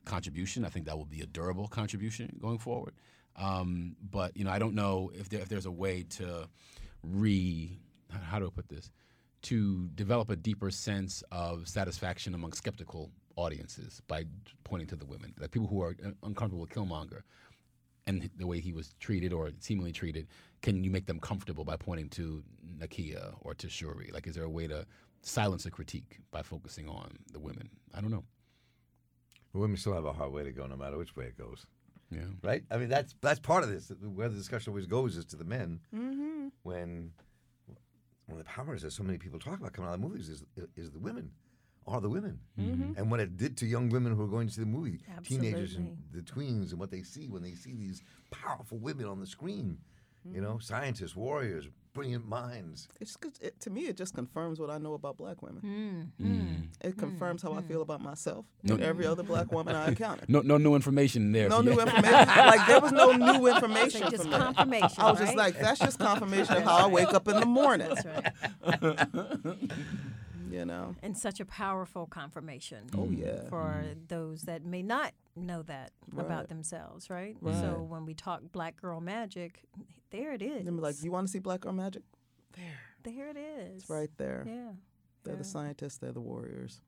contribution. 0.04 0.64
I 0.64 0.68
think 0.68 0.86
that 0.86 0.96
will 0.96 1.04
be 1.04 1.20
a 1.20 1.26
durable 1.26 1.68
contribution 1.68 2.38
going 2.40 2.58
forward. 2.58 2.94
Um, 3.36 3.96
but 4.10 4.36
you 4.36 4.44
know, 4.44 4.50
I 4.50 4.58
don't 4.58 4.74
know 4.74 5.10
if 5.14 5.28
there, 5.28 5.40
if 5.40 5.48
there's 5.48 5.66
a 5.66 5.70
way 5.70 6.04
to 6.10 6.48
re 7.02 7.78
how 8.10 8.38
do 8.38 8.46
I 8.46 8.50
put 8.50 8.68
this 8.68 8.90
to 9.42 9.88
develop 9.94 10.30
a 10.30 10.36
deeper 10.36 10.70
sense 10.70 11.22
of 11.30 11.68
satisfaction 11.68 12.34
among 12.34 12.52
skeptical 12.52 13.10
audiences 13.36 14.00
by 14.08 14.24
pointing 14.64 14.88
to 14.88 14.96
the 14.96 15.06
women, 15.06 15.34
like 15.38 15.50
people 15.50 15.68
who 15.68 15.82
are 15.82 15.96
uncomfortable 16.22 16.60
with 16.60 16.70
Killmonger 16.70 17.22
and 18.06 18.30
the 18.36 18.46
way 18.46 18.60
he 18.60 18.72
was 18.72 18.94
treated 19.00 19.32
or 19.32 19.50
seemingly 19.60 19.92
treated. 19.92 20.26
Can 20.62 20.84
you 20.84 20.90
make 20.90 21.06
them 21.06 21.20
comfortable 21.20 21.64
by 21.64 21.76
pointing 21.76 22.08
to 22.10 22.42
Nakia 22.78 23.34
or 23.40 23.54
to 23.54 23.68
Shuri? 23.68 24.10
Like, 24.12 24.26
is 24.26 24.34
there 24.34 24.44
a 24.44 24.50
way 24.50 24.66
to 24.66 24.86
silence 25.22 25.66
a 25.66 25.70
critique 25.70 26.18
by 26.30 26.42
focusing 26.42 26.88
on 26.88 27.18
the 27.32 27.40
women? 27.40 27.70
I 27.94 28.00
don't 28.00 28.10
know. 28.10 28.24
But 29.52 29.60
women 29.60 29.76
still 29.76 29.94
have 29.94 30.04
a 30.04 30.12
hard 30.12 30.32
way 30.32 30.44
to 30.44 30.52
go, 30.52 30.66
no 30.66 30.76
matter 30.76 30.98
which 30.98 31.16
way 31.16 31.26
it 31.26 31.38
goes. 31.38 31.66
Yeah. 32.10 32.20
Right? 32.42 32.62
I 32.70 32.76
mean, 32.76 32.88
that's 32.88 33.14
that's 33.20 33.40
part 33.40 33.64
of 33.64 33.70
this. 33.70 33.90
Where 34.02 34.28
the 34.28 34.36
discussion 34.36 34.70
always 34.70 34.86
goes 34.86 35.16
is 35.16 35.24
to 35.26 35.36
the 35.36 35.44
men. 35.44 35.80
Mm-hmm. 35.94 36.48
When 36.62 37.10
one 38.26 38.38
of 38.38 38.44
the 38.44 38.44
powers 38.44 38.82
that 38.82 38.92
so 38.92 39.02
many 39.02 39.18
people 39.18 39.38
talk 39.38 39.58
about 39.58 39.72
coming 39.72 39.88
out 39.88 39.94
of 39.94 40.00
the 40.00 40.06
movies 40.06 40.28
is 40.28 40.44
is 40.76 40.90
the 40.90 40.98
women, 40.98 41.30
are 41.86 42.00
the 42.00 42.08
women, 42.08 42.38
mm-hmm. 42.58 42.98
and 42.98 43.10
what 43.10 43.20
it 43.20 43.36
did 43.36 43.56
to 43.58 43.66
young 43.66 43.88
women 43.88 44.14
who 44.14 44.22
are 44.22 44.28
going 44.28 44.46
to 44.46 44.52
see 44.52 44.60
the 44.60 44.66
movie, 44.66 45.00
teenagers 45.22 45.76
and 45.76 45.96
the 46.12 46.20
tweens, 46.20 46.70
and 46.70 46.78
what 46.78 46.90
they 46.90 47.02
see 47.02 47.28
when 47.28 47.42
they 47.42 47.52
see 47.52 47.74
these 47.74 48.02
powerful 48.30 48.78
women 48.78 49.06
on 49.06 49.20
the 49.20 49.26
screen. 49.26 49.78
You 50.32 50.40
know, 50.40 50.52
mm-hmm. 50.52 50.60
scientists, 50.60 51.14
warriors, 51.14 51.68
brilliant 51.94 52.26
minds. 52.26 52.88
It's 53.00 53.16
just, 53.22 53.42
it, 53.42 53.60
to 53.60 53.70
me, 53.70 53.82
it 53.82 53.96
just 53.96 54.14
confirms 54.14 54.60
what 54.60 54.68
I 54.68 54.78
know 54.78 54.94
about 54.94 55.16
black 55.16 55.40
women. 55.42 56.10
Mm. 56.20 56.68
It 56.86 56.98
confirms 56.98 57.40
how 57.40 57.54
I 57.54 57.62
feel 57.62 57.80
about 57.80 58.02
myself 58.02 58.44
No- 58.62 58.74
and 58.74 58.82
every 58.82 59.06
other 59.06 59.22
black 59.22 59.50
woman 59.52 59.74
I 59.74 59.88
encountered. 59.88 60.28
No, 60.28 60.40
no 60.40 60.58
new 60.58 60.74
information 60.74 61.32
there. 61.32 61.48
No 61.48 61.62
new 61.62 61.78
information. 61.78 62.12
like 62.12 62.66
there 62.66 62.80
was 62.80 62.92
no 62.92 63.12
new 63.12 63.46
information 63.46 64.02
So 64.02 64.10
just 64.10 64.22
from 64.22 64.32
that. 64.32 64.40
confirmation. 64.56 64.96
I 64.98 65.10
was 65.10 65.20
just 65.20 65.36
like, 65.36 65.58
that's 65.58 65.80
just 65.80 65.98
confirmation 65.98 66.56
of 66.56 66.64
how 66.64 66.76
I 66.76 66.86
wake 66.88 67.14
up 67.14 67.28
in 67.28 67.38
the 67.38 67.46
morning. 67.46 67.88
That's 67.94 68.04
right. 68.04 69.58
You 70.54 70.64
know. 70.64 70.94
And 71.02 71.16
such 71.16 71.40
a 71.40 71.44
powerful 71.44 72.06
confirmation. 72.06 72.86
Oh 72.96 73.10
yeah. 73.10 73.48
for 73.48 73.84
those 74.08 74.42
that 74.42 74.64
may 74.64 74.82
not 74.82 75.12
know 75.36 75.62
that 75.62 75.90
Right. 76.12 76.24
about 76.26 76.48
themselves, 76.48 77.10
right? 77.10 77.36
Right. 77.40 77.54
So 77.60 77.84
when 77.88 78.06
we 78.06 78.14
talk 78.14 78.40
black 78.52 78.80
girl 78.80 79.00
magic, 79.00 79.64
there 80.10 80.32
it 80.32 80.42
is. 80.42 80.64
Then 80.64 80.76
be 80.76 80.82
like, 80.82 81.02
you 81.02 81.10
want 81.10 81.26
to 81.26 81.32
see 81.32 81.40
black 81.40 81.60
girl 81.62 81.72
magic? 81.72 82.02
There. 82.56 82.78
there 83.02 83.28
it 83.30 83.36
is. 83.36 83.82
It's 83.82 83.90
right 83.90 84.10
there. 84.16 84.44
Yeah. 84.46 84.70
They're 85.24 85.36
the 85.36 85.44
scientists. 85.44 85.96
They're 85.98 86.12
the 86.12 86.20
warriors. 86.20 86.80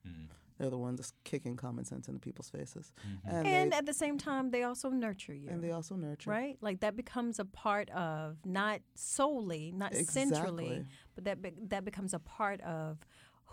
They're 0.58 0.70
the 0.70 0.78
ones 0.78 0.98
that's 1.00 1.12
kicking 1.24 1.56
common 1.56 1.84
sense 1.84 2.08
into 2.08 2.18
people's 2.20 2.48
faces. 2.48 2.90
Mm-hmm. 3.06 3.28
And, 3.36 3.46
And 3.46 3.72
they, 3.72 3.76
at 3.76 3.84
the 3.84 3.92
same 3.92 4.16
time, 4.16 4.50
they 4.50 4.62
also 4.62 4.88
nurture 4.88 5.34
you. 5.34 5.50
and 5.50 5.62
they 5.62 5.70
also 5.72 5.96
nurture. 5.96 6.30
right? 6.30 6.56
Like 6.62 6.80
that 6.80 6.96
becomes 6.96 7.38
a 7.38 7.44
part 7.44 7.90
of 7.90 8.36
not 8.44 8.80
solely, 8.94 9.72
not 9.76 9.94
centrally, 9.94 10.86
but 11.14 11.24
that 11.24 11.42
be- 11.42 11.52
that 11.68 11.84
becomes 11.84 12.14
a 12.14 12.18
part 12.18 12.60
of 12.62 12.98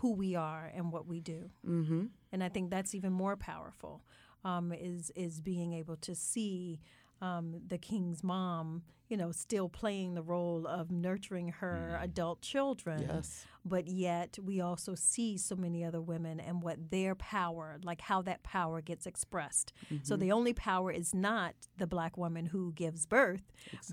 who 0.04 0.12
we 0.12 0.36
are 0.36 0.70
and 0.76 0.92
what 0.92 1.08
we 1.08 1.22
do. 1.22 1.50
Mm-hmm. 1.66 2.08
And 2.34 2.44
I 2.44 2.50
think 2.50 2.70
that's 2.70 2.94
even 2.94 3.14
more 3.14 3.38
powerful. 3.38 4.04
Um, 4.44 4.74
is 4.74 5.14
is 5.16 5.40
being 5.40 5.72
able 5.72 5.96
to 5.96 6.14
see 6.14 6.82
um, 7.22 7.62
the 7.66 7.78
king's 7.78 8.22
mom, 8.22 8.84
you 9.14 9.18
know, 9.18 9.32
still 9.32 9.70
playing 9.70 10.16
the 10.16 10.24
role 10.24 10.66
of 10.66 10.90
nurturing 10.90 11.50
her 11.50 12.00
mm. 12.00 12.04
adult 12.04 12.42
children. 12.42 13.06
Yes. 13.08 13.46
But 13.64 13.88
yet 13.88 14.40
we 14.44 14.60
also 14.60 14.96
see 14.96 15.38
so 15.38 15.56
many 15.56 15.86
other 15.86 16.02
women 16.02 16.40
and 16.40 16.64
what 16.64 16.90
their 16.90 17.14
power, 17.14 17.80
like 17.84 18.02
how 18.02 18.24
that 18.24 18.42
power 18.42 18.82
gets 18.82 19.06
expressed. 19.06 19.72
So 20.02 20.16
mm-hmm. 20.16 20.22
the 20.22 20.32
only 20.32 20.54
power 20.54 20.90
is 20.92 21.14
not 21.14 21.54
the 21.78 21.86
black 21.86 22.18
woman 22.18 22.48
who 22.48 22.72
gives 22.74 23.06
birth, 23.06 23.44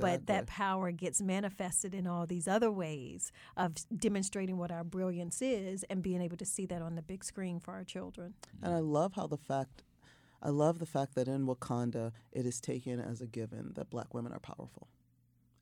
but 0.00 0.24
that 0.26 0.46
power 0.46 0.90
gets 0.90 1.20
manifested 1.20 1.94
in 1.94 2.06
all 2.06 2.24
these 2.24 2.48
other 2.48 2.72
ways 2.72 3.30
of 3.58 3.74
demonstrating 3.94 4.56
what 4.56 4.72
our 4.72 4.84
brilliance 4.84 5.42
is 5.42 5.84
and 5.90 6.02
being 6.02 6.22
able 6.22 6.38
to 6.38 6.46
see 6.46 6.64
that 6.64 6.80
on 6.80 6.94
the 6.94 7.02
big 7.02 7.22
screen 7.24 7.60
for 7.60 7.74
our 7.74 7.84
children. 7.84 8.32
And 8.62 8.74
I 8.74 8.78
love 8.78 9.12
how 9.16 9.26
the 9.26 9.36
fact, 9.36 9.82
I 10.42 10.48
love 10.48 10.78
the 10.78 10.86
fact 10.86 11.14
that 11.16 11.28
in 11.28 11.46
Wakanda, 11.46 12.12
it 12.32 12.46
is 12.46 12.58
taken 12.58 12.98
as 12.98 13.20
a 13.20 13.26
given 13.26 13.72
that 13.74 13.90
black 13.90 14.14
women 14.14 14.32
are 14.32 14.40
powerful. 14.40 14.88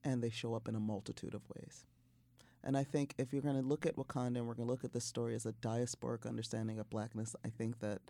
And 0.08 0.22
they 0.22 0.30
show 0.30 0.54
up 0.54 0.68
in 0.68 0.74
a 0.74 0.80
multitude 0.80 1.34
of 1.34 1.42
ways. 1.54 1.84
And 2.64 2.76
I 2.76 2.84
think 2.84 3.14
if 3.18 3.32
you're 3.32 3.42
going 3.42 3.60
to 3.60 3.68
look 3.68 3.84
at 3.84 3.96
Wakanda 3.96 4.38
and 4.38 4.46
we're 4.48 4.54
going 4.54 4.66
to 4.66 4.72
look 4.72 4.84
at 4.84 4.92
this 4.92 5.04
story 5.04 5.34
as 5.34 5.44
a 5.44 5.52
diasporic 5.52 6.26
understanding 6.26 6.78
of 6.78 6.88
blackness, 6.88 7.36
I 7.44 7.50
think 7.50 7.80
that 7.80 8.00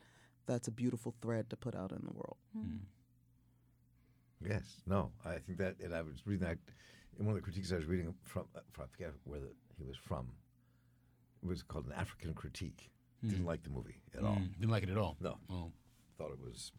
that's 0.46 0.68
a 0.68 0.70
beautiful 0.70 1.14
thread 1.20 1.50
to 1.50 1.56
put 1.56 1.74
out 1.74 1.90
in 1.90 2.02
the 2.06 2.12
world. 2.12 2.36
Yes, 4.46 4.62
no, 4.86 5.10
I 5.26 5.38
think 5.38 5.58
that, 5.58 5.74
and 5.82 5.92
I 5.94 6.02
was 6.02 6.22
reading 6.24 6.46
that 6.46 6.58
in 7.18 7.26
one 7.26 7.34
of 7.34 7.42
the 7.42 7.44
critiques 7.44 7.72
I 7.72 7.76
was 7.76 7.86
reading 7.86 8.14
from, 8.22 8.44
uh, 8.54 8.60
from 8.70 8.84
I 8.84 8.86
forget 8.96 9.12
where 9.24 9.40
the, 9.40 9.50
he 9.76 9.84
was 9.84 9.96
from. 9.96 10.28
It 11.42 11.48
was 11.48 11.62
called 11.62 11.86
an 11.86 11.92
African 11.92 12.32
critique. 12.34 12.90
Didn't 13.22 13.46
like 13.46 13.64
the 13.64 13.70
movie 13.70 14.00
at 14.16 14.22
all. 14.22 14.36
Mm, 14.36 14.52
didn't 14.60 14.70
like 14.70 14.84
it 14.84 14.90
at 14.90 14.98
all. 14.98 15.16
No. 15.20 15.38
Oh. 15.50 15.72
Thought 16.16 16.30
it 16.32 16.40
was 16.40 16.70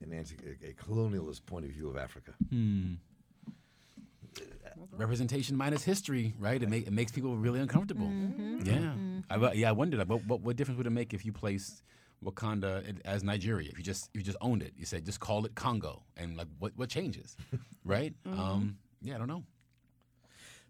an 0.00 0.12
anti, 0.12 0.36
a, 0.46 0.70
a 0.70 0.72
colonialist 0.74 1.44
point 1.44 1.64
of 1.64 1.72
view 1.72 1.88
of 1.88 1.96
Africa. 1.96 2.34
Representation 4.96 5.56
minus 5.56 5.82
history, 5.84 6.34
right? 6.38 6.62
It, 6.62 6.68
make, 6.68 6.86
it 6.86 6.92
makes 6.92 7.12
people 7.12 7.36
really 7.36 7.60
uncomfortable. 7.60 8.06
Mm-hmm. 8.06 8.60
Yeah, 8.64 8.92
I, 9.30 9.38
but- 9.38 9.56
yeah. 9.56 9.68
I 9.68 9.72
wondered, 9.72 9.98
like, 9.98 10.08
what, 10.08 10.24
what, 10.26 10.40
what 10.40 10.56
difference 10.56 10.78
would 10.78 10.86
it 10.86 10.90
make 10.90 11.12
if 11.14 11.24
you 11.24 11.32
placed 11.32 11.82
Wakanda 12.24 12.98
as 13.04 13.22
Nigeria? 13.22 13.68
If 13.70 13.78
you 13.78 13.84
just 13.84 14.10
if 14.14 14.20
you 14.20 14.24
just 14.24 14.38
owned 14.40 14.62
it, 14.62 14.72
you 14.76 14.84
said 14.84 15.04
just 15.04 15.20
call 15.20 15.44
it 15.46 15.54
Congo, 15.54 16.02
and 16.16 16.36
like, 16.36 16.48
what 16.58 16.72
what 16.76 16.88
changes, 16.88 17.36
right? 17.84 18.14
Mm-hmm. 18.26 18.40
Um, 18.40 18.78
yeah, 19.02 19.14
I 19.14 19.18
don't 19.18 19.28
know. 19.28 19.44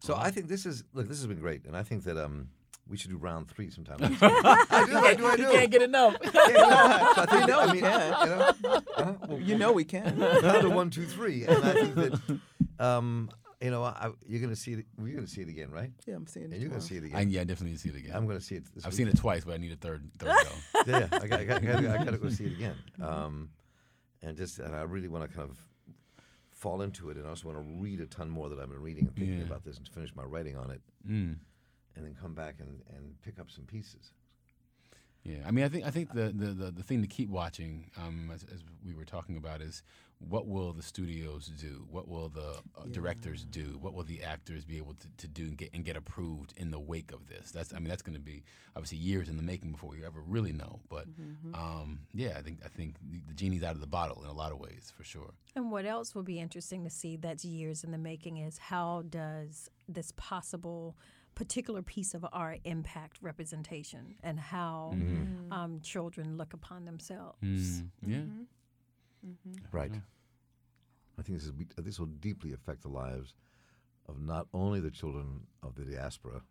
So 0.01 0.15
I 0.17 0.31
think 0.31 0.49
this 0.49 0.67
is 0.67 0.85
look. 0.93 1.09
This 1.09 1.19
has 1.19 1.27
been 1.27 1.41
great, 1.41 1.65
and 1.67 1.77
I 1.77 1.83
think 1.83 2.05
that 2.05 2.17
um 2.17 2.49
we 2.89 2.97
should 2.97 3.11
do 3.11 3.17
round 3.17 3.49
three 3.49 3.71
sometime. 3.71 3.99
I 4.21 4.87
do, 4.87 4.97
I 4.97 5.15
do, 5.15 5.27
I 5.27 5.37
do. 5.37 5.43
You 5.43 5.49
can't 5.51 5.71
get 5.71 5.83
enough. 5.83 6.17
Yeah, 6.23 6.31
yeah. 6.49 7.15
So 7.15 7.23
I 7.23 7.27
think 7.27 7.47
that, 7.47 7.59
I 7.59 7.67
mean, 7.67 7.75
you 7.77 7.81
know, 7.83 8.81
uh, 8.97 9.15
well, 9.29 9.41
You 9.41 9.59
know 9.59 9.73
we 9.73 9.85
can. 9.85 10.19
count 10.19 10.63
to 10.63 10.71
one, 10.71 10.89
two, 10.91 11.05
three, 11.05 11.45
and 11.45 11.65
I 11.65 11.73
think 11.73 11.95
that 11.97 12.41
um 12.79 13.31
you 13.61 13.71
know 13.71 13.83
I, 13.83 14.11
you're 14.27 14.41
going 14.41 14.55
to 14.55 14.61
see 14.61 14.73
it. 14.75 14.87
We're 14.99 15.13
going 15.15 15.25
to 15.27 15.31
see 15.31 15.43
it 15.43 15.49
again, 15.49 15.71
right? 15.71 15.91
yeah, 16.07 16.15
I'm 16.15 16.27
seeing 16.27 16.47
it. 16.47 16.53
And 16.53 16.61
you're 16.61 16.71
going 16.71 16.81
to 16.81 16.87
see 16.87 16.97
it 16.97 17.03
I, 17.05 17.07
again. 17.21 17.31
yeah, 17.31 17.41
I 17.41 17.45
definitely 17.45 17.77
see 17.77 17.89
it 17.89 17.97
again. 17.97 18.13
I'm 18.15 18.27
going 18.27 18.39
to 18.39 18.45
see 18.45 18.55
it. 18.57 18.65
This 18.75 18.85
I've 18.85 18.93
week. 18.93 18.97
seen 18.99 19.09
it 19.09 19.17
twice, 19.19 19.45
but 19.45 19.55
I 19.55 19.57
need 19.59 19.73
a 19.73 19.77
third 19.77 20.09
third 20.19 20.35
go. 20.45 20.81
yeah, 20.87 20.99
yeah, 21.13 21.19
I 21.21 21.27
got, 21.27 21.41
I 21.41 21.45
got, 21.45 21.57
I 21.63 21.67
got, 21.83 21.85
I 22.01 22.05
got 22.05 22.11
to 22.13 22.19
go 22.19 22.29
see 22.29 22.45
it 22.47 22.53
again. 22.53 22.77
Um, 23.03 23.51
and 24.23 24.37
just, 24.37 24.59
and 24.59 24.75
I 24.75 24.83
really 24.83 25.09
want 25.09 25.31
to 25.31 25.37
kind 25.37 25.49
of 25.49 25.59
fall 26.51 26.83
into 26.83 27.09
it, 27.11 27.17
and 27.17 27.25
I 27.27 27.29
also 27.31 27.47
want 27.49 27.59
to 27.59 27.81
read 27.81 28.01
a 28.01 28.07
ton 28.07 28.29
more 28.29 28.49
that 28.49 28.59
I've 28.59 28.69
been 28.69 28.83
reading 28.83 29.07
and 29.07 29.15
thinking 29.17 29.39
Yeah. 29.39 29.45
about 29.45 29.65
this, 29.65 29.77
and 29.79 29.87
finish 29.89 30.15
my 30.17 30.25
writing 30.25 30.57
on 30.57 30.71
it, 30.73 30.81
Mm. 31.09 31.37
and 31.95 32.05
then 32.05 32.15
come 32.21 32.35
back 32.35 32.57
and, 32.59 32.83
and 32.97 33.21
pick 33.23 33.39
up 33.39 33.49
some 33.51 33.65
pieces. 33.65 34.13
Yeah, 35.25 35.39
I 35.47 35.51
mean, 35.53 35.65
I 35.65 35.69
think 35.69 35.85
I 35.85 35.91
think 35.91 36.13
the 36.13 36.33
the, 36.35 36.47
the, 36.47 36.71
the 36.71 36.83
thing 36.83 37.03
to 37.03 37.07
keep 37.09 37.29
watching, 37.29 37.91
um, 37.97 38.31
as, 38.35 38.45
as 38.53 38.63
we 38.85 38.95
were 38.95 39.05
talking 39.05 39.37
about, 39.37 39.61
is 39.61 39.83
what 40.21 40.47
will 40.47 40.73
the 40.73 40.83
studios 40.83 41.47
do? 41.61 41.87
What 41.91 42.09
will 42.09 42.29
the 42.29 42.61
uh, 42.77 42.85
directors 42.91 43.45
do? 43.45 43.79
What 43.81 43.95
will 43.95 44.03
the 44.03 44.23
actors 44.25 44.65
be 44.65 44.77
able 44.77 44.95
to, 44.95 45.07
to 45.19 45.29
do 45.29 45.45
and 45.45 45.57
get 45.57 45.71
and 45.73 45.85
get 45.85 45.97
approved 45.97 46.55
in 46.57 46.71
the 46.71 46.79
wake 46.79 47.13
of 47.13 47.29
this? 47.29 47.51
That's 47.51 47.73
I 47.73 47.79
mean, 47.79 47.89
that's 47.89 48.03
going 48.03 48.17
to 48.17 48.21
be 48.21 48.43
obviously 48.75 48.99
years 48.99 49.29
in 49.29 49.37
the 49.37 49.43
making 49.43 49.73
before 49.73 49.97
you 49.97 50.05
ever 50.05 50.21
really 50.21 50.53
know. 50.53 50.81
But 50.89 51.07
um, 51.55 52.01
yeah, 52.13 52.35
I 52.37 52.43
think 52.43 52.59
I 52.65 52.69
think 52.69 52.97
the, 53.11 53.21
the 53.29 53.35
genie's 53.35 53.63
out 53.63 53.75
of 53.75 53.81
the 53.81 53.87
bottle 53.87 54.23
in 54.23 54.29
a 54.29 54.33
lot 54.35 54.51
of 54.53 54.59
ways 54.59 54.93
for 54.97 55.05
sure. 55.05 55.35
And 55.55 55.71
what 55.71 55.87
else 55.87 56.15
will 56.15 56.25
be 56.25 56.41
interesting 56.41 56.85
to 56.85 56.91
see 56.91 57.17
that's 57.17 57.45
years 57.45 57.85
in 57.85 57.93
the 57.93 57.99
making 57.99 58.39
is 58.39 58.59
how 58.59 59.05
does 59.09 59.69
this 59.89 60.13
possible 60.17 60.97
particular 61.35 61.83
piece 61.83 62.15
of 62.15 62.27
art 62.33 62.59
impact 62.65 63.19
representation 63.23 64.17
and 64.25 64.41
how 64.41 64.93
um, 65.53 65.79
children 65.83 66.37
look 66.37 66.53
upon 66.53 66.85
themselves. 66.85 67.39
Mm, 67.41 67.89
Yeah, 68.05 68.17
Mm-hmm. 69.27 69.77
Right. 69.77 69.93
I 71.19 71.23
think 71.23 71.39
this 71.39 71.47
is 71.47 71.53
this 71.77 71.99
will 71.99 72.07
deeply 72.07 72.53
affect 72.53 72.83
the 72.83 72.89
lives 72.89 73.35
of 74.09 74.21
not 74.21 74.47
only 74.55 74.81
the 74.81 74.91
children 74.91 75.47
of 75.63 75.75
the 75.75 75.85
diaspora, 75.85 76.43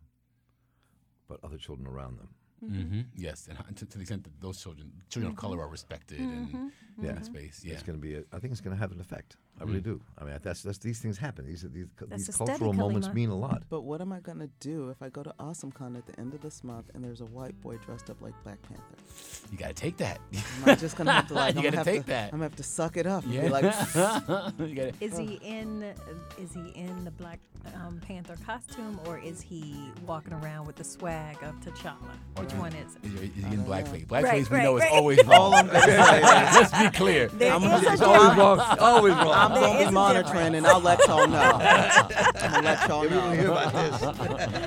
but 1.28 1.40
other 1.42 1.56
children 1.58 1.86
around 1.88 2.18
them. 2.18 2.28
hmm 2.60 3.00
yes, 3.16 3.48
and 3.48 3.76
to, 3.76 3.86
to 3.86 3.98
the 3.98 4.02
extent 4.02 4.24
that 4.24 4.40
those 4.40 4.60
children, 4.60 4.92
children 5.08 5.32
of 5.32 5.36
color, 5.38 5.58
are 5.58 5.62
mm-hmm. 5.64 5.72
respected 5.72 6.18
and 6.20 6.48
Yeah. 6.52 7.08
in 7.08 7.14
that 7.14 7.24
space. 7.24 7.62
Yeah, 7.64 7.74
It's 7.74 7.82
going 7.82 7.96
to 7.98 8.02
be. 8.02 8.16
A, 8.16 8.24
I 8.32 8.38
think 8.40 8.52
it's 8.52 8.60
going 8.60 8.76
to 8.76 8.80
have 8.80 8.92
an 8.92 9.00
effect. 9.00 9.36
I 9.60 9.64
really 9.64 9.80
do. 9.80 10.00
I 10.18 10.24
mean, 10.24 10.38
that's 10.42 10.62
that's 10.62 10.78
these 10.78 11.00
things 11.00 11.18
happen. 11.18 11.46
These 11.46 11.62
these 11.72 11.86
That's 12.08 12.26
these 12.26 12.36
cultural 12.36 12.72
moments 12.72 13.08
Kalima. 13.08 13.14
mean 13.14 13.30
a 13.30 13.36
lot. 13.36 13.62
But 13.68 13.82
what 13.82 14.00
am 14.00 14.12
I 14.12 14.20
going 14.20 14.38
to 14.38 14.48
do 14.60 14.90
if 14.90 15.02
I 15.02 15.08
go 15.08 15.22
to 15.22 15.34
AwesomeCon 15.40 15.96
at 15.96 16.06
the 16.06 16.18
end 16.20 16.32
of 16.34 16.40
this 16.40 16.62
month 16.62 16.90
and 16.94 17.02
there's 17.04 17.20
a 17.20 17.26
white 17.26 17.60
boy 17.60 17.76
dressed 17.78 18.08
up 18.10 18.20
like 18.20 18.34
Black 18.44 18.60
Panther? 18.62 18.82
you 19.50 19.58
got 19.58 19.68
to 19.68 19.74
take 19.74 19.96
that. 19.98 20.20
Am 20.34 20.42
I 20.70 20.74
just 20.74 20.96
going 20.96 21.06
to 21.06 21.12
have 21.12 21.28
to 21.28 21.34
like, 21.34 21.54
You 21.54 21.60
I'm 21.60 21.64
gotta 21.64 21.76
gonna 21.76 21.76
have 21.78 21.86
take 21.86 22.00
to, 22.02 22.06
that. 22.08 22.32
I'm 22.32 22.38
going 22.38 22.50
to 22.50 22.54
have 22.54 22.56
to 22.56 22.62
suck 22.62 22.96
it 22.96 23.06
up 23.06 23.24
and 23.24 23.32
Yeah. 23.34 23.42
be 23.42 23.48
like, 23.48 23.64
you 24.58 24.74
gotta, 24.74 24.92
Is 25.00 25.16
he 25.18 25.40
in? 25.42 25.82
Is 26.38 26.52
he 26.54 26.68
in 26.80 27.04
the 27.04 27.10
Black 27.10 27.40
um, 27.74 28.00
Panther 28.06 28.36
costume, 28.46 28.98
or 29.06 29.18
is 29.18 29.40
he 29.40 29.90
walking 30.06 30.32
around 30.32 30.66
with 30.66 30.76
the 30.76 30.84
swag 30.84 31.36
of 31.42 31.54
T'Challa? 31.60 31.96
Which 32.36 32.52
one 32.54 32.72
is 32.74 32.96
it? 32.96 33.04
Is, 33.04 33.20
he- 33.20 33.26
is 33.26 33.32
he 33.46 33.54
in 33.54 33.58
know. 33.64 33.70
blackface? 33.70 34.06
Blackface, 34.06 34.22
Right, 34.22 34.50
we 34.50 34.56
right, 34.56 34.62
know 34.62 34.76
is 34.76 34.82
right. 34.84 34.92
always 34.92 35.18
all 35.20 35.50
wrong. 35.50 35.54
I'm 35.54 35.66
going 35.66 35.80
to 35.84 36.04
say 36.04 36.22
Let's 36.22 36.78
be 36.78 36.96
clear. 36.96 37.26
There 37.28 37.52
I'm- 37.52 37.62
is 37.64 37.86
a 37.86 37.92
it's 37.92 38.00
wrong. 38.02 38.60
Always 38.78 39.14
wrong. 39.14 39.47
I'm 39.52 39.60
going 39.60 39.78
to 39.80 39.86
be 39.86 39.92
monitoring 39.94 40.52
difference. 40.52 40.56
and 40.56 40.66
I'll 40.66 40.80
let 40.80 41.06
y'all 41.06 41.26
know. 41.28 41.38
I'm 41.60 42.50
going 42.50 42.52
to 42.52 42.60
let 42.62 42.88
y'all 42.88 43.00
We're 43.02 43.08
going 43.08 43.30
to 43.30 43.36
hear 43.36 43.46
know. 43.48 43.52
about 43.56 43.72
this. 43.72 44.00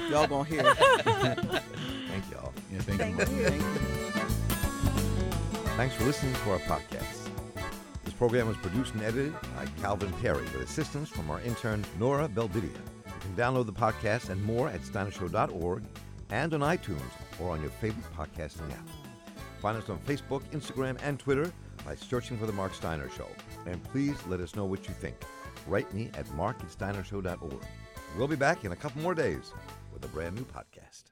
Y'all 0.12 0.28
going 0.28 0.46
to 0.46 0.52
hear. 0.52 0.64
Thank 0.74 2.32
y'all. 2.32 2.54
Yeah, 2.72 2.80
thank, 2.82 3.00
Thank 3.00 3.30
you. 3.30 3.36
you. 3.38 3.44
Thank 3.50 3.62
you. 3.62 3.68
Thanks 5.78 5.96
for 5.96 6.04
listening 6.06 6.34
to 6.34 6.52
our 6.52 6.60
podcast. 6.60 7.30
This 8.04 8.14
program 8.14 8.48
was 8.48 8.58
produced 8.58 8.94
and 8.94 9.04
edited 9.04 9.34
by 9.56 9.66
Calvin 9.82 10.12
Perry 10.22 10.44
with 10.44 10.62
assistance 10.62 11.10
from 11.10 11.30
our 11.32 11.40
intern 11.42 11.84
Nora 12.00 12.28
Belvidia. 12.28 12.64
You 12.64 13.12
can 13.22 13.36
download 13.36 13.66
the 13.68 13.74
podcast 13.74 14.30
and 14.30 14.44
more 14.44 14.68
at 14.70 14.82
steinershow.org 14.82 15.84
and 16.30 16.54
on 16.54 16.60
iTunes 16.62 17.02
or 17.40 17.52
on 17.52 17.62
your 17.62 17.72
favorite 17.72 18.06
podcasting 18.16 18.70
app. 18.72 18.88
Find 19.62 19.78
us 19.78 19.90
on 19.90 19.98
Facebook, 20.00 20.42
Instagram, 20.52 20.98
and 21.04 21.20
Twitter 21.20 21.52
by 21.86 21.96
searching 21.96 22.38
for 22.38 22.46
The 22.46 22.54
Marc 22.54 22.74
Steiner 22.74 23.10
Show. 23.10 23.28
And 23.66 23.84
please 23.84 24.18
let 24.28 24.40
us 24.40 24.56
know 24.56 24.66
what 24.66 24.88
you 24.88 24.94
think. 24.94 25.16
Write 25.68 25.94
me 25.94 26.10
at 26.18 26.30
mark. 26.34 26.58
We'll 28.18 28.28
be 28.28 28.36
back 28.36 28.66
in 28.66 28.72
a 28.72 28.76
couple 28.76 29.02
more 29.02 29.16
days 29.16 29.54
with 29.94 30.04
a 30.04 30.08
brand 30.10 30.36
new 30.36 30.46
podcast. 30.46 31.11